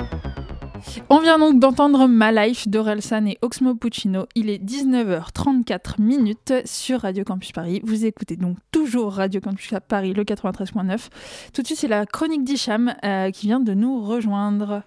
On 1.09 1.19
vient 1.19 1.39
donc 1.39 1.59
d'entendre 1.59 2.07
Ma 2.07 2.31
Life 2.31 2.67
d'Orelsan 2.67 3.25
et 3.25 3.37
Oxmo 3.41 3.75
Puccino. 3.75 4.25
Il 4.35 4.49
est 4.49 4.63
19h34 4.63 6.01
minutes 6.01 6.53
sur 6.65 7.01
Radio 7.01 7.23
Campus 7.23 7.51
Paris. 7.51 7.81
Vous 7.83 8.05
écoutez 8.05 8.35
donc 8.35 8.57
toujours 8.71 9.13
Radio 9.13 9.41
Campus 9.41 9.73
Paris, 9.87 10.13
le 10.13 10.23
93.9. 10.23 11.09
Tout 11.53 11.61
de 11.61 11.67
suite, 11.67 11.79
c'est 11.79 11.87
la 11.87 12.05
chronique 12.05 12.43
d'Hicham 12.43 12.93
euh, 13.03 13.31
qui 13.31 13.47
vient 13.47 13.59
de 13.59 13.73
nous 13.73 14.01
rejoindre. 14.01 14.83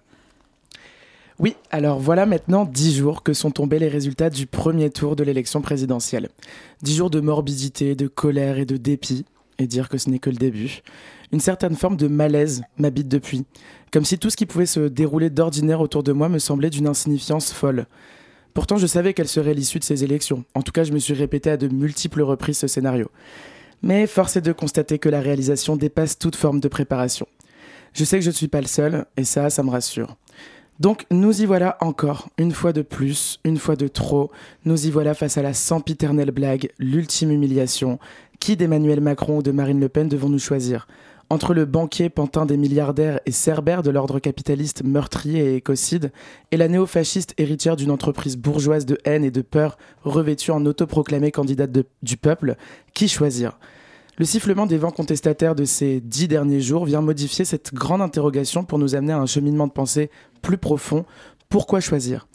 Oui, 1.39 1.55
alors 1.69 1.99
voilà 1.99 2.25
maintenant 2.25 2.65
dix 2.65 2.95
jours 2.95 3.21
que 3.21 3.33
sont 3.33 3.51
tombés 3.51 3.79
les 3.79 3.89
résultats 3.89 4.29
du 4.29 4.47
premier 4.47 4.89
tour 4.89 5.15
de 5.15 5.23
l'élection 5.23 5.61
présidentielle. 5.61 6.29
Dix 6.81 6.95
jours 6.95 7.09
de 7.09 7.19
morbidité, 7.19 7.95
de 7.95 8.07
colère 8.07 8.57
et 8.57 8.65
de 8.65 8.77
dépit, 8.77 9.25
et 9.59 9.67
dire 9.67 9.89
que 9.89 9.97
ce 9.97 10.09
n'est 10.09 10.19
que 10.19 10.29
le 10.29 10.35
début. 10.35 10.81
Une 11.31 11.39
certaine 11.39 11.75
forme 11.75 11.97
de 11.97 12.07
malaise 12.07 12.63
m'habite 12.77 13.07
depuis, 13.07 13.45
comme 13.91 14.05
si 14.05 14.17
tout 14.17 14.29
ce 14.29 14.37
qui 14.37 14.45
pouvait 14.45 14.65
se 14.65 14.81
dérouler 14.81 15.29
d'ordinaire 15.29 15.81
autour 15.81 16.03
de 16.03 16.11
moi 16.11 16.29
me 16.29 16.39
semblait 16.39 16.69
d'une 16.69 16.87
insignifiance 16.87 17.51
folle. 17.51 17.87
Pourtant, 18.53 18.77
je 18.77 18.87
savais 18.87 19.13
quelle 19.13 19.27
serait 19.27 19.53
l'issue 19.53 19.79
de 19.79 19.83
ces 19.83 20.03
élections. 20.03 20.45
En 20.53 20.61
tout 20.61 20.71
cas, 20.71 20.83
je 20.83 20.93
me 20.93 20.99
suis 20.99 21.13
répété 21.13 21.49
à 21.49 21.57
de 21.57 21.67
multiples 21.67 22.21
reprises 22.21 22.59
ce 22.59 22.67
scénario. 22.67 23.09
Mais 23.81 24.07
force 24.07 24.37
est 24.37 24.41
de 24.41 24.53
constater 24.53 24.97
que 24.97 25.09
la 25.09 25.19
réalisation 25.19 25.75
dépasse 25.75 26.17
toute 26.17 26.35
forme 26.35 26.59
de 26.59 26.67
préparation. 26.67 27.27
Je 27.93 28.03
sais 28.03 28.17
que 28.17 28.23
je 28.23 28.29
ne 28.29 28.35
suis 28.35 28.47
pas 28.47 28.61
le 28.61 28.67
seul, 28.67 29.05
et 29.17 29.25
ça, 29.25 29.49
ça 29.49 29.61
me 29.63 29.69
rassure. 29.69 30.15
Donc 30.79 31.05
nous 31.09 31.41
y 31.41 31.45
voilà 31.45 31.77
encore, 31.79 32.27
une 32.37 32.51
fois 32.51 32.73
de 32.73 32.81
plus, 32.81 33.39
une 33.45 33.57
fois 33.57 33.77
de 33.77 33.87
trop, 33.87 34.29
nous 34.65 34.87
y 34.87 34.91
voilà 34.91 35.13
face 35.13 35.37
à 35.37 35.41
la 35.41 35.53
sempiternelle 35.53 36.31
blague, 36.31 36.69
l'ultime 36.79 37.31
humiliation. 37.31 37.97
Qui 38.39 38.55
d'Emmanuel 38.57 39.01
Macron 39.01 39.37
ou 39.37 39.41
de 39.41 39.51
Marine 39.51 39.79
Le 39.79 39.89
Pen 39.89 40.07
devons-nous 40.07 40.39
choisir? 40.39 40.87
Entre 41.29 41.53
le 41.53 41.65
banquier 41.65 42.09
pantin 42.09 42.45
des 42.45 42.57
milliardaires 42.57 43.19
et 43.25 43.31
cerbère 43.31 43.81
de 43.81 43.89
l'ordre 43.89 44.19
capitaliste 44.19 44.83
meurtrier 44.83 45.53
et 45.53 45.55
écocide, 45.55 46.11
et 46.51 46.57
la 46.57 46.67
néo-fasciste 46.67 47.33
héritière 47.37 47.75
d'une 47.75 47.89
entreprise 47.89 48.37
bourgeoise 48.37 48.85
de 48.85 48.99
haine 49.05 49.23
et 49.23 49.31
de 49.31 49.41
peur 49.41 49.77
revêtue 50.03 50.51
en 50.51 50.65
autoproclamée 50.65 51.31
candidate 51.31 51.71
du 52.03 52.17
peuple, 52.17 52.55
qui 52.93 53.07
choisir? 53.07 53.57
Le 54.17 54.25
sifflement 54.25 54.65
des 54.65 54.77
vents 54.77 54.91
contestataires 54.91 55.55
de 55.55 55.65
ces 55.65 55.99
dix 55.99 56.27
derniers 56.27 56.61
jours 56.61 56.85
vient 56.85 57.01
modifier 57.01 57.43
cette 57.43 57.73
grande 57.73 58.01
interrogation 58.01 58.63
pour 58.63 58.79
nous 58.79 58.95
amener 58.95 59.13
à 59.13 59.19
un 59.19 59.25
cheminement 59.25 59.67
de 59.67 59.73
pensée 59.73 60.11
plus 60.41 60.57
profond. 60.57 61.05
Pourquoi 61.49 61.79
choisir? 61.79 62.27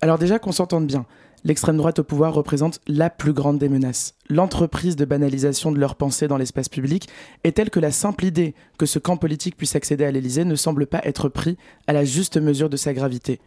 Alors 0.00 0.18
déjà 0.18 0.38
qu'on 0.38 0.52
s'entende 0.52 0.86
bien, 0.86 1.04
l'extrême 1.44 1.76
droite 1.76 1.98
au 1.98 2.04
pouvoir 2.04 2.34
représente 2.34 2.80
la 2.86 3.10
plus 3.10 3.32
grande 3.32 3.58
des 3.58 3.68
menaces. 3.68 4.14
L'entreprise 4.28 4.96
de 4.96 5.04
banalisation 5.04 5.72
de 5.72 5.78
leur 5.78 5.94
pensée 5.94 6.28
dans 6.28 6.36
l'espace 6.36 6.68
public 6.68 7.08
est 7.44 7.52
telle 7.52 7.70
que 7.70 7.80
la 7.80 7.92
simple 7.92 8.24
idée 8.24 8.54
que 8.78 8.86
ce 8.86 8.98
camp 8.98 9.16
politique 9.16 9.56
puisse 9.56 9.76
accéder 9.76 10.04
à 10.04 10.10
l'Élysée 10.10 10.44
ne 10.44 10.54
semble 10.54 10.86
pas 10.86 11.00
être 11.04 11.28
pris 11.28 11.56
à 11.86 11.92
la 11.92 12.04
juste 12.04 12.36
mesure 12.36 12.68
de 12.68 12.76
sa 12.76 12.92
gravité. 12.92 13.40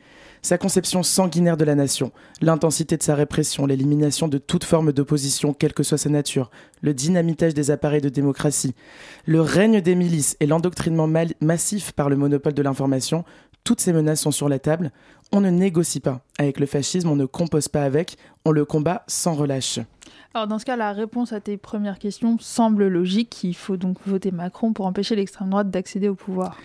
Sa 0.44 0.58
conception 0.58 1.04
sanguinaire 1.04 1.56
de 1.56 1.66
la 1.66 1.76
nation, 1.76 2.12
l'intensité 2.42 2.98
de 2.98 3.04
sa 3.04 3.14
répression, 3.14 3.68
l'élimination 3.68 4.28
de 4.28 4.40
toute 4.40 4.64
forme 4.64 4.92
d'opposition, 4.92 5.54
quelle 5.54 5.74
que 5.74 5.84
soit 5.84 6.00
sa 6.00 6.10
nature, 6.10 6.50
le 6.82 6.96
dynamitage 6.96 7.54
des 7.54 7.70
appareils 7.70 8.02
de 8.02 8.10
démocratie, 8.10 8.74
le 9.26 9.40
règne 9.40 9.82
des 9.82 9.94
milices 9.94 10.38
et 10.40 10.48
l'endoctrinement 10.48 11.08
massif 11.42 11.92
par 11.92 12.10
le 12.10 12.16
monopole 12.16 12.56
de 12.56 12.62
l'information, 12.64 13.24
toutes 13.64 13.82
ces 13.82 13.94
menaces 13.94 14.22
sont 14.22 14.32
sur 14.32 14.50
la 14.50 14.60
table. 14.60 14.92
On 15.32 15.42
ne 15.42 15.50
négocie 15.50 16.00
pas 16.00 16.22
avec 16.38 16.60
le 16.60 16.66
fascisme, 16.66 17.10
on 17.10 17.16
ne 17.16 17.26
compose 17.26 17.68
pas 17.68 17.84
avec, 17.84 18.18
on 18.46 18.52
le 18.52 18.66
combat 18.66 19.04
sans 19.08 19.34
relâche. 19.34 19.80
Alors 20.34 20.48
dans 20.48 20.60
ce 20.60 20.66
cas, 20.66 20.76
la 20.76 20.94
réponse 20.94 21.34
à 21.34 21.42
tes 21.42 21.58
premières 21.58 22.00
questions 22.00 22.38
semble 22.40 22.88
logique. 22.88 23.44
Il 23.44 23.54
faut 23.54 23.78
donc 23.78 23.98
voter 24.06 24.32
Macron 24.32 24.74
pour 24.74 24.86
empêcher 24.86 25.16
l'extrême 25.16 25.50
droite 25.50 25.70
d'accéder 25.70 26.08
au 26.08 26.16
pouvoir. 26.16 26.58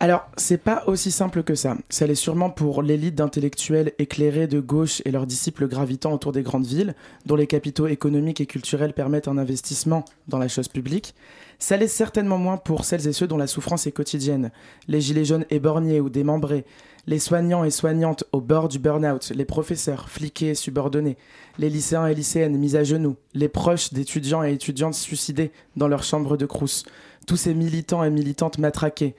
Alors, 0.00 0.26
c'est 0.36 0.58
pas 0.58 0.82
aussi 0.86 1.12
simple 1.12 1.44
que 1.44 1.54
ça. 1.54 1.76
Ça 1.88 2.06
l'est 2.06 2.16
sûrement 2.16 2.50
pour 2.50 2.82
l'élite 2.82 3.14
d'intellectuels 3.14 3.92
éclairés 3.98 4.48
de 4.48 4.58
gauche 4.58 5.00
et 5.04 5.12
leurs 5.12 5.26
disciples 5.26 5.68
gravitant 5.68 6.12
autour 6.12 6.32
des 6.32 6.42
grandes 6.42 6.66
villes, 6.66 6.94
dont 7.26 7.36
les 7.36 7.46
capitaux 7.46 7.86
économiques 7.86 8.40
et 8.40 8.46
culturels 8.46 8.92
permettent 8.92 9.28
un 9.28 9.38
investissement 9.38 10.04
dans 10.26 10.38
la 10.38 10.48
chose 10.48 10.68
publique. 10.68 11.14
Ça 11.60 11.76
l'est 11.76 11.86
certainement 11.86 12.38
moins 12.38 12.56
pour 12.56 12.84
celles 12.84 13.06
et 13.06 13.12
ceux 13.12 13.28
dont 13.28 13.38
la 13.38 13.46
souffrance 13.46 13.86
est 13.86 13.92
quotidienne. 13.92 14.50
Les 14.88 15.00
gilets 15.00 15.24
jaunes 15.24 15.46
éborgnés 15.48 16.00
ou 16.00 16.10
démembrés, 16.10 16.64
les 17.06 17.18
soignants 17.18 17.64
et 17.64 17.70
soignantes 17.70 18.24
au 18.32 18.40
bord 18.40 18.68
du 18.68 18.78
burn-out, 18.78 19.32
les 19.34 19.44
professeurs 19.44 20.08
fliqués 20.08 20.50
et 20.50 20.54
subordonnés, 20.54 21.16
les 21.58 21.70
lycéens 21.70 22.06
et 22.06 22.14
lycéennes 22.14 22.56
mis 22.56 22.76
à 22.76 22.84
genoux, 22.84 23.16
les 23.34 23.48
proches 23.48 23.92
d'étudiants 23.92 24.44
et 24.44 24.52
étudiantes 24.52 24.94
suicidés 24.94 25.52
dans 25.76 25.88
leur 25.88 26.02
chambre 26.02 26.36
de 26.36 26.46
crousse, 26.46 26.84
tous 27.26 27.36
ces 27.36 27.54
militants 27.54 28.04
et 28.04 28.10
militantes 28.10 28.58
matraqués. 28.58 29.14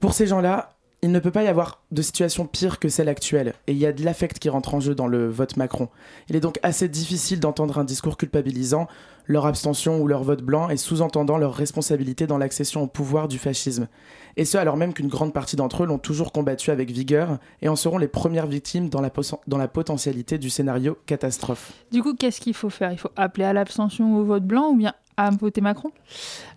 Pour 0.00 0.14
ces 0.14 0.26
gens-là, 0.26 0.74
il 1.04 1.10
ne 1.10 1.18
peut 1.18 1.32
pas 1.32 1.42
y 1.42 1.48
avoir 1.48 1.82
de 1.90 2.00
situation 2.00 2.46
pire 2.46 2.78
que 2.78 2.88
celle 2.88 3.08
actuelle, 3.08 3.54
et 3.66 3.72
il 3.72 3.78
y 3.78 3.86
a 3.86 3.92
de 3.92 4.04
l'affect 4.04 4.38
qui 4.38 4.48
rentre 4.48 4.74
en 4.74 4.80
jeu 4.80 4.94
dans 4.94 5.08
le 5.08 5.28
vote 5.28 5.56
Macron. 5.56 5.88
Il 6.28 6.36
est 6.36 6.40
donc 6.40 6.60
assez 6.62 6.88
difficile 6.88 7.40
d'entendre 7.40 7.78
un 7.78 7.84
discours 7.84 8.16
culpabilisant, 8.16 8.86
leur 9.26 9.46
abstention 9.46 10.00
ou 10.00 10.06
leur 10.06 10.22
vote 10.22 10.42
blanc, 10.42 10.68
et 10.68 10.76
sous-entendant 10.76 11.38
leur 11.38 11.54
responsabilité 11.54 12.26
dans 12.26 12.38
l'accession 12.38 12.82
au 12.82 12.86
pouvoir 12.86 13.28
du 13.28 13.38
fascisme. 13.38 13.88
Et 14.36 14.44
ce, 14.44 14.56
alors 14.56 14.76
même 14.76 14.94
qu'une 14.94 15.08
grande 15.08 15.32
partie 15.32 15.56
d'entre 15.56 15.82
eux 15.82 15.86
l'ont 15.86 15.98
toujours 15.98 16.32
combattu 16.32 16.70
avec 16.70 16.90
vigueur, 16.90 17.38
et 17.60 17.68
en 17.68 17.76
seront 17.76 17.98
les 17.98 18.08
premières 18.08 18.46
victimes 18.46 18.88
dans 18.88 19.00
la, 19.00 19.10
dans 19.46 19.58
la 19.58 19.68
potentialité 19.68 20.38
du 20.38 20.50
scénario 20.50 20.96
catastrophe. 21.06 21.72
Du 21.92 22.02
coup, 22.02 22.14
qu'est-ce 22.14 22.40
qu'il 22.40 22.54
faut 22.54 22.70
faire? 22.70 22.92
Il 22.92 22.98
faut 22.98 23.10
appeler 23.16 23.44
à 23.44 23.52
l'abstention 23.52 24.14
ou 24.14 24.20
au 24.20 24.24
vote 24.24 24.44
blanc 24.44 24.70
ou 24.70 24.76
bien 24.76 24.94
à 25.18 25.30
voter 25.30 25.60
Macron? 25.60 25.90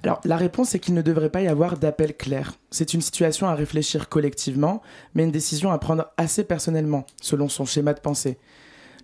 Alors, 0.04 0.22
la 0.24 0.38
réponse 0.38 0.76
est 0.76 0.80
qu'il 0.80 0.94
ne 0.94 1.02
devrait 1.02 1.30
pas 1.30 1.42
y 1.42 1.48
avoir 1.48 1.78
d'appel 1.78 2.16
clair. 2.16 2.54
C'est 2.72 2.94
une 2.94 3.02
situation 3.02 3.48
à 3.48 3.54
réfléchir 3.54 4.08
collectivement, 4.08 4.82
mais 5.14 5.24
une 5.24 5.32
décision 5.32 5.72
à 5.72 5.78
prendre 5.78 6.06
assez 6.16 6.46
personnellement, 6.46 7.06
selon 7.22 7.50
son 7.50 7.66
schéma 7.66 7.94
de 7.94 8.00
pensée. 8.00 8.38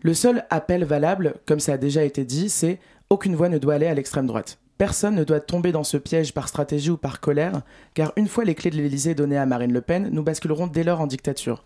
Le 0.01 0.13
seul 0.13 0.45
appel 0.49 0.85
valable, 0.85 1.35
comme 1.45 1.59
ça 1.59 1.73
a 1.73 1.77
déjà 1.77 2.03
été 2.03 2.23
dit, 2.23 2.49
c'est 2.49 2.79
aucune 3.11 3.35
voix 3.35 3.49
ne 3.49 3.57
doit 3.57 3.73
aller 3.73 3.87
à 3.87 3.93
l'extrême 3.93 4.25
droite. 4.25 4.57
Personne 4.77 5.15
ne 5.15 5.25
doit 5.25 5.41
tomber 5.41 5.73
dans 5.73 5.83
ce 5.83 5.97
piège 5.97 6.33
par 6.33 6.47
stratégie 6.47 6.91
ou 6.91 6.97
par 6.97 7.19
colère, 7.19 7.61
car 7.93 8.13
une 8.15 8.29
fois 8.29 8.45
les 8.45 8.55
clés 8.55 8.71
de 8.71 8.77
l'Élysée 8.77 9.15
données 9.15 9.37
à 9.37 9.45
Marine 9.45 9.73
Le 9.73 9.81
Pen, 9.81 10.07
nous 10.13 10.23
basculerons 10.23 10.67
dès 10.67 10.85
lors 10.85 11.01
en 11.01 11.07
dictature. 11.07 11.65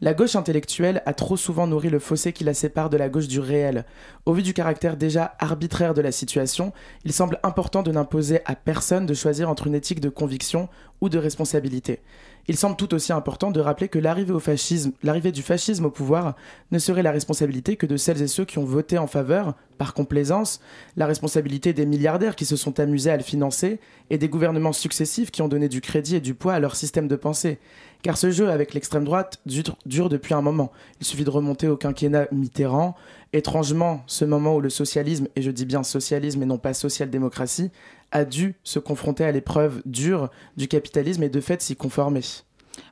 La 0.00 0.14
gauche 0.14 0.36
intellectuelle 0.36 1.02
a 1.04 1.12
trop 1.12 1.36
souvent 1.36 1.66
nourri 1.66 1.90
le 1.90 1.98
fossé 1.98 2.32
qui 2.32 2.44
la 2.44 2.54
sépare 2.54 2.88
de 2.88 2.96
la 2.96 3.10
gauche 3.10 3.28
du 3.28 3.40
réel. 3.40 3.84
Au 4.24 4.32
vu 4.32 4.42
du 4.42 4.54
caractère 4.54 4.96
déjà 4.96 5.34
arbitraire 5.38 5.92
de 5.92 6.00
la 6.00 6.12
situation, 6.12 6.72
il 7.04 7.12
semble 7.12 7.40
important 7.42 7.82
de 7.82 7.92
n'imposer 7.92 8.40
à 8.46 8.54
personne 8.54 9.04
de 9.04 9.14
choisir 9.14 9.50
entre 9.50 9.66
une 9.66 9.74
éthique 9.74 10.00
de 10.00 10.08
conviction 10.08 10.70
ou 11.02 11.10
de 11.10 11.18
responsabilité. 11.18 12.00
Il 12.48 12.56
semble 12.56 12.76
tout 12.76 12.94
aussi 12.94 13.12
important 13.12 13.50
de 13.50 13.60
rappeler 13.60 13.88
que 13.88 13.98
l'arrivée 13.98 15.32
du 15.32 15.42
fascisme 15.42 15.84
au 15.84 15.90
pouvoir 15.90 16.36
ne 16.70 16.78
serait 16.78 17.02
la 17.02 17.10
responsabilité 17.10 17.76
que 17.76 17.86
de 17.86 17.96
celles 17.96 18.22
et 18.22 18.28
ceux 18.28 18.44
qui 18.44 18.58
ont 18.58 18.64
voté 18.64 18.98
en 18.98 19.08
faveur, 19.08 19.54
par 19.78 19.94
complaisance, 19.94 20.60
la 20.96 21.06
responsabilité 21.06 21.72
des 21.72 21.86
milliardaires 21.86 22.36
qui 22.36 22.46
se 22.46 22.56
sont 22.56 22.80
amusés 22.80 23.10
à 23.10 23.16
le 23.16 23.22
financer 23.22 23.78
et 24.10 24.18
des 24.18 24.28
gouvernements 24.28 24.72
successifs 24.72 25.30
qui 25.30 25.42
ont 25.42 25.48
donné 25.48 25.68
du 25.68 25.80
crédit 25.80 26.16
et 26.16 26.20
du 26.20 26.34
poids 26.34 26.54
à 26.54 26.60
leur 26.60 26.76
système 26.76 27.08
de 27.08 27.16
pensée. 27.16 27.58
Car 28.02 28.16
ce 28.16 28.30
jeu 28.30 28.50
avec 28.50 28.72
l'extrême 28.74 29.04
droite 29.04 29.40
dure, 29.46 29.76
dure 29.84 30.08
depuis 30.08 30.34
un 30.34 30.42
moment. 30.42 30.70
Il 31.00 31.06
suffit 31.06 31.24
de 31.24 31.30
remonter 31.30 31.66
au 31.66 31.76
quinquennat 31.76 32.28
Mitterrand. 32.30 32.94
Étrangement, 33.32 34.02
ce 34.06 34.24
moment 34.24 34.54
où 34.54 34.60
le 34.60 34.70
socialisme, 34.70 35.28
et 35.34 35.42
je 35.42 35.50
dis 35.50 35.66
bien 35.66 35.82
socialisme 35.82 36.42
et 36.42 36.46
non 36.46 36.58
pas 36.58 36.72
social-démocratie, 36.72 37.70
a 38.12 38.24
dû 38.24 38.54
se 38.62 38.78
confronter 38.78 39.24
à 39.24 39.32
l'épreuve 39.32 39.82
dure 39.84 40.30
du 40.56 40.68
capitalisme 40.68 41.22
et 41.22 41.28
de 41.28 41.40
fait 41.40 41.62
s'y 41.62 41.76
conformer. 41.76 42.22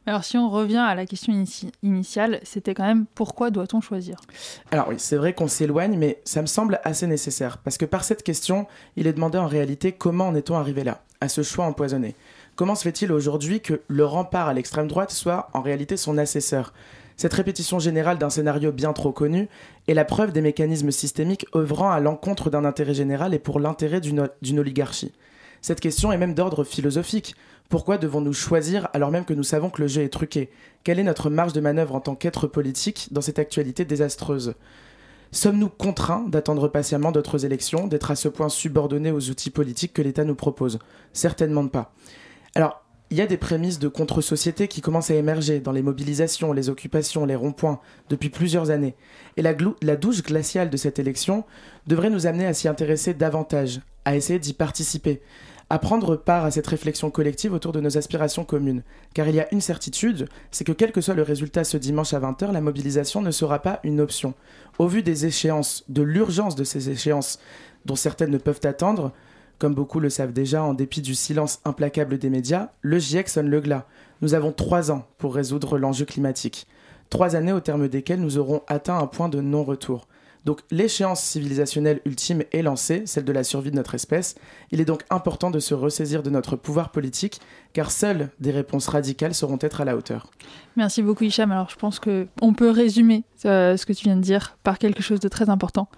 Alors 0.07 0.25
si 0.25 0.37
on 0.39 0.51
revient 0.51 0.79
à 0.79 0.95
la 0.95 1.07
question 1.07 1.33
initiale, 1.83 2.41
c'était 2.43 2.75
quand 2.75 2.87
même 2.87 3.07
pourquoi 3.15 3.51
doit-on 3.51 3.81
choisir? 3.81 4.19
Alors 4.71 4.89
oui, 4.89 4.97
c'est 4.99 5.17
vrai 5.17 5.35
qu'on 5.35 5.49
s'éloigne, 5.49 5.99
mais 5.99 6.21
ça 6.25 6.41
me 6.43 6.47
semble 6.47 6.81
assez 6.85 7.07
nécessaire, 7.07 7.59
parce 7.59 7.79
que 7.79 7.85
par 7.85 8.05
cette 8.05 8.23
question, 8.23 8.67
il 8.97 9.07
est 9.07 9.13
demandé 9.13 9.39
en 9.39 9.47
réalité 9.47 9.93
comment 9.93 10.29
en 10.29 10.35
est-on 10.35 10.57
arrivé 10.57 10.85
là, 10.85 11.03
à 11.21 11.29
ce 11.29 11.43
choix 11.43 11.67
empoisonné? 11.67 12.15
Comment 12.57 12.75
se 12.75 12.83
fait-il 12.83 13.13
aujourd'hui 13.13 13.61
que 13.61 13.83
le 13.89 14.05
rempart 14.05 14.49
à 14.49 14.55
l'extrême 14.55 14.89
droite 14.89 15.11
soit 15.11 15.51
en 15.53 15.61
réalité 15.61 15.97
son 15.97 16.19
assesseur? 16.19 16.73
Cette 17.17 17.35
répétition 17.35 17.79
générale 17.79 18.19
d'un 18.19 18.31
scénario 18.31 18.73
bien 18.73 18.93
trop 18.93 19.13
connu 19.13 19.49
est 19.87 19.95
la 19.95 20.05
preuve 20.05 20.33
des 20.33 20.41
mécanismes 20.41 20.91
systémiques 20.91 21.47
œuvrant 21.55 21.91
à 21.91 22.01
l'encontre 22.01 22.51
d'un 22.51 22.65
intérêt 22.65 22.95
général 22.95 23.35
et 23.35 23.39
pour 23.39 23.61
l'intérêt 23.61 24.01
d'une 24.01 24.59
oligarchie. 24.59 25.13
Cette 25.63 25.81
question 25.81 26.13
est 26.13 26.19
même 26.19 26.35
d'ordre 26.35 26.65
philosophique. 26.65 27.35
Pourquoi 27.71 27.97
devons-nous 27.97 28.35
choisir 28.35 28.89
alors 28.93 29.11
même 29.11 29.25
que 29.25 29.33
nous 29.33 29.43
savons 29.45 29.71
que 29.71 29.81
le 29.81 29.89
jeu 29.89 30.03
est 30.03 30.13
truqué? 30.13 30.51
Quelle 30.83 30.99
est 30.99 31.05
notre 31.05 31.31
marge 31.31 31.55
de 31.55 31.61
manœuvre 31.61 31.95
en 31.95 32.01
tant 32.01 32.15
qu'être 32.15 32.47
politique 32.47 33.09
dans 33.13 33.23
cette 33.23 33.39
actualité 33.39 33.85
désastreuse? 33.85 34.55
Sommes-nous 35.33 35.71
contraints 35.71 36.27
d'attendre 36.29 36.69
patiemment 36.69 37.13
d'autres 37.13 37.45
élections, 37.45 37.87
d'être 37.87 38.11
à 38.11 38.17
ce 38.17 38.29
point 38.29 38.49
subordonnés 38.49 39.11
aux 39.11 39.31
outils 39.31 39.51
politiques 39.51 39.95
que 39.95 40.03
l'État 40.03 40.25
nous 40.25 40.35
propose? 40.35 40.79
Certainement 41.13 41.67
pas. 41.67 41.95
Alors, 42.55 42.84
il 43.11 43.19
y 43.19 43.21
a 43.21 43.27
des 43.27 43.37
prémices 43.37 43.79
de 43.79 43.89
contre-société 43.89 44.67
qui 44.67 44.81
commencent 44.81 45.11
à 45.11 45.15
émerger 45.15 45.61
dans 45.61 45.73
les 45.73 45.83
mobilisations, 45.83 46.53
les 46.53 46.69
occupations, 46.69 47.27
les 47.27 47.37
ronds-points 47.37 47.81
depuis 48.09 48.31
plusieurs 48.31 48.71
années. 48.71 48.97
Et 49.37 49.43
la, 49.43 49.55
la 49.83 49.97
douche 49.97 50.23
glaciale 50.23 50.71
de 50.71 50.77
cette 50.77 50.99
élection 50.99 51.45
devrait 51.87 52.11
nous 52.11 52.27
amener 52.27 52.47
à 52.47 52.55
s'y 52.55 52.67
intéresser 52.67 53.15
davantage, 53.15 53.81
à 54.05 54.17
essayer 54.17 54.39
d'y 54.39 54.55
participer, 54.55 55.21
à 55.71 55.79
prendre 55.79 56.17
part 56.17 56.45
à 56.45 56.51
cette 56.51 56.67
réflexion 56.67 57.11
collective 57.11 57.53
autour 57.53 57.73
de 57.73 57.81
nos 57.81 57.97
aspirations 57.99 58.45
communes. 58.45 58.83
Car 59.15 59.29
il 59.29 59.35
y 59.35 59.41
a 59.41 59.53
une 59.53 59.61
certitude, 59.61 60.29
c'est 60.51 60.65
que 60.65 60.73
quel 60.73 60.93
que 60.93 61.01
soit 61.01 61.15
le 61.15 61.23
résultat 61.23 61.65
ce 61.65 61.77
dimanche 61.77 62.15
à 62.15 62.21
20h, 62.21 62.53
la 62.53 62.61
mobilisation 62.61 63.23
ne 63.23 63.31
sera 63.31 63.61
pas 63.61 63.81
une 63.85 64.01
option. 64.01 64.35
Au 64.79 64.87
vu 64.87 65.03
des 65.03 65.27
échéances, 65.27 65.85
de 65.89 66.03
l'urgence 66.03 66.57
de 66.57 66.65
ces 66.65 66.91
échéances, 66.91 67.39
dont 67.85 67.97
certaines 67.97 68.31
ne 68.31 68.39
peuvent 68.39 68.61
attendre, 68.65 69.13
comme 69.59 69.75
beaucoup 69.75 70.01
le 70.01 70.11
savent 70.11 70.33
déjà, 70.33 70.63
en 70.63 70.75
dépit 70.75 71.01
du 71.01 71.15
silence 71.15 71.61
implacable 71.65 72.19
des 72.19 72.31
médias, 72.31 72.71
le 72.81 72.99
GIEC 72.99 73.29
sonne 73.29 73.49
le 73.49 73.61
glas. 73.61 73.87
Nous 74.21 74.35
avons 74.35 74.53
trois 74.53 74.91
ans 74.91 75.07
pour 75.19 75.35
résoudre 75.35 75.79
l'enjeu 75.79 76.05
climatique. 76.05 76.67
Trois 77.11 77.37
années 77.37 77.53
au 77.53 77.61
terme 77.61 77.89
desquelles 77.89 78.21
nous 78.21 78.39
aurons 78.39 78.63
atteint 78.67 78.99
un 78.99 79.07
point 79.07 79.29
de 79.29 79.41
non-retour. 79.41 80.09
Donc 80.45 80.61
l'échéance 80.71 81.23
civilisationnelle 81.23 82.01
ultime 82.05 82.43
est 82.53 82.63
lancée, 82.63 83.03
celle 83.07 83.25
de 83.25 83.33
la 83.33 83.45
survie 83.45 83.71
de 83.71 83.77
notre 83.77 83.95
espèce. 83.95 84.35
Il 84.71 84.81
est 84.81 84.85
donc 84.85 85.03
important 85.11 85.51
de 85.51 85.59
se 85.59 85.75
ressaisir 85.75 86.23
de 86.23 86.31
notre 86.31 86.57
pouvoir 86.57 86.91
politique, 86.91 87.41
car 87.73 87.91
seules 87.91 88.31
des 88.41 88.51
réponses 88.51 88.89
radicales 88.89 89.35
sauront 89.35 89.59
être 89.61 89.81
à 89.81 89.85
la 89.85 89.97
hauteur. 89.97 90.31
Merci 90.77 91.03
beaucoup 91.03 91.25
Hicham. 91.25 91.51
Alors 91.51 91.71
je 91.71 91.77
pense 91.77 91.99
que 91.99 92.27
on 92.43 92.53
peut 92.53 92.71
résumer 92.71 93.25
euh, 93.45 93.77
ce 93.77 93.87
que 93.87 93.93
tu 93.93 94.05
viens 94.05 94.17
de 94.17 94.23
dire 94.23 94.57
par 94.63 94.79
quelque 94.79 95.03
chose 95.03 95.21
de 95.21 95.29
très 95.29 95.49
important. 95.49 95.89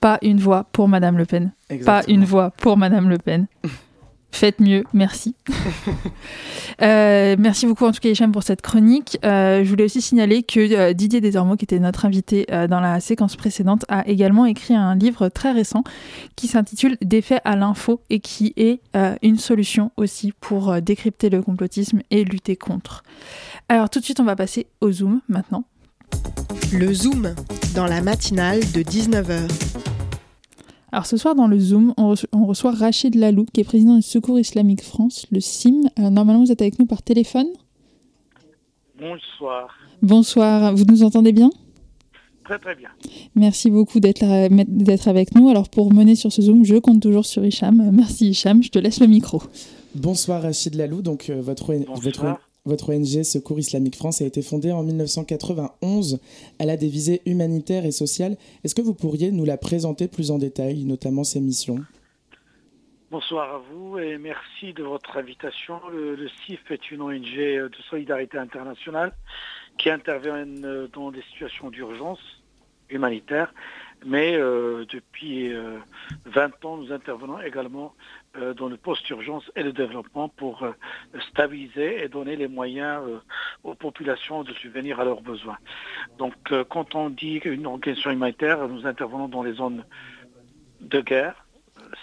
Pas 0.00 0.18
une 0.22 0.38
voix 0.38 0.66
pour 0.72 0.88
Madame 0.88 1.18
Le 1.18 1.24
Pen. 1.24 1.52
Pas 1.84 2.02
une 2.06 2.24
voix 2.24 2.50
pour 2.50 2.76
Madame 2.76 3.08
Le 3.08 3.18
Pen. 3.18 3.46
Faites 4.30 4.60
mieux, 4.60 4.84
merci. 4.92 5.34
Euh, 6.82 7.36
merci 7.38 7.64
beaucoup 7.64 7.86
en 7.86 7.92
tout 7.92 8.00
cas 8.00 8.10
Hicham 8.10 8.32
pour 8.32 8.42
cette 8.42 8.60
chronique. 8.60 9.18
Euh, 9.24 9.64
je 9.64 9.70
voulais 9.70 9.84
aussi 9.84 10.02
signaler 10.02 10.42
que 10.42 10.60
euh, 10.60 10.92
Didier 10.92 11.22
Desormeaux, 11.22 11.56
qui 11.56 11.64
était 11.64 11.78
notre 11.78 12.04
invité 12.04 12.44
euh, 12.50 12.66
dans 12.66 12.80
la 12.80 13.00
séquence 13.00 13.34
précédente, 13.34 13.86
a 13.88 14.06
également 14.06 14.44
écrit 14.44 14.74
un 14.74 14.94
livre 14.94 15.30
très 15.30 15.52
récent 15.52 15.84
qui 16.34 16.48
s'intitule 16.48 16.98
Des 17.00 17.22
faits 17.22 17.40
à 17.46 17.56
l'info 17.56 18.02
et 18.10 18.20
qui 18.20 18.52
est 18.58 18.82
euh, 18.94 19.14
une 19.22 19.38
solution 19.38 19.90
aussi 19.96 20.34
pour 20.38 20.70
euh, 20.70 20.80
décrypter 20.80 21.30
le 21.30 21.40
complotisme 21.40 22.02
et 22.10 22.24
lutter 22.24 22.56
contre. 22.56 23.04
Alors 23.70 23.88
tout 23.88 24.00
de 24.00 24.04
suite 24.04 24.20
on 24.20 24.24
va 24.24 24.36
passer 24.36 24.66
au 24.82 24.92
Zoom 24.92 25.22
maintenant. 25.30 25.64
Le 26.74 26.92
Zoom, 26.92 27.34
dans 27.74 27.86
la 27.86 28.02
matinale 28.02 28.60
de 28.60 28.82
19h. 28.82 29.95
Alors 30.96 31.04
ce 31.04 31.18
soir 31.18 31.34
dans 31.34 31.46
le 31.46 31.60
Zoom, 31.60 31.92
on, 31.98 32.14
reço- 32.14 32.24
on 32.32 32.46
reçoit 32.46 32.70
Rachid 32.70 33.16
Lalou, 33.16 33.44
qui 33.52 33.60
est 33.60 33.64
président 33.64 33.96
du 33.96 34.00
Secours 34.00 34.38
Islamique 34.40 34.82
France, 34.82 35.26
le 35.30 35.40
CIM. 35.40 35.82
Alors, 35.94 36.10
normalement, 36.10 36.42
vous 36.42 36.50
êtes 36.50 36.62
avec 36.62 36.78
nous 36.78 36.86
par 36.86 37.02
téléphone? 37.02 37.48
Bonsoir. 38.98 39.68
Bonsoir, 40.00 40.74
vous 40.74 40.84
nous 40.88 41.02
entendez 41.02 41.32
bien? 41.32 41.50
Très 42.46 42.58
très 42.58 42.74
bien. 42.76 42.88
Merci 43.34 43.68
beaucoup 43.70 44.00
d'être 44.00 44.22
euh, 44.22 44.48
d'être 44.68 45.08
avec 45.08 45.34
nous. 45.34 45.50
Alors 45.50 45.68
pour 45.68 45.92
mener 45.92 46.14
sur 46.14 46.32
ce 46.32 46.40
Zoom, 46.40 46.64
je 46.64 46.76
compte 46.76 47.02
toujours 47.02 47.26
sur 47.26 47.44
Hicham. 47.44 47.90
Merci 47.92 48.30
Hicham, 48.30 48.62
je 48.62 48.70
te 48.70 48.78
laisse 48.78 48.98
le 49.00 49.06
micro. 49.06 49.42
Bonsoir 49.94 50.40
Rachid 50.40 50.76
Lalou, 50.76 51.02
donc 51.02 51.28
euh, 51.28 51.42
votre, 51.42 51.74
votre. 52.00 52.38
Votre 52.66 52.94
ONG 52.94 53.22
Secours 53.22 53.58
Islamique 53.58 53.96
France 53.96 54.20
a 54.20 54.24
été 54.24 54.42
fondée 54.42 54.72
en 54.72 54.82
1991. 54.82 56.20
Elle 56.58 56.70
a 56.70 56.76
des 56.76 56.88
visées 56.88 57.22
humanitaires 57.24 57.86
et 57.86 57.92
sociales. 57.92 58.36
Est-ce 58.64 58.74
que 58.74 58.82
vous 58.82 58.94
pourriez 58.94 59.30
nous 59.30 59.44
la 59.44 59.56
présenter 59.56 60.08
plus 60.08 60.30
en 60.30 60.38
détail, 60.38 60.84
notamment 60.84 61.24
ses 61.24 61.40
missions? 61.40 61.78
Bonsoir 63.10 63.54
à 63.54 63.58
vous 63.58 63.98
et 63.98 64.18
merci 64.18 64.72
de 64.72 64.82
votre 64.82 65.16
invitation. 65.16 65.80
Le, 65.90 66.28
CIF 66.44 66.60
est 66.70 66.90
une 66.90 67.02
ONG 67.02 67.36
de 67.36 67.82
solidarité 67.88 68.36
internationale 68.36 69.12
qui 69.78 69.90
intervient 69.90 70.44
euh, 70.64 70.88
dans 70.92 71.12
des 71.12 71.22
situations 71.30 71.70
d'urgence 71.70 72.18
humanitaire. 72.90 73.52
Mais 74.04 74.36
euh, 74.36 74.84
depuis 74.88 75.52
euh, 75.52 75.78
20 76.26 76.64
ans, 76.64 76.76
nous 76.76 76.92
intervenons 76.92 77.40
également 77.40 77.86
euh, 77.86 78.25
dans 78.54 78.68
le 78.68 78.76
post-urgence 78.76 79.50
et 79.56 79.62
le 79.62 79.72
développement 79.72 80.28
pour 80.28 80.62
euh, 80.62 80.72
stabiliser 81.30 82.02
et 82.02 82.08
donner 82.08 82.36
les 82.36 82.48
moyens 82.48 83.02
euh, 83.06 83.18
aux 83.64 83.74
populations 83.74 84.42
de 84.44 84.52
subvenir 84.52 85.00
à 85.00 85.04
leurs 85.04 85.22
besoins. 85.22 85.58
Donc 86.18 86.34
euh, 86.52 86.64
quand 86.64 86.94
on 86.94 87.10
dit 87.10 87.40
une 87.44 87.66
organisation 87.66 88.10
humanitaire, 88.10 88.68
nous 88.68 88.86
intervenons 88.86 89.28
dans 89.28 89.42
les 89.42 89.54
zones 89.54 89.84
de 90.80 91.00
guerre. 91.00 91.46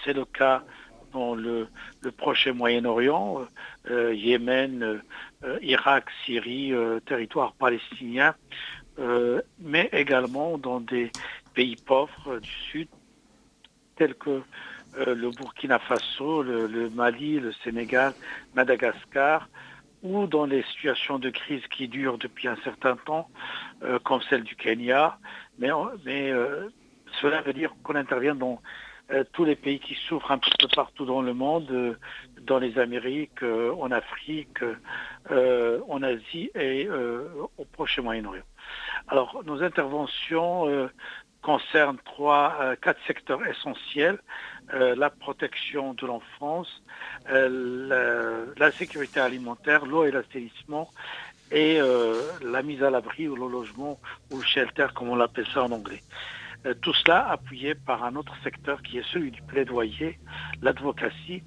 C'est 0.03 0.13
le 0.13 0.25
cas 0.25 0.63
dans 1.11 1.35
le, 1.35 1.67
le 2.01 2.11
Proche 2.11 2.47
et 2.47 2.51
Moyen-Orient, 2.51 3.45
euh, 3.89 4.13
Yémen, 4.13 4.81
euh, 4.83 4.97
euh, 5.43 5.59
Irak, 5.61 6.05
Syrie, 6.25 6.73
euh, 6.73 6.99
territoire 7.01 7.53
palestinien, 7.53 8.33
euh, 8.99 9.41
mais 9.59 9.89
également 9.91 10.57
dans 10.57 10.79
des 10.79 11.11
pays 11.53 11.75
pauvres 11.75 12.27
euh, 12.27 12.39
du 12.39 12.49
Sud, 12.49 12.87
tels 13.95 14.15
que 14.15 14.41
euh, 14.97 15.15
le 15.15 15.31
Burkina 15.31 15.79
Faso, 15.79 16.43
le, 16.43 16.89
Mali, 16.89 17.39
le 17.39 17.51
Sénégal, 17.63 18.13
Madagascar, 18.53 19.49
ou 20.03 20.27
dans 20.27 20.45
les 20.45 20.63
situations 20.63 21.17
de 21.17 21.29
crise 21.29 21.65
qui 21.67 21.87
durent 21.87 22.17
depuis 22.17 22.47
un 22.47 22.57
certain 22.63 22.95
temps, 22.97 23.29
euh, 23.83 23.99
comme 23.99 24.21
celle 24.29 24.43
du 24.43 24.55
Kenya. 24.55 25.17
Mais, 25.57 25.71
euh, 25.71 26.69
cela 27.21 27.41
veut 27.41 27.53
dire 27.53 27.73
qu'on 27.83 27.95
intervient 27.95 28.35
dans 28.35 28.61
tous 29.33 29.43
les 29.43 29.55
pays 29.55 29.79
qui 29.79 29.95
souffrent 30.07 30.31
un 30.31 30.37
petit 30.39 30.55
peu 30.57 30.67
partout 30.73 31.05
dans 31.05 31.21
le 31.21 31.33
monde, 31.33 31.97
dans 32.41 32.57
les 32.57 32.79
Amériques, 32.79 33.43
en 33.43 33.91
Afrique, 33.91 34.59
en 35.29 36.01
Asie 36.01 36.49
et 36.55 36.89
au 36.89 37.65
Proche 37.73 37.99
Moyen-Orient. 37.99 38.45
Alors, 39.09 39.43
nos 39.45 39.61
interventions 39.61 40.89
concernent 41.43 41.99
trois, 42.05 42.75
quatre 42.81 42.99
secteurs 43.05 43.45
essentiels 43.45 44.17
Euh, 44.73 44.95
la 44.95 45.11
protection 45.11 45.93
de 45.93 46.07
l'enfance, 46.07 46.81
euh, 47.29 48.47
la, 48.57 48.71
sécurité 48.71 49.19
alimentaire, 49.19 49.85
l'eau 49.85 50.03
et 50.05 50.11
l'assainissement 50.11 50.89
et 51.51 51.79
euh, 51.79 52.19
la 52.41 52.63
mise 52.63 52.81
à 52.81 52.89
l'abri 52.89 53.27
ou 53.27 53.35
le 53.35 53.47
logement 53.47 53.99
ou 54.31 54.37
le 54.37 54.43
shelter, 54.43 54.87
comme 54.95 55.09
on 55.09 55.15
l'appelle 55.15 55.45
ça 55.53 55.63
en 55.63 55.71
anglais. 55.71 56.01
Tout 56.81 56.93
cela 56.93 57.27
appuyé 57.29 57.75
par 57.75 58.03
un 58.03 58.15
autre 58.15 58.33
secteur 58.41 58.81
qui 58.81 58.97
est 58.97 59.05
celui 59.11 59.29
du 59.31 59.41
plaidoyer, 59.43 60.17
l'advocatie, 60.61 61.43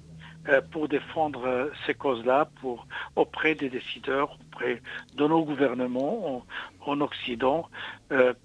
euh, 0.47 0.61
pour 0.71 0.87
défendre 0.87 1.71
ces 1.85 1.95
causes-là 1.95 2.47
pour, 2.61 2.87
auprès 3.17 3.55
des 3.55 3.69
décideurs, 3.69 4.37
auprès 4.39 4.81
de 5.15 5.27
nos 5.27 5.43
gouvernements 5.43 6.37
en, 6.37 6.91
en 6.91 7.01
Occident, 7.01 7.67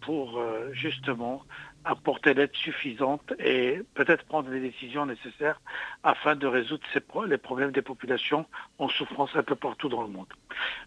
pour 0.01 0.43
justement 0.73 1.45
apporter 1.85 2.35
l'aide 2.35 2.55
suffisante 2.55 3.33
et 3.39 3.81
peut-être 3.95 4.25
prendre 4.25 4.51
les 4.51 4.61
décisions 4.61 5.07
nécessaires 5.07 5.61
afin 6.03 6.37
de 6.37 6.47
résoudre 6.47 6.85
les 7.27 7.39
problèmes 7.39 7.73
des 7.73 7.83
populations 7.83 8.47
en 8.79 8.89
souffrance 8.89 9.31
un 9.35 9.43
peu 9.43 9.57
partout 9.57 9.89
dans 9.89 10.03
le 10.03 10.09
monde. 10.09 10.33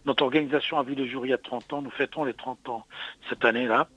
Notre 0.06 0.24
organisation 0.24 0.78
a 0.80 0.84
vu 0.84 0.96
le 0.96 1.06
jour 1.06 1.26
il 1.26 1.30
y 1.30 1.34
a 1.34 1.38
30 1.38 1.74
ans, 1.74 1.82
nous 1.82 1.92
fêtons 1.92 2.24
les 2.24 2.34
30 2.34 2.70
ans 2.70 2.86
cette 3.30 3.44
année-là. 3.44 3.88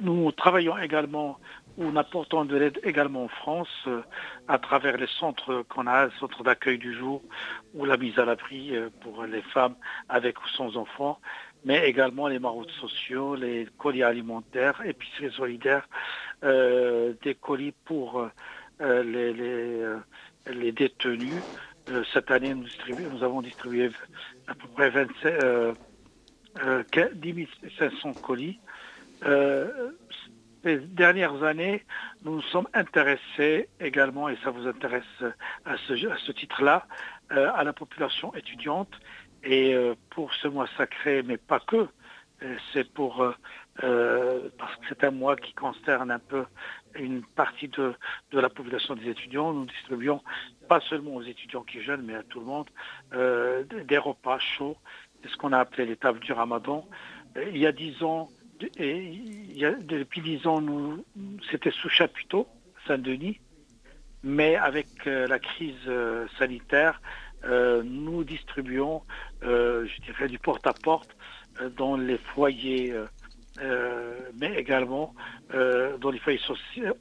Nous, 0.00 0.32
travaillons 0.32 0.78
également, 0.78 1.38
ou 1.76 1.96
apportons 1.98 2.46
de 2.46 2.56
l'aide 2.56 2.80
également 2.82 3.24
en 3.24 3.28
France, 3.28 3.68
euh, 3.86 4.00
à 4.48 4.58
travers 4.58 4.96
les 4.96 5.06
centres 5.06 5.64
qu'on 5.68 5.86
a, 5.86 6.06
le 6.06 6.12
centre 6.12 6.42
d'accueil 6.42 6.78
du 6.78 6.94
jour, 6.94 7.22
ou 7.74 7.84
la 7.84 7.98
mise 7.98 8.18
à 8.18 8.24
l'abri 8.24 8.74
euh, 8.74 8.88
pour 9.02 9.24
les 9.24 9.42
femmes 9.42 9.74
avec 10.08 10.42
ou 10.42 10.48
sans 10.48 10.78
enfants, 10.78 11.20
mais 11.64 11.88
également 11.88 12.28
les 12.28 12.38
maraudes 12.38 12.70
sociaux, 12.70 13.34
les 13.34 13.68
colis 13.78 14.02
alimentaires, 14.02 14.80
épiceries 14.84 15.32
solidaires, 15.32 15.88
euh, 16.42 17.12
des 17.22 17.34
colis 17.34 17.74
pour 17.84 18.28
euh, 18.80 19.02
les, 19.02 19.32
les, 19.32 19.82
euh, 19.82 19.98
les 20.46 20.72
détenus. 20.72 21.42
Cette 22.12 22.30
année, 22.30 22.54
nous, 22.54 23.22
avons 23.24 23.42
distribué 23.42 23.90
à 24.46 24.54
peu 24.54 24.68
près 24.68 24.90
27, 24.90 25.42
euh, 25.44 25.74
euh, 26.64 26.82
10 27.14 27.48
500 27.78 28.12
colis. 28.14 28.58
Ces 30.62 30.76
dernières 30.78 31.42
années, 31.42 31.84
nous 32.22 32.36
nous 32.36 32.42
sommes 32.42 32.68
intéressés 32.74 33.68
également, 33.80 34.28
et 34.28 34.36
ça 34.44 34.50
vous 34.50 34.66
intéresse 34.68 35.02
à 35.64 35.76
ce, 35.88 36.32
titre-là, 36.32 36.86
à 37.30 37.64
la 37.64 37.72
population 37.72 38.34
étudiante. 38.34 38.92
Et 39.44 39.74
euh, 39.74 39.94
pour 40.10 40.32
ce 40.34 40.48
mois 40.48 40.66
sacré, 40.76 41.22
mais 41.22 41.36
pas 41.38 41.60
que, 41.60 41.86
euh, 42.42 42.56
c'est 42.72 42.92
pour 42.92 43.22
euh, 43.22 44.50
parce 44.58 44.76
que 44.76 44.86
c'est 44.88 45.04
un 45.04 45.10
mois 45.10 45.36
qui 45.36 45.54
concerne 45.54 46.10
un 46.10 46.18
peu 46.18 46.44
une 46.94 47.22
partie 47.22 47.68
de, 47.68 47.94
de 48.32 48.38
la 48.40 48.50
population 48.50 48.94
des 48.94 49.08
étudiants. 49.08 49.52
Nous 49.52 49.64
distribuons 49.66 50.22
pas 50.68 50.80
seulement 50.80 51.14
aux 51.14 51.22
étudiants 51.22 51.62
qui 51.62 51.80
jeûnent, 51.82 52.02
mais 52.04 52.14
à 52.14 52.22
tout 52.22 52.40
le 52.40 52.46
monde, 52.46 52.68
des- 53.86 53.98
repas 53.98 54.38
chauds. 54.38 54.76
Ce 55.26 55.36
qu'on 55.36 55.52
a 55.52 55.58
appelé 55.58 55.86
les 55.86 55.96
tables 55.96 56.20
du 56.20 56.32
Ramadan. 56.32 56.86
Il 57.36 57.58
y 57.58 57.66
a 57.66 57.72
dix 57.72 58.02
ans, 58.02 58.28
et 58.76 58.96
il 58.98 59.56
y 59.56 59.64
a, 59.64 59.72
depuis 59.72 60.20
dix 60.20 60.46
ans, 60.46 60.60
nous, 60.60 61.04
c'était 61.50 61.70
sous 61.70 61.88
chapiteau, 61.88 62.46
Saint-Denis, 62.86 63.38
mais 64.22 64.56
avec 64.56 65.04
la 65.04 65.38
crise 65.38 65.88
sanitaire, 66.38 67.00
euh, 67.44 67.82
nous 67.84 68.24
distribuons, 68.24 69.02
euh, 69.42 69.86
je 69.86 70.02
dirais, 70.02 70.28
du 70.28 70.38
porte-à-porte 70.38 71.10
euh, 71.60 71.70
dans 71.70 71.96
les 71.96 72.18
foyers, 72.34 72.94
mais 74.40 74.54
également 74.56 75.14
dans 75.52 76.10
les 76.10 76.18
foyers 76.18 76.40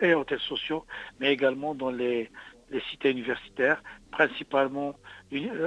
et 0.02 0.14
hôtels 0.14 0.40
sociaux, 0.42 0.84
mais 1.20 1.32
également 1.32 1.74
dans 1.74 1.90
les, 1.90 2.30
les 2.70 2.82
cités 2.92 3.12
universitaires, 3.12 3.82
principalement 4.12 4.96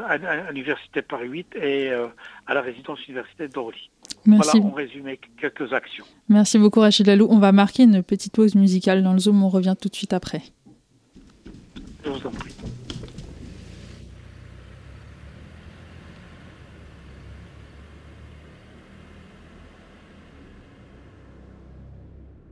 à, 0.07 0.13
à 0.13 0.51
l'université 0.51 1.01
Paris 1.01 1.29
8 1.29 1.57
et 1.57 1.93
à 1.93 2.53
la 2.53 2.61
résidence 2.61 3.07
universitaire 3.07 3.49
d'Orly. 3.49 3.91
Merci. 4.27 4.59
Voilà, 4.61 4.67
on 4.67 4.75
résumé 4.75 5.19
quelques 5.41 5.73
actions. 5.73 6.05
Merci 6.29 6.59
beaucoup 6.59 6.81
Rachid 6.81 7.07
Lalou. 7.07 7.27
On 7.31 7.39
va 7.39 7.53
marquer 7.53 7.85
une 7.85 8.03
petite 8.03 8.35
pause 8.35 8.55
musicale 8.55 9.03
dans 9.03 9.15
le 9.15 9.19
Zoom, 9.19 9.43
on 9.43 9.49
revient 9.49 9.75
tout 9.81 9.89
de 9.89 9.97
suite 9.97 10.13
après. 10.13 10.43
Je 12.05 12.11
vous 12.11 12.27
en 12.27 12.31
prie. 12.31 12.53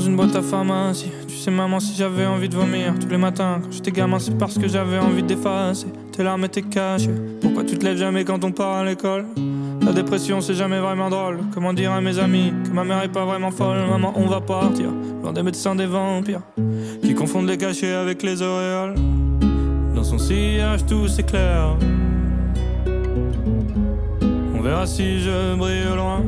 dans 0.00 0.06
une 0.06 0.16
boîte 0.16 0.34
à 0.36 0.40
pharmacie. 0.40 1.10
Tu 1.28 1.36
sais, 1.36 1.50
maman, 1.50 1.80
si 1.80 1.94
j'avais 1.94 2.24
envie 2.24 2.48
de 2.48 2.54
vomir 2.54 2.94
tous 2.98 3.08
les 3.08 3.18
matins 3.18 3.60
quand 3.62 3.70
j'étais 3.70 3.90
gamin, 3.90 4.18
c'est 4.18 4.38
parce 4.38 4.56
que 4.56 4.66
j'avais 4.66 4.98
envie 4.98 5.22
d'effacer 5.22 5.88
tes 6.12 6.22
larmes 6.22 6.44
et 6.44 6.48
tes 6.48 6.62
cachets. 6.62 7.10
Pourquoi 7.40 7.64
tu 7.64 7.76
te 7.76 7.84
lèves 7.84 7.98
jamais 7.98 8.24
quand 8.24 8.42
on 8.44 8.52
part 8.52 8.78
à 8.78 8.84
l'école? 8.84 9.26
La 9.84 9.92
dépression, 9.92 10.40
c'est 10.40 10.54
jamais 10.54 10.78
vraiment 10.78 11.10
drôle. 11.10 11.40
Comment 11.52 11.72
dire 11.72 11.92
à 11.92 12.00
mes 12.00 12.18
amis 12.18 12.52
que 12.64 12.70
ma 12.70 12.84
mère 12.84 13.02
est 13.02 13.12
pas 13.12 13.24
vraiment 13.24 13.50
folle? 13.50 13.78
Maman, 13.90 14.12
on 14.16 14.26
va 14.26 14.40
partir, 14.40 14.90
loin 15.22 15.32
des 15.32 15.42
médecins, 15.42 15.74
des 15.74 15.86
vampires 15.86 16.42
qui 17.02 17.14
confondent 17.14 17.48
les 17.48 17.58
cachets 17.58 17.92
avec 17.92 18.22
les 18.22 18.40
auréoles. 18.40 18.94
Dans 19.94 20.04
son 20.04 20.18
sillage, 20.18 20.84
tout 20.86 21.08
s'éclaire. 21.08 21.76
On 24.54 24.60
verra 24.60 24.86
si 24.86 25.20
je 25.20 25.54
brille 25.56 25.86
au 25.92 25.96
loin. 25.96 26.22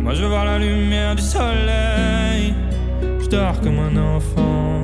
Moi 0.00 0.14
je 0.14 0.22
veux 0.22 0.28
voir 0.28 0.44
la 0.44 0.58
lumière 0.58 1.16
du 1.16 1.22
soleil. 1.22 2.54
Je 3.20 3.28
dors 3.28 3.60
comme 3.60 3.78
un 3.78 3.96
enfant. 4.14 4.82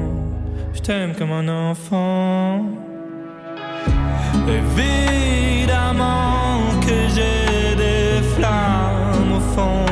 Je 0.74 0.80
t'aime 0.80 1.14
comme 1.14 1.32
un 1.32 1.70
enfant. 1.70 2.66
Évidemment 4.48 6.58
que 6.80 7.08
j'ai 7.14 7.76
des 7.76 8.22
flammes 8.34 9.32
au 9.36 9.40
fond 9.54 9.91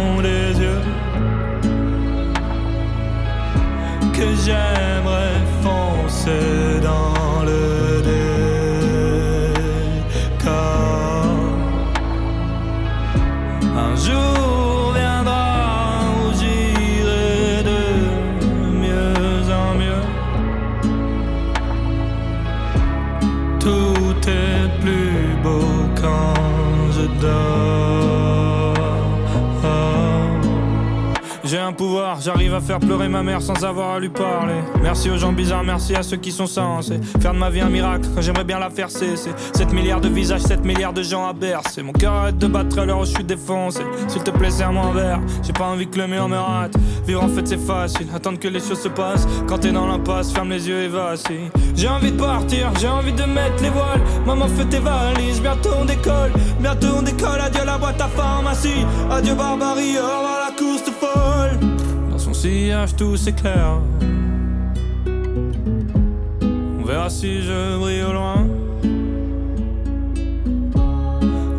J'aimerais 4.20 5.40
foncer 5.62 6.78
dans 6.82 7.42
le 7.42 8.02
décor. 10.32 10.50
Un 13.86 13.94
jour 13.96 14.92
viendra 14.94 16.02
où 16.16 16.32
j'irai 16.38 17.62
de 17.70 17.82
mieux 18.84 19.44
en 19.50 19.74
mieux. 19.82 20.04
Tout 23.58 24.20
est 24.28 24.68
plus 24.82 25.34
beau 25.42 25.66
quand 26.00 26.34
je 26.92 27.04
dors. 27.22 27.70
J'ai 31.50 31.58
un 31.58 31.72
pouvoir, 31.72 31.89
j'arrive 32.20 32.54
à 32.54 32.60
faire 32.60 32.80
pleurer 32.80 33.08
ma 33.08 33.22
mère 33.22 33.42
sans 33.42 33.64
avoir 33.64 33.94
à 33.94 34.00
lui 34.00 34.08
parler. 34.08 34.60
Merci 34.82 35.10
aux 35.10 35.16
gens 35.16 35.32
bizarres, 35.32 35.64
merci 35.64 35.94
à 35.94 36.02
ceux 36.02 36.16
qui 36.16 36.32
sont 36.32 36.46
censés 36.46 37.00
faire 37.20 37.34
de 37.34 37.38
ma 37.38 37.50
vie 37.50 37.60
un 37.60 37.68
miracle 37.68 38.08
j'aimerais 38.20 38.44
bien 38.44 38.58
la 38.58 38.70
faire 38.70 38.90
cesser. 38.90 39.30
7 39.54 39.72
milliards 39.72 40.00
de 40.00 40.08
visages, 40.08 40.42
7 40.42 40.64
milliards 40.64 40.92
de 40.92 41.02
gens 41.02 41.26
à 41.26 41.32
bercer. 41.32 41.82
Mon 41.82 41.92
cœur 41.92 42.12
arrête 42.12 42.38
de 42.38 42.46
battre 42.46 42.78
à 42.78 42.84
l'heure 42.84 43.00
où 43.00 43.04
je 43.04 43.10
suis 43.10 43.24
défoncé. 43.24 43.82
S'il 44.08 44.22
te 44.22 44.30
plaît, 44.30 44.50
serre-moi 44.50 44.86
un 44.86 44.92
verre. 44.92 45.20
J'ai 45.42 45.52
pas 45.52 45.66
envie 45.66 45.88
que 45.88 45.98
le 45.98 46.06
mur 46.06 46.28
me 46.28 46.36
rate. 46.36 46.74
Vivre 47.06 47.24
en 47.24 47.28
fait 47.28 47.46
c'est 47.46 47.60
facile, 47.60 48.06
attendre 48.14 48.38
que 48.38 48.48
les 48.48 48.60
choses 48.60 48.80
se 48.80 48.88
passent. 48.88 49.26
Quand 49.48 49.58
t'es 49.58 49.72
dans 49.72 49.86
l'impasse, 49.86 50.32
ferme 50.32 50.50
les 50.50 50.68
yeux 50.68 50.82
et 50.82 50.88
vacille. 50.88 51.50
J'ai 51.74 51.88
envie 51.88 52.12
de 52.12 52.18
partir, 52.18 52.72
j'ai 52.80 52.88
envie 52.88 53.12
de 53.12 53.24
mettre 53.24 53.62
les 53.62 53.70
voiles. 53.70 54.00
Maman, 54.26 54.48
fais 54.48 54.64
tes 54.66 54.78
valises, 54.78 55.40
bientôt 55.40 55.70
on 55.80 55.84
décolle. 55.84 56.32
Bientôt 56.60 56.88
on 56.98 57.02
décolle, 57.02 57.40
adieu 57.40 57.64
la 57.64 57.78
boîte 57.78 58.00
à 58.00 58.08
pharmacie. 58.08 58.86
Adieu 59.10 59.34
Barbarie, 59.34 59.98
au 59.98 60.02
la 60.02 60.52
course 60.56 60.90
folle. 61.00 61.69
Sillage, 62.40 62.96
tout 62.96 63.18
s'éclaire. 63.18 63.80
On 66.80 66.84
verra 66.86 67.10
si 67.10 67.42
je 67.42 67.76
brille 67.76 68.02
au 68.02 68.14
loin. 68.14 68.46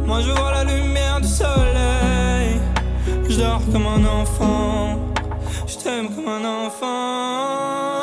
Moi 0.07 0.21
je 0.21 0.31
vois 0.31 0.51
la 0.51 0.63
lumière 0.63 1.21
du 1.21 1.27
soleil. 1.27 2.59
Je 3.29 3.37
dors 3.37 3.61
comme 3.71 3.85
un 3.85 4.03
enfant. 4.05 4.97
Je 5.67 5.77
t'aime 5.77 6.07
comme 6.15 6.27
un 6.27 6.65
enfant. 6.65 8.00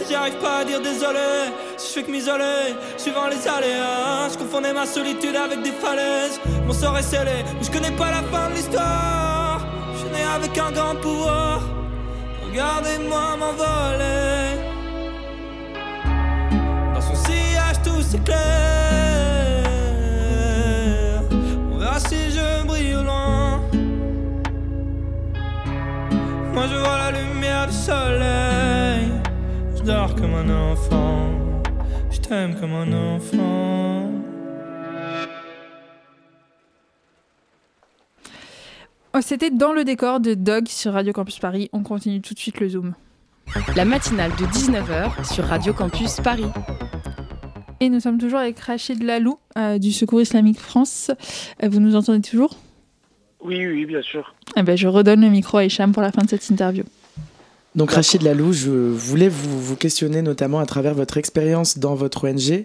Si 0.00 0.12
j'arrive 0.12 0.36
pas 0.36 0.58
à 0.58 0.64
dire 0.64 0.80
désolé. 0.80 1.52
Si 1.76 1.88
je 1.88 1.92
fais 1.94 2.02
que 2.02 2.10
m'isoler, 2.10 2.74
suivant 2.96 3.26
les 3.28 3.46
aléas. 3.46 4.28
Je 4.32 4.38
confondais 4.38 4.72
ma 4.72 4.86
solitude 4.86 5.36
avec 5.36 5.62
des 5.62 5.72
falaises. 5.72 6.40
Mon 6.66 6.72
sort 6.72 6.96
est 6.98 7.02
scellé, 7.02 7.44
mais 7.58 7.64
je 7.64 7.70
connais 7.70 7.90
pas 7.92 8.10
la 8.10 8.22
fin 8.22 8.48
de 8.50 8.54
l'histoire. 8.54 9.60
Je 9.98 10.06
né 10.14 10.22
avec 10.24 10.56
un 10.56 10.70
grand 10.72 10.96
pouvoir. 10.96 11.60
Regardez-moi 12.46 13.36
m'envoler. 13.38 14.58
Dans 16.94 17.00
son 17.00 17.14
sillage, 17.14 17.82
tout 17.84 18.02
s'éclaire. 18.02 18.38
On 21.72 21.78
verra 21.78 22.00
si 22.00 22.30
je 22.30 22.66
brille 22.66 22.94
au 22.96 23.02
loin. 23.02 23.60
Moi 26.52 26.64
je 26.70 26.76
vois 26.76 26.98
la 26.98 27.10
lumière 27.12 27.66
du 27.66 27.72
soleil. 27.72 28.49
Je 29.90 29.94
dors 29.96 30.14
comme 30.14 30.34
un 30.34 30.70
enfant. 30.70 31.32
Je 32.12 32.20
t'aime 32.20 32.54
comme 32.60 32.74
un 32.74 33.16
enfant. 33.16 34.08
Oh, 39.12 39.18
C'était 39.20 39.50
dans 39.50 39.72
le 39.72 39.82
décor 39.82 40.20
de 40.20 40.34
Dog 40.34 40.68
sur 40.68 40.92
Radio 40.92 41.12
Campus 41.12 41.40
Paris. 41.40 41.70
On 41.72 41.82
continue 41.82 42.20
tout 42.20 42.34
de 42.34 42.38
suite 42.38 42.60
le 42.60 42.68
zoom. 42.68 42.94
La 43.74 43.84
matinale 43.84 44.30
de 44.38 44.44
19h 44.46 45.24
sur 45.34 45.44
Radio 45.46 45.72
Campus 45.72 46.20
Paris. 46.20 46.46
Et 47.80 47.88
nous 47.88 47.98
sommes 47.98 48.18
toujours 48.18 48.38
avec 48.38 48.60
Rachid 48.60 49.02
Lalou 49.02 49.40
euh, 49.58 49.78
du 49.78 49.90
Secours 49.90 50.20
Islamique 50.20 50.60
France. 50.60 51.10
Euh, 51.64 51.68
vous 51.68 51.80
nous 51.80 51.96
entendez 51.96 52.20
toujours? 52.20 52.56
Oui, 53.42 53.66
oui, 53.66 53.86
bien 53.86 54.02
sûr. 54.02 54.36
eh 54.56 54.62
ben, 54.62 54.76
Je 54.76 54.86
redonne 54.86 55.22
le 55.22 55.30
micro 55.30 55.58
à 55.58 55.64
Hicham 55.64 55.90
pour 55.90 56.02
la 56.02 56.12
fin 56.12 56.22
de 56.22 56.28
cette 56.28 56.48
interview. 56.48 56.84
Donc 57.76 57.92
Rachid 57.92 58.22
Lalou, 58.22 58.52
je 58.52 58.70
voulais 58.70 59.28
vous, 59.28 59.60
vous 59.60 59.76
questionner 59.76 60.22
notamment 60.22 60.58
à 60.58 60.66
travers 60.66 60.94
votre 60.94 61.18
expérience 61.18 61.78
dans 61.78 61.94
votre 61.94 62.28
ONG. 62.28 62.64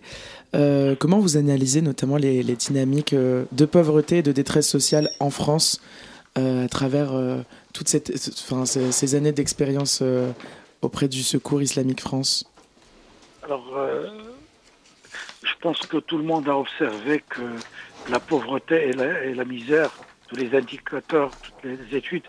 Euh, 0.55 0.95
comment 0.95 1.19
vous 1.19 1.37
analysez 1.37 1.81
notamment 1.81 2.17
les, 2.17 2.41
les 2.41 2.55
dynamiques 2.55 3.13
euh, 3.13 3.45
de 3.51 3.65
pauvreté 3.65 4.17
et 4.17 4.23
de 4.23 4.31
détresse 4.31 4.67
sociale 4.67 5.09
en 5.19 5.29
France 5.29 5.79
euh, 6.39 6.65
à 6.65 6.67
travers 6.67 7.13
euh, 7.13 7.37
toutes 7.71 7.87
cette, 7.87 8.17
ce- 8.17 8.31
enfin, 8.31 8.65
ces, 8.65 8.91
ces 8.91 9.13
années 9.13 9.31
d'expérience 9.31 10.01
auprès 10.81 11.07
du 11.07 11.21
Secours 11.21 11.61
Islamique 11.61 12.01
France? 12.01 12.45
Alors, 13.43 13.77
je 15.43 15.53
pense 15.61 15.77
que 15.85 15.97
tout 15.97 16.17
le 16.17 16.23
monde 16.23 16.49
a 16.49 16.57
observé 16.57 17.23
que 17.29 17.41
la 18.09 18.19
pauvreté 18.19 18.89
et 18.89 18.93
la, 18.93 19.23
et 19.23 19.35
la 19.35 19.45
misère, 19.45 19.91
tous 20.27 20.35
les 20.35 20.55
indicateurs, 20.57 21.29
toutes 21.43 21.63
les 21.63 21.97
études 21.97 22.23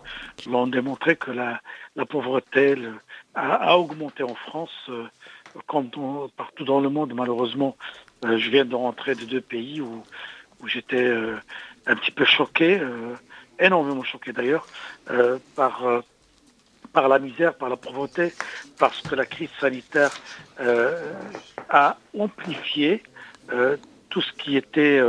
l'ont 0.47 0.67
démontré 0.67 1.15
que 1.15 1.31
la, 1.31 1.59
la 1.97 2.05
pauvreté 2.05 2.75
a, 3.33 3.77
augmenté 3.77 4.23
en 4.23 4.35
France, 4.35 4.71
euh, 4.89 5.07
comme 5.65 5.89
dans- 5.89 6.29
partout 6.29 6.63
dans 6.63 6.79
le 6.79 6.89
monde. 6.89 7.13
Malheureusement, 7.13 7.75
euh, 8.23 8.37
je 8.37 8.49
viens 8.49 8.65
de 8.65 8.75
rentrer 8.75 9.15
de 9.15 9.25
deux 9.25 9.41
pays 9.41 9.81
où, 9.81 10.05
j'étais 10.65 10.95
euh, 11.03 11.37
un 11.87 11.95
petit 11.95 12.11
peu 12.11 12.23
choqué, 12.25 12.79
euh, 12.79 13.15
énormément 13.59 14.03
choqué 14.03 14.31
d'ailleurs, 14.31 14.69
par, 15.55 16.03
la 17.09 17.19
misère, 17.19 17.57
par 17.57 17.69
la 17.69 17.77
pauvreté, 17.77 18.35
parce 18.77 19.01
que 19.03 19.15
la 19.15 19.25
crise 19.25 19.49
sanitaire 19.59 20.19
a 21.69 21.99
amplifié 22.17 23.03
tout 24.09 24.21
ce 24.21 24.31
qui 24.33 24.57
était 24.57 25.01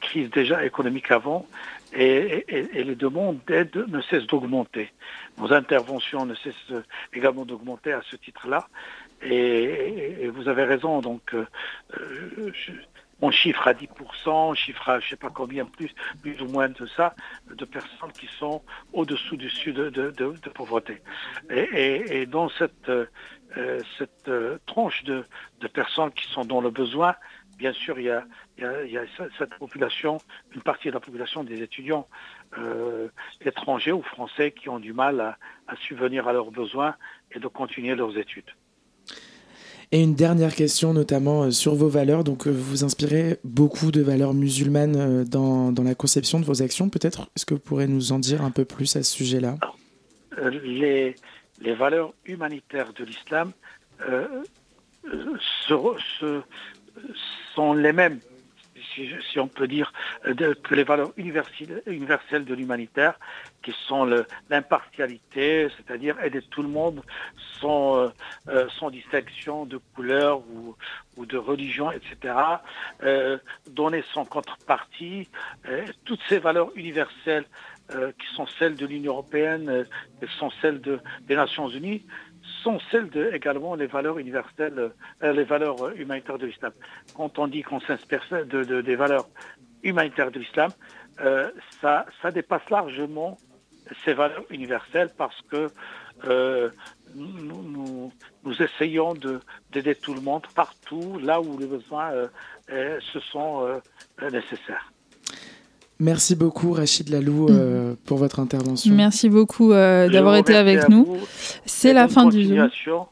crise 0.00 0.30
déjà 0.30 0.64
économique 0.64 1.10
avant 1.10 1.48
et, 1.92 2.44
les 2.72 2.94
demandes 2.94 3.40
d'aide 3.46 3.84
ne 3.88 4.00
cessent 4.00 4.26
d'augmenter. 4.26 4.92
Nos 5.38 5.52
interventions 5.52 6.26
ne 6.26 6.34
cessent 6.34 6.82
également 7.12 7.44
d'augmenter 7.44 7.92
à 7.92 8.02
ce 8.02 8.16
titre-là. 8.16 8.68
Et, 9.22 10.28
vous 10.28 10.48
avez 10.48 10.64
raison, 10.64 11.00
donc 11.00 11.34
euh, 11.34 11.46
euh, 11.98 12.52
on 13.20 13.30
chiffre 13.30 13.68
à 13.68 13.74
10%, 13.74 13.88
on 14.26 14.54
chiffre 14.54 14.88
à 14.88 15.00
je 15.00 15.10
sais 15.10 15.16
pas 15.16 15.30
combien 15.30 15.66
plus, 15.66 15.90
plus 16.22 16.40
ou 16.40 16.46
moins 16.46 16.68
de 16.68 16.86
ça, 16.96 17.14
de 17.54 17.64
personnes 17.64 18.12
qui 18.12 18.28
sont 18.38 18.62
au-dessous 18.92 19.36
du 19.36 19.50
seuil 19.50 19.74
de, 19.74 20.48
pauvreté. 20.54 21.02
Et, 21.50 22.24
dans 22.26 22.48
cette, 22.48 22.88
euh, 22.88 23.06
euh, 24.28 24.58
tranche 24.66 25.04
de 25.04 25.24
personnes 25.72 26.12
qui 26.12 26.26
sont 26.28 26.44
dans 26.44 26.60
le 26.60 26.70
besoin, 26.70 27.14
bien 27.60 27.72
sûr, 27.74 27.94
il 28.02 28.06
y 28.06 28.10
a, 28.10 28.24
il 28.56 28.64
y 28.64 28.66
a- 28.66 28.82
il 28.88 28.92
y 28.92 28.98
a 28.98 29.04
ce- 29.16 29.30
cette 29.38 29.54
population, 29.64 30.12
une 30.56 30.62
partie 30.70 30.88
de 30.88 30.94
la 30.94 31.00
population 31.00 31.44
des 31.44 31.58
étudiants 31.68 32.06
euh, 32.58 33.08
étrangers 33.50 33.92
ou 33.92 34.02
français 34.02 34.48
qui 34.58 34.68
ont 34.74 34.80
du 34.80 34.92
mal 34.92 35.20
à, 35.20 35.30
à 35.68 35.76
subvenir 35.86 36.26
à 36.26 36.32
leurs 36.32 36.50
besoins 36.50 36.92
et 37.34 37.38
de 37.38 37.46
continuer 37.60 37.94
leurs 37.94 38.16
études. 38.24 38.50
Et 39.92 40.00
une 40.02 40.14
dernière 40.14 40.54
question, 40.54 40.94
notamment 40.94 41.38
euh, 41.44 41.50
sur 41.50 41.74
vos 41.74 41.88
valeurs. 41.88 42.22
Donc, 42.24 42.46
euh, 42.46 42.50
vous 42.50 42.82
inspirez 42.84 43.38
beaucoup 43.44 43.90
de 43.90 44.00
valeurs 44.02 44.34
musulmanes 44.34 45.24
dans, 45.24 45.70
dans 45.72 45.82
la 45.82 45.94
conception 45.94 46.40
de 46.40 46.44
vos 46.44 46.62
actions. 46.62 46.88
Peut-être, 46.88 47.20
est-ce 47.36 47.44
que 47.44 47.54
vous 47.54 47.60
pourrez 47.60 47.88
nous 47.88 48.12
en 48.12 48.18
dire 48.20 48.40
un 48.42 48.52
peu 48.52 48.64
plus 48.64 48.96
à 48.96 49.02
ce 49.02 49.12
sujet-là? 49.20 49.56
Les, 50.80 51.14
les 51.60 51.74
valeurs 51.74 52.14
humanitaires 52.24 52.92
de 52.94 53.04
l'islam 53.04 53.52
euh, 54.08 54.42
se- 55.68 55.96
se- 56.20 56.42
les 57.74 57.92
mêmes, 57.92 58.20
si, 58.94 59.38
on 59.38 59.46
peut 59.48 59.68
dire, 59.68 59.92
euh, 60.26 60.54
que 60.64 60.74
les 60.74 60.84
valeurs 60.84 61.12
universelles, 61.16 61.82
universelles 61.86 62.44
de 62.44 62.54
l'humanitaire, 62.54 63.14
qui 63.62 63.74
sont 63.86 64.04
l'impartialité, 64.48 65.68
c'est-à-dire 65.76 66.18
aider 66.24 66.40
tout 66.50 66.62
le 66.62 66.68
monde 66.68 67.02
sans, 67.60 67.96
euh, 67.98 68.08
euh, 68.48 68.68
sans 68.78 68.90
distinction 68.90 69.66
de 69.66 69.78
couleur 69.94 70.40
ou, 70.40 70.74
ou 71.16 71.26
de 71.26 71.36
religion, 71.36 71.90
etc. 71.92 72.34
Donner 73.68 74.02
son 74.14 74.24
contrepartie, 74.24 75.28
toutes 76.04 76.20
ces 76.28 76.38
valeurs 76.38 76.70
universelles 76.74 77.44
qui 77.90 78.34
sont 78.36 78.46
celles 78.58 78.76
de 78.76 78.86
l'Union 78.86 79.12
européenne, 79.14 79.84
qui 80.20 80.32
sont 80.38 80.50
celles 80.62 80.80
de- 80.80 81.00
des 81.22 81.34
Nations 81.34 81.68
Unies, 81.68 82.04
sont 82.62 82.78
celles 82.90 83.10
également 83.32 83.74
les 83.74 83.86
valeurs 83.86 84.18
universelles, 84.18 84.92
euh, 85.22 85.32
les 85.32 85.44
valeurs 85.44 85.80
euh, 85.82 85.92
humanitaires 85.96 86.38
de 86.38 86.46
l'islam. 86.46 86.72
Quand 87.16 87.38
on 87.38 87.46
dit 87.46 87.62
qu'on 87.62 87.80
s'inspire 87.80 88.22
de, 88.30 88.64
de- 88.64 88.80
des 88.80 88.96
valeurs 88.96 89.28
humanitaires 89.82 90.30
de 90.30 90.38
l'islam, 90.40 90.70
euh, 91.20 91.50
ça, 91.80 92.06
ça 92.22 92.30
dépasse 92.30 92.68
largement 92.70 93.36
ces 94.04 94.14
valeurs 94.14 94.44
universelles 94.50 95.10
parce 95.16 95.40
que 95.50 95.68
nous, 97.14 97.62
nous- 97.62 98.12
essayons 98.62 99.14
de- 99.14 99.40
d'aider 99.70 99.94
tout 99.94 100.14
le 100.14 100.20
monde 100.20 100.46
partout, 100.54 101.18
là 101.22 101.40
où 101.40 101.58
les 101.58 101.66
besoins 101.66 102.12
se 102.68 103.20
sont 103.32 103.80
nécessaires. 104.20 104.92
Merci 106.00 106.34
beaucoup 106.34 106.72
Rachid 106.72 107.08
Lalou 107.10 107.48
Mm. 107.48 107.52
euh, 107.52 107.94
pour 108.06 108.18
votre 108.18 108.40
intervention. 108.40 108.94
Merci 108.94 109.28
beaucoup 109.28 109.72
euh, 109.72 110.08
d'avoir 110.08 110.36
été 110.36 110.54
avec 110.56 110.88
nous. 110.88 111.16
C'est 111.66 111.92
la 111.92 112.08
fin 112.08 112.26
du 112.26 112.42
Zoom. 112.44 112.56
continuation. 112.56 113.06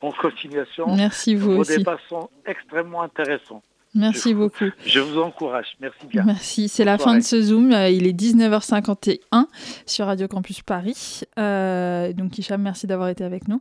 Bonne 0.00 0.12
continuation. 0.20 0.96
Merci 0.96 1.34
vous 1.34 1.52
Vos 1.52 1.60
aussi. 1.60 1.76
débats 1.76 1.98
sont 2.08 2.28
extrêmement 2.46 3.02
intéressants. 3.02 3.62
Merci 3.94 4.30
Je- 4.30 4.34
beaucoup. 4.34 4.64
Je 4.86 5.00
vous 5.00 5.20
encourage. 5.20 5.66
Merci 5.78 6.06
bien. 6.06 6.24
Merci. 6.24 6.68
C'est 6.70 6.84
la 6.84 6.96
fin 6.96 7.14
de 7.14 7.20
ce 7.22 7.40
Zoom. 7.42 7.72
Euh, 7.72 7.90
Il 7.90 8.06
est 8.06 8.14
19h51 8.14 9.46
sur 9.84 10.06
Radio 10.06 10.26
Campus 10.28 10.62
Paris. 10.62 11.20
Euh, 11.38 12.12
donc, 12.14 12.38
Hicham, 12.38 12.62
merci 12.62 12.86
d'avoir 12.86 13.10
été 13.10 13.22
avec 13.22 13.48
nous. 13.48 13.60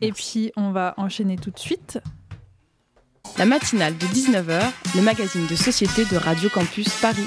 Et 0.00 0.12
puis, 0.12 0.52
on 0.56 0.70
va 0.70 0.94
enchaîner 0.96 1.36
tout 1.36 1.50
de 1.50 1.58
suite. 1.58 1.98
La 3.36 3.46
matinale 3.46 3.98
de 3.98 4.06
19h, 4.06 4.62
le 4.94 5.02
magazine 5.02 5.46
de 5.48 5.56
société 5.56 6.04
de 6.04 6.16
Radio 6.18 6.48
Campus 6.50 6.88
Paris. 7.00 7.26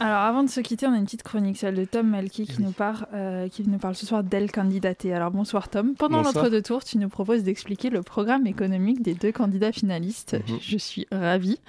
Alors, 0.00 0.20
avant 0.20 0.42
de 0.42 0.48
se 0.48 0.60
quitter, 0.60 0.86
on 0.86 0.94
a 0.94 0.96
une 0.96 1.04
petite 1.04 1.22
chronique, 1.22 1.58
celle 1.58 1.74
de 1.74 1.84
Tom 1.84 2.08
Melki 2.08 2.46
qui, 2.46 2.62
nous, 2.62 2.72
parle, 2.72 3.06
euh, 3.12 3.48
qui 3.48 3.68
nous 3.68 3.76
parle 3.76 3.94
ce 3.94 4.06
soir 4.06 4.24
d'elle 4.24 4.50
candidatée. 4.50 5.12
Alors, 5.12 5.30
bonsoir 5.30 5.68
Tom. 5.68 5.94
Pendant 5.94 6.22
l'entre-deux 6.22 6.62
tours, 6.62 6.82
tu 6.82 6.96
nous 6.96 7.10
proposes 7.10 7.42
d'expliquer 7.42 7.90
le 7.90 8.02
programme 8.02 8.46
économique 8.46 9.02
des 9.02 9.12
deux 9.12 9.30
candidats 9.30 9.72
finalistes. 9.72 10.38
Mhm. 10.48 10.58
Je 10.62 10.78
suis 10.78 11.06
ravie. 11.12 11.60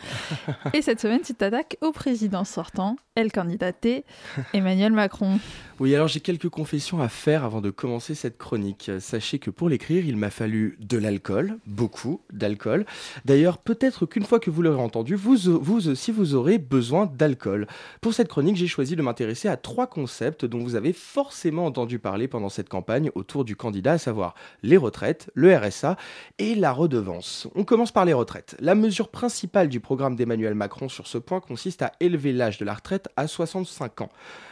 Et 0.73 0.81
cette 0.81 1.01
semaine, 1.01 1.19
tu 1.25 1.33
t'attaques 1.33 1.75
au 1.81 1.91
président 1.91 2.45
sortant, 2.45 2.95
elle 3.15 3.31
candidatée, 3.31 4.05
Emmanuel 4.53 4.93
Macron. 4.93 5.39
Oui, 5.79 5.93
alors 5.95 6.07
j'ai 6.07 6.21
quelques 6.21 6.47
confessions 6.47 7.01
à 7.01 7.09
faire 7.09 7.43
avant 7.43 7.59
de 7.59 7.69
commencer 7.71 8.15
cette 8.15 8.37
chronique. 8.37 8.91
Sachez 8.99 9.39
que 9.39 9.49
pour 9.49 9.67
l'écrire, 9.67 10.05
il 10.05 10.15
m'a 10.15 10.29
fallu 10.29 10.77
de 10.79 10.97
l'alcool, 10.97 11.57
beaucoup 11.65 12.21
d'alcool. 12.31 12.85
D'ailleurs, 13.25 13.57
peut-être 13.57 14.05
qu'une 14.05 14.23
fois 14.23 14.39
que 14.39 14.49
vous 14.49 14.61
l'aurez 14.61 14.81
entendu, 14.81 15.15
vous, 15.15 15.35
vous 15.59 15.89
aussi 15.89 16.11
vous 16.11 16.35
aurez 16.35 16.57
besoin 16.57 17.07
d'alcool. 17.07 17.67
Pour 17.99 18.13
cette 18.13 18.27
chronique, 18.27 18.55
j'ai 18.55 18.67
choisi 18.67 18.95
de 18.95 19.01
m'intéresser 19.01 19.47
à 19.49 19.57
trois 19.57 19.87
concepts 19.87 20.45
dont 20.45 20.59
vous 20.59 20.75
avez 20.75 20.93
forcément 20.93 21.65
entendu 21.65 21.99
parler 21.99 22.27
pendant 22.27 22.49
cette 22.49 22.69
campagne 22.69 23.09
autour 23.15 23.43
du 23.43 23.55
candidat, 23.55 23.93
à 23.93 23.97
savoir 23.97 24.35
les 24.61 24.77
retraites, 24.77 25.31
le 25.33 25.53
RSA 25.53 25.97
et 26.37 26.55
la 26.55 26.71
redevance. 26.71 27.47
On 27.55 27.63
commence 27.63 27.91
par 27.91 28.05
les 28.05 28.13
retraites. 28.13 28.55
La 28.59 28.75
mesure 28.75 29.09
principale 29.09 29.67
du 29.67 29.79
programme 29.79 30.15
d'Emmanuel 30.15 30.53
Macron 30.53 30.87
sur 30.87 31.07
ce 31.07 31.17
point 31.17 31.41
consiste 31.41 31.81
à 31.81 31.91
élever 31.99 32.31
l'âge 32.31 32.59
de 32.59 32.65
la 32.65 32.75
retraite 32.75 33.09
à 33.15 33.27
65 33.27 34.01
ans. 34.01 34.09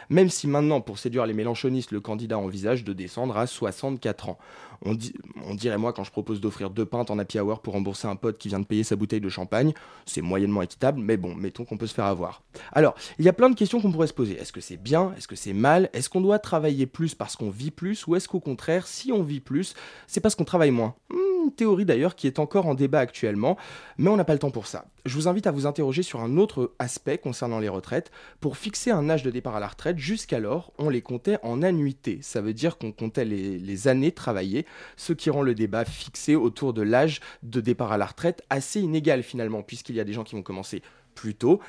Même 0.08 0.28
si 0.28 0.48
maintenant, 0.48 0.80
pour 0.80 0.98
séduire 0.98 1.26
les 1.26 1.34
mélanchonistes, 1.34 1.92
le 1.92 2.00
candidat 2.00 2.38
envisage 2.38 2.84
de 2.84 2.92
descendre 2.92 3.36
à 3.36 3.46
64 3.46 4.28
ans. 4.28 4.38
On, 4.84 4.94
di- 4.94 5.12
on 5.46 5.54
dirait 5.54 5.76
moi 5.76 5.92
quand 5.92 6.04
je 6.04 6.10
propose 6.10 6.40
d'offrir 6.40 6.70
deux 6.70 6.86
pintes 6.86 7.10
en 7.10 7.18
happy 7.18 7.38
hour 7.38 7.60
pour 7.60 7.74
rembourser 7.74 8.08
un 8.08 8.16
pote 8.16 8.38
qui 8.38 8.48
vient 8.48 8.60
de 8.60 8.64
payer 8.64 8.82
sa 8.82 8.96
bouteille 8.96 9.20
de 9.20 9.28
champagne, 9.28 9.72
c'est 10.06 10.22
moyennement 10.22 10.62
équitable, 10.62 11.00
mais 11.00 11.16
bon, 11.16 11.34
mettons 11.34 11.64
qu'on 11.64 11.76
peut 11.76 11.86
se 11.86 11.94
faire 11.94 12.06
avoir. 12.06 12.42
Alors, 12.72 12.94
il 13.18 13.24
y 13.24 13.28
a 13.28 13.32
plein 13.34 13.50
de 13.50 13.54
questions 13.54 13.80
qu'on 13.80 13.92
pourrait 13.92 14.06
se 14.06 14.14
poser. 14.14 14.38
Est-ce 14.38 14.52
que 14.52 14.60
c'est 14.60 14.78
bien? 14.78 15.12
Est-ce 15.18 15.28
que 15.28 15.36
c'est 15.36 15.52
mal? 15.52 15.90
Est-ce 15.92 16.08
qu'on 16.08 16.20
doit 16.22 16.38
travailler 16.38 16.86
plus 16.86 17.14
parce 17.14 17.36
qu'on 17.36 17.50
vit 17.50 17.70
plus? 17.70 18.06
Ou 18.06 18.16
est-ce 18.16 18.28
qu'au 18.28 18.40
contraire, 18.40 18.86
si 18.86 19.12
on 19.12 19.22
vit 19.22 19.40
plus, 19.40 19.74
c'est 20.06 20.20
parce 20.20 20.34
qu'on 20.34 20.44
travaille 20.44 20.70
moins? 20.70 20.94
Hmm, 21.10 21.44
Une 21.44 21.52
théorie 21.52 21.84
d'ailleurs 21.84 22.16
qui 22.16 22.26
est 22.26 22.38
encore 22.38 22.66
en 22.66 22.74
débat 22.74 23.00
actuellement, 23.00 23.56
mais 23.98 24.08
on 24.10 24.16
n'a 24.16 24.24
pas 24.24 24.32
le 24.34 24.38
temps 24.38 24.50
pour 24.50 24.66
ça. 24.66 24.84
Je 25.06 25.14
vous 25.14 25.28
invite 25.28 25.46
à 25.46 25.50
vous 25.50 25.64
interroger 25.66 26.02
sur 26.02 26.20
un 26.20 26.36
autre 26.36 26.72
aspect 26.78 27.16
concernant 27.16 27.58
les 27.58 27.70
retraites. 27.70 28.10
Pour 28.40 28.58
fixer 28.58 28.90
un 28.90 29.08
âge 29.08 29.22
de 29.22 29.30
départ 29.30 29.56
à 29.56 29.60
la 29.60 29.68
retraite, 29.68 29.96
jusqu'alors, 29.98 30.72
on 30.78 30.90
les 30.90 31.00
comptait 31.00 31.38
en 31.42 31.62
annuités. 31.62 32.18
Ça 32.20 32.42
veut 32.42 32.52
dire 32.52 32.76
qu'on 32.76 32.92
comptait 32.92 33.24
les 33.24 33.88
années 33.88 34.12
travaillées, 34.12 34.66
ce 34.96 35.12
qui 35.12 35.30
rend 35.30 35.42
le 35.42 35.54
débat 35.54 35.84
fixé 35.84 36.36
autour 36.36 36.72
de 36.72 36.82
l'âge 36.82 37.20
de 37.42 37.60
départ 37.60 37.92
à 37.92 37.98
la 37.98 38.06
retraite 38.06 38.42
assez 38.50 38.80
inégal 38.80 39.22
finalement, 39.22 39.62
puisqu'il 39.62 39.96
y 39.96 40.00
a 40.00 40.04
des 40.04 40.12
gens 40.12 40.24
qui 40.24 40.34
vont 40.34 40.42
commencer 40.42 40.82
plus 41.14 41.34
tôt 41.34 41.60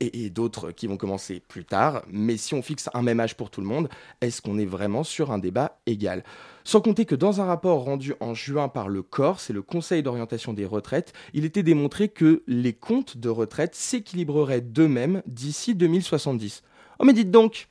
et, 0.00 0.30
d'autres 0.30 0.70
qui 0.70 0.86
vont 0.86 0.96
commencer 0.96 1.40
plus 1.40 1.64
tard. 1.64 2.02
Mais 2.10 2.36
si 2.36 2.54
on 2.54 2.62
fixe 2.62 2.88
un 2.94 3.02
même 3.02 3.20
âge 3.20 3.36
pour 3.36 3.50
tout 3.50 3.60
le 3.60 3.66
monde, 3.66 3.88
est-ce 4.20 4.40
qu'on 4.40 4.58
est 4.58 4.66
vraiment 4.66 5.04
sur 5.04 5.32
un 5.32 5.38
débat 5.38 5.78
égal? 5.86 6.24
Sans 6.64 6.80
compter 6.80 7.04
que 7.04 7.14
dans 7.14 7.40
un 7.40 7.44
rapport 7.44 7.82
rendu 7.82 8.14
en 8.20 8.34
juin 8.34 8.68
par 8.68 8.88
le 8.88 9.02
COR, 9.02 9.40
c'est 9.40 9.52
le 9.52 9.62
Conseil 9.62 10.02
d'orientation 10.02 10.52
des 10.52 10.66
retraites, 10.66 11.12
il 11.32 11.44
était 11.44 11.62
démontré 11.62 12.08
que 12.08 12.42
les 12.46 12.74
comptes 12.74 13.16
de 13.16 13.28
retraite 13.28 13.74
s'équilibreraient 13.74 14.60
d'eux-mêmes 14.60 15.22
d'ici 15.26 15.74
2070. 15.74 16.62
Oh 16.98 17.04
mais 17.04 17.12
dites 17.12 17.30
donc 17.30 17.68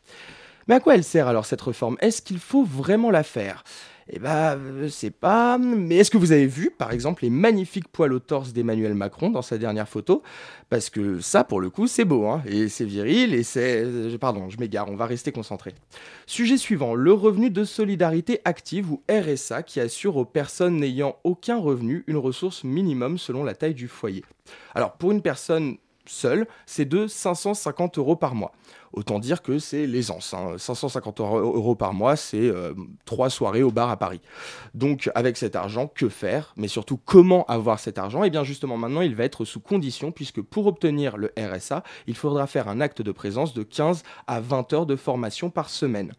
Mais 0.68 0.76
à 0.76 0.80
quoi 0.80 0.96
elle 0.96 1.04
sert 1.04 1.28
alors 1.28 1.46
cette 1.46 1.62
réforme? 1.62 1.98
Est-ce 2.02 2.22
qu'il 2.22 2.40
faut 2.40 2.64
vraiment 2.64 3.12
la 3.12 3.24
faire? 3.24 3.64
Eh 4.10 4.20
ben, 4.20 4.58
euh, 4.58 4.90
c'est 4.90 5.12
pas. 5.12 5.58
Mais 5.58 5.98
est-ce 5.98 6.12
que 6.12 6.18
vous 6.18 6.32
avez 6.32 6.48
vu, 6.48 6.72
par 6.76 6.92
exemple, 6.92 7.24
les 7.24 7.30
magnifiques 7.30 7.88
poils 7.88 8.14
au 8.14 8.20
torse 8.20 8.54
d'Emmanuel 8.54 8.94
Macron 8.94 9.30
dans 9.30 9.42
sa 9.42 9.58
dernière 9.58 9.90
photo? 9.90 10.24
Parce 10.70 10.90
que 10.90 11.20
ça, 11.20 11.44
pour 11.44 11.62
le 11.62 11.70
coup, 11.70 11.88
c'est 11.88 12.06
beau, 12.06 12.26
hein 12.28 12.42
et 12.46 12.70
c'est 12.70 12.86
viril, 12.86 13.34
et 13.34 13.44
c'est. 13.44 13.84
euh, 13.86 14.18
Pardon, 14.18 14.50
je 14.50 14.60
m'égare, 14.60 14.90
on 14.90 14.96
va 14.96 15.06
rester 15.06 15.32
concentré. 15.32 15.74
Sujet 16.26 16.58
suivant, 16.58 16.94
le 16.96 17.14
revenu 17.14 17.50
de 17.50 17.64
solidarité 17.64 18.40
active 18.46 18.92
ou 18.92 19.02
RSA 19.10 19.64
qui 19.64 19.80
assure 19.80 20.18
aux 20.18 20.26
personnes 20.26 20.78
n'ayant 20.78 21.18
aucun 21.24 21.58
revenu 21.58 22.04
une 22.08 22.18
ressource 22.18 22.64
minimum 22.64 23.18
selon 23.18 23.44
la 23.44 23.56
taille 23.56 23.74
du 23.76 23.88
foyer. 23.88 24.24
Alors, 24.76 24.94
pour 24.94 25.12
une 25.12 25.22
personne 25.22 25.78
seule, 26.10 26.48
c'est 26.66 26.86
de 26.86 27.08
550 27.08 27.98
euros 27.98 28.16
par 28.16 28.36
mois. 28.36 28.52
Autant 28.94 29.20
dire 29.20 29.42
que 29.42 29.60
c'est 29.60 29.86
l'aisance. 29.86 30.34
hein. 30.34 30.58
550 30.58 31.20
euros 31.20 31.40
euros 31.40 31.76
par 31.76 31.94
mois, 31.94 32.16
c'est 32.16 32.38
euh, 32.40 32.74
trois 33.06 33.30
soirées 33.30 33.64
au 33.64 33.72
bar 33.72 33.90
à 33.90 33.98
Paris. 33.98 34.22
Donc, 34.74 35.12
avec 35.14 35.38
cet 35.38 35.56
argent, 35.56 35.88
que 35.88 36.10
faire? 36.10 36.54
Mais 36.56 36.68
surtout, 36.68 36.98
comment 36.98 37.46
avoir 37.46 37.80
cet 37.80 37.98
argent? 37.98 38.24
Eh 38.24 38.30
bien, 38.30 38.44
justement, 38.44 38.78
maintenant, 38.78 39.02
il 39.02 39.16
va 39.16 39.26
être 39.26 39.46
sous 39.46 39.60
condition, 39.60 40.12
puisque 40.12 40.42
pour 40.42 40.68
obtenir 40.68 41.18
le 41.18 41.32
RSA, 41.38 41.84
il 42.08 42.16
faudra 42.16 42.48
faire 42.48 42.70
un 42.70 42.82
acte 42.82 43.02
de 43.02 43.12
présence 43.12 43.54
de 43.54 43.64
15 43.64 44.04
à 44.26 44.40
20 44.40 44.74
heures 44.74 44.86
de 44.86 44.96
formation 44.96 45.50
par 45.50 45.70
semaine. 45.70 46.14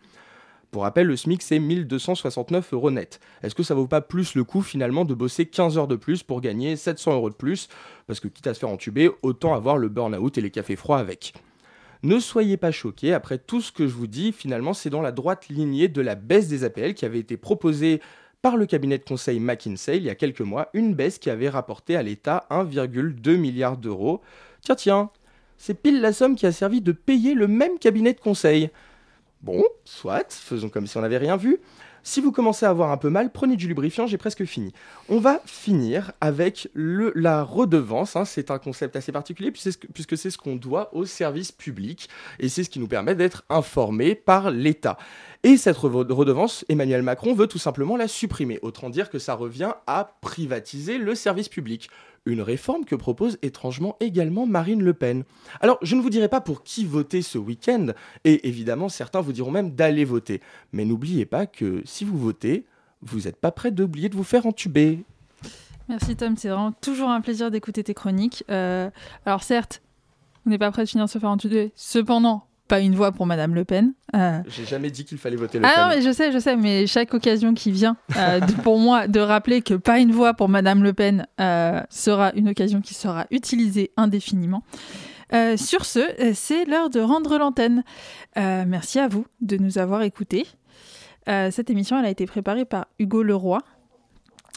Pour 0.71 0.83
rappel, 0.83 1.07
le 1.07 1.17
SMIC, 1.17 1.43
c'est 1.43 1.59
1269 1.59 2.75
euros 2.75 2.91
net. 2.91 3.21
Est-ce 3.43 3.55
que 3.55 3.63
ça 3.63 3.75
vaut 3.75 3.87
pas 3.87 4.03
plus 4.03 4.35
le 4.35 4.45
coup 4.45 4.61
finalement 4.61 5.07
de 5.07 5.15
bosser 5.15 5.47
15 5.47 5.79
heures 5.79 5.89
de 5.89 5.97
plus 5.97 6.23
pour 6.23 6.43
gagner 6.43 6.77
700 6.77 7.15
euros 7.15 7.31
de 7.31 7.35
plus? 7.35 7.69
Parce 8.07 8.21
que 8.21 8.29
quitte 8.29 8.47
à 8.47 8.55
se 8.55 8.61
faire 8.61 8.69
entuber, 8.69 9.11
autant 9.23 9.55
avoir 9.55 9.79
le 9.79 9.89
burn-out 9.89 10.37
et 10.37 10.43
les 10.43 10.51
cafés 10.51 10.77
froids 10.77 10.99
avec. 10.99 11.33
Ne 12.03 12.21
soyez 12.21 12.57
pas 12.57 12.71
choqués, 12.71 13.15
après 13.15 13.39
tout 13.39 13.61
ce 13.61 13.73
que 13.73 13.89
je 13.89 13.95
vous 13.95 14.07
dis, 14.07 14.31
finalement 14.31 14.75
c'est 14.75 14.91
dans 14.91 15.01
la 15.01 15.11
droite 15.11 15.49
lignée 15.49 15.89
de 15.89 16.01
la 16.01 16.15
baisse 16.15 16.49
des 16.49 16.63
APL 16.63 16.95
qui 16.95 17.05
avait 17.05 17.19
été 17.19 17.37
proposée 17.37 18.01
par 18.41 18.57
le 18.57 18.67
cabinet 18.67 18.99
de 18.99 19.05
conseil 19.05 19.41
McKinsey 19.41 19.97
il 19.97 20.05
y 20.05 20.11
a 20.11 20.15
quelques 20.15 20.43
mois, 20.43 20.69
une 20.75 20.95
baisse 20.95 21.19
qui 21.19 21.29
avait 21.29 21.49
rapporté 21.49 21.97
à 21.97 22.03
l'État 22.03 22.47
1,2 22.51 23.37
milliard 23.37 23.77
d'euros. 23.77 24.21
Tiens, 24.61 24.77
tiens, 24.77 25.11
c'est 25.57 25.81
pile 25.83 26.01
la 26.01 26.13
somme 26.13 26.37
qui 26.37 26.47
a 26.47 26.53
servi 26.53 26.81
de 26.81 26.93
payer 26.93 27.35
le 27.35 27.49
même 27.49 27.79
cabinet 27.81 28.13
de 28.13 28.21
conseil. 28.21 28.71
Bon, 29.43 29.63
soit, 29.85 30.33
faisons 30.33 30.69
comme 30.69 30.87
si 30.87 30.97
on 30.97 31.01
n'avait 31.01 31.19
rien 31.19 31.37
vu. 31.37 31.59
Si 32.03 32.21
vous 32.21 32.33
commencez 32.33 32.65
à 32.65 32.71
avoir 32.71 32.91
un 32.91 32.97
peu 32.97 33.11
mal, 33.11 33.31
prenez 33.31 33.57
du 33.57 33.69
lubrifiant, 33.69 34.07
j'ai 34.07 34.19
presque 34.19 34.45
fini. 34.45 34.73
On 35.09 35.19
va 35.19 35.43
finir 35.45 36.13
avec 36.21 36.69
le, 36.73 37.13
la 37.15 37.43
redevance. 37.43 38.17
hein. 38.17 38.25
C'est 38.25 38.51
un 38.51 38.59
concept 38.59 38.97
assez 38.97 39.13
particulier 39.13 39.51
puisque 39.51 40.17
c'est 40.17 40.31
ce 40.31 40.39
qu'on 40.39 40.57
doit 40.57 40.95
au 40.95 41.05
service 41.05 41.53
public 41.53 42.09
et 42.39 42.49
c'est 42.49 42.65
ce 42.65 42.71
qui 42.71 42.79
nous 42.79 42.89
permet 42.89 43.15
d'être 43.15 43.45
informés 43.51 44.15
par 44.15 44.51
l'État. 44.51 44.97
Et 45.43 45.57
cette 45.57 45.77
redevance, 45.77 46.65
Emmanuel 46.69 47.03
Macron 47.03 47.35
veut 47.35 47.47
tout 47.47 47.59
simplement 47.59 47.97
la 47.97 48.09
supprimer. 48.09 48.59
Autant 48.63 48.91
dire 48.91 49.11
que 49.11 49.19
ça 49.19 49.35
revient 49.35 49.73
à 49.87 50.17
privatiser 50.21 50.99
le 50.99 51.15
service 51.15 51.49
public. 51.49 51.91
Une 52.29 52.43
réforme 52.43 52.85
que 52.85 52.95
propose 52.95 53.39
étrangement 53.41 53.97
également 54.01 54.47
Marine 54.47 54.83
Le 54.83 54.93
Pen. 54.93 55.25
Alors, 55.63 55.79
je 55.81 55.97
ne 55.97 56.03
vous 56.03 56.11
dirai 56.11 56.29
pas 56.29 56.43
pour 56.43 56.63
qui 56.63 56.85
voter 56.85 57.23
ce 57.23 57.39
week-end, 57.39 57.87
et 58.25 58.47
évidemment, 58.47 58.91
certains 58.91 59.23
vous 59.23 59.33
diront 59.33 59.51
même 59.51 59.71
d'aller 59.71 60.05
voter. 60.05 60.43
Mais 60.73 60.85
n'oubliez 60.85 61.25
pas 61.25 61.47
que 61.47 61.81
si 61.87 62.05
vous 62.05 62.19
votez, 62.19 62.67
vous 63.01 63.21
n'êtes 63.21 63.37
pas 63.37 63.51
prêt 63.51 63.71
d'oublier 63.71 64.11
de 64.11 64.15
vous 64.15 64.25
faire 64.25 64.45
entuber. 64.45 65.05
Merci 65.89 66.17
Tom, 66.17 66.37
c'est 66.37 66.51
vraiment 66.51 66.73
toujours 66.73 67.09
un 67.09 67.23
plaisir 67.23 67.51
d'écouter 67.51 67.83
tes 67.83 67.95
chroniques. 67.95 68.45
Euh, 68.51 68.91
alors 69.25 69.43
certes, 69.43 69.81
on 70.45 70.51
n'est 70.51 70.59
pas 70.59 70.71
prêt 70.71 70.85
de 70.85 70.89
finir 70.91 71.07
de 71.07 71.11
se 71.11 71.19
faire 71.19 71.31
entuber. 71.31 71.73
Cependant, 71.77 72.45
pas 72.69 72.81
une 72.81 72.95
voix 72.95 73.11
pour 73.13 73.27
Madame 73.27 73.55
Le 73.55 73.65
Pen. 73.65 73.95
Euh, 74.15 74.41
J'ai 74.47 74.65
jamais 74.65 74.91
dit 74.91 75.05
qu'il 75.05 75.19
fallait 75.19 75.37
voter 75.37 75.59
Le 75.59 75.65
Ah 75.67 75.73
Pen. 75.75 75.83
non, 75.83 75.89
mais 75.97 76.03
je 76.03 76.13
sais, 76.13 76.31
je 76.31 76.39
sais, 76.39 76.57
mais 76.57 76.87
chaque 76.87 77.13
occasion 77.15 77.55
qui 77.55 77.71
vient 77.73 77.97
euh, 78.17 78.41
de- 78.41 78.53
pour 78.63 78.79
moi 78.79 79.09
de 79.09 79.19
rappeler 79.21 79.63
que 79.63 79.75
pas 79.75 79.99
une 79.99 80.13
voix 80.13 80.35
pour 80.35 80.49
Madame 80.49 80.83
Le 80.83 80.93
Pen 80.93 81.27
euh, 81.41 81.81
sera 81.91 82.33
une 82.35 82.49
occasion 82.51 82.81
qui 82.81 82.95
sera 82.95 83.27
utilisée 83.31 83.91
indéfiniment. 83.97 84.63
Sur 85.57 85.85
ce, 85.85 86.01
c'est 86.35 86.65
l'heure 86.65 86.89
de 86.89 87.01
rendre 87.01 87.37
l'antenne. 87.39 87.83
Merci 88.37 88.99
à 88.99 89.09
vous 89.09 89.27
de 89.43 89.57
nous 89.59 89.77
avoir 89.79 90.01
écoutés. 90.03 90.47
Cette 91.27 91.69
émission 91.69 91.99
elle 91.99 92.07
a 92.07 92.11
été 92.11 92.25
préparée 92.27 92.65
par 92.65 92.87
Hugo 92.99 93.23
Leroy 93.23 93.59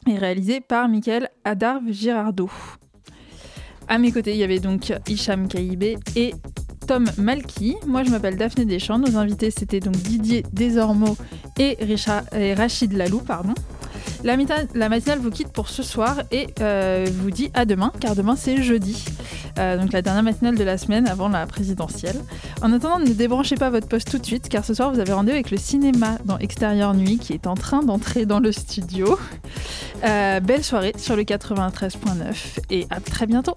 et 0.07 0.17
réalisée 0.17 0.61
par 0.61 0.87
Michael 0.87 1.29
Adarve 1.43 1.91
Girardot. 1.91 2.49
À 3.89 3.97
mes 3.97 4.13
côtés, 4.13 4.31
il 4.31 4.37
y 4.37 4.43
avait 4.43 4.59
donc 4.59 4.93
Hicham 5.09 5.49
Kaibé 5.49 5.97
et 6.15 6.33
Tom. 6.91 7.05
Moi, 7.87 8.03
je 8.03 8.11
m'appelle 8.11 8.35
Daphné 8.35 8.65
Deschamps. 8.65 8.99
Nos 8.99 9.15
invités, 9.15 9.49
c'était 9.49 9.79
donc 9.79 9.95
Didier 9.95 10.43
Desormeaux 10.51 11.15
et, 11.57 11.77
Rachid 12.53 12.91
Lalou. 12.91 13.19
Pardon. 13.19 13.53
La 14.25 14.35
matinale 14.35 15.19
vous 15.19 15.29
quitte 15.29 15.53
pour 15.53 15.69
ce 15.69 15.83
soir 15.83 16.23
et 16.33 16.47
euh, 16.59 17.07
vous 17.09 17.31
dit 17.31 17.49
à 17.53 17.63
demain, 17.63 17.93
car 18.01 18.13
demain 18.13 18.35
c'est 18.35 18.61
jeudi. 18.61 19.05
Euh, 19.57 19.77
donc 19.77 19.93
la 19.93 20.01
dernière 20.01 20.23
matinale 20.23 20.57
de 20.57 20.63
la 20.65 20.77
semaine 20.77 21.07
avant 21.07 21.29
la 21.29 21.47
présidentielle. 21.47 22.19
En 22.61 22.73
attendant, 22.73 22.99
ne 22.99 23.13
débranchez 23.13 23.55
pas 23.55 23.69
votre 23.69 23.87
poste 23.87 24.11
tout 24.11 24.17
de 24.17 24.25
suite, 24.25 24.49
car 24.49 24.65
ce 24.65 24.73
soir 24.73 24.91
vous 24.91 24.99
avez 24.99 25.13
rendez-vous 25.13 25.35
avec 25.35 25.51
le 25.51 25.57
cinéma 25.57 26.17
dans 26.25 26.39
Extérieur 26.39 26.93
Nuit 26.93 27.19
qui 27.19 27.31
est 27.31 27.47
en 27.47 27.55
train 27.55 27.83
d'entrer 27.83 28.25
dans 28.25 28.41
le 28.41 28.51
studio. 28.51 29.17
Euh, 30.03 30.41
belle 30.41 30.63
soirée 30.63 30.91
sur 30.97 31.15
le 31.15 31.23
93.9 31.23 32.59
et 32.69 32.85
à 32.89 32.99
très 32.99 33.27
bientôt. 33.27 33.53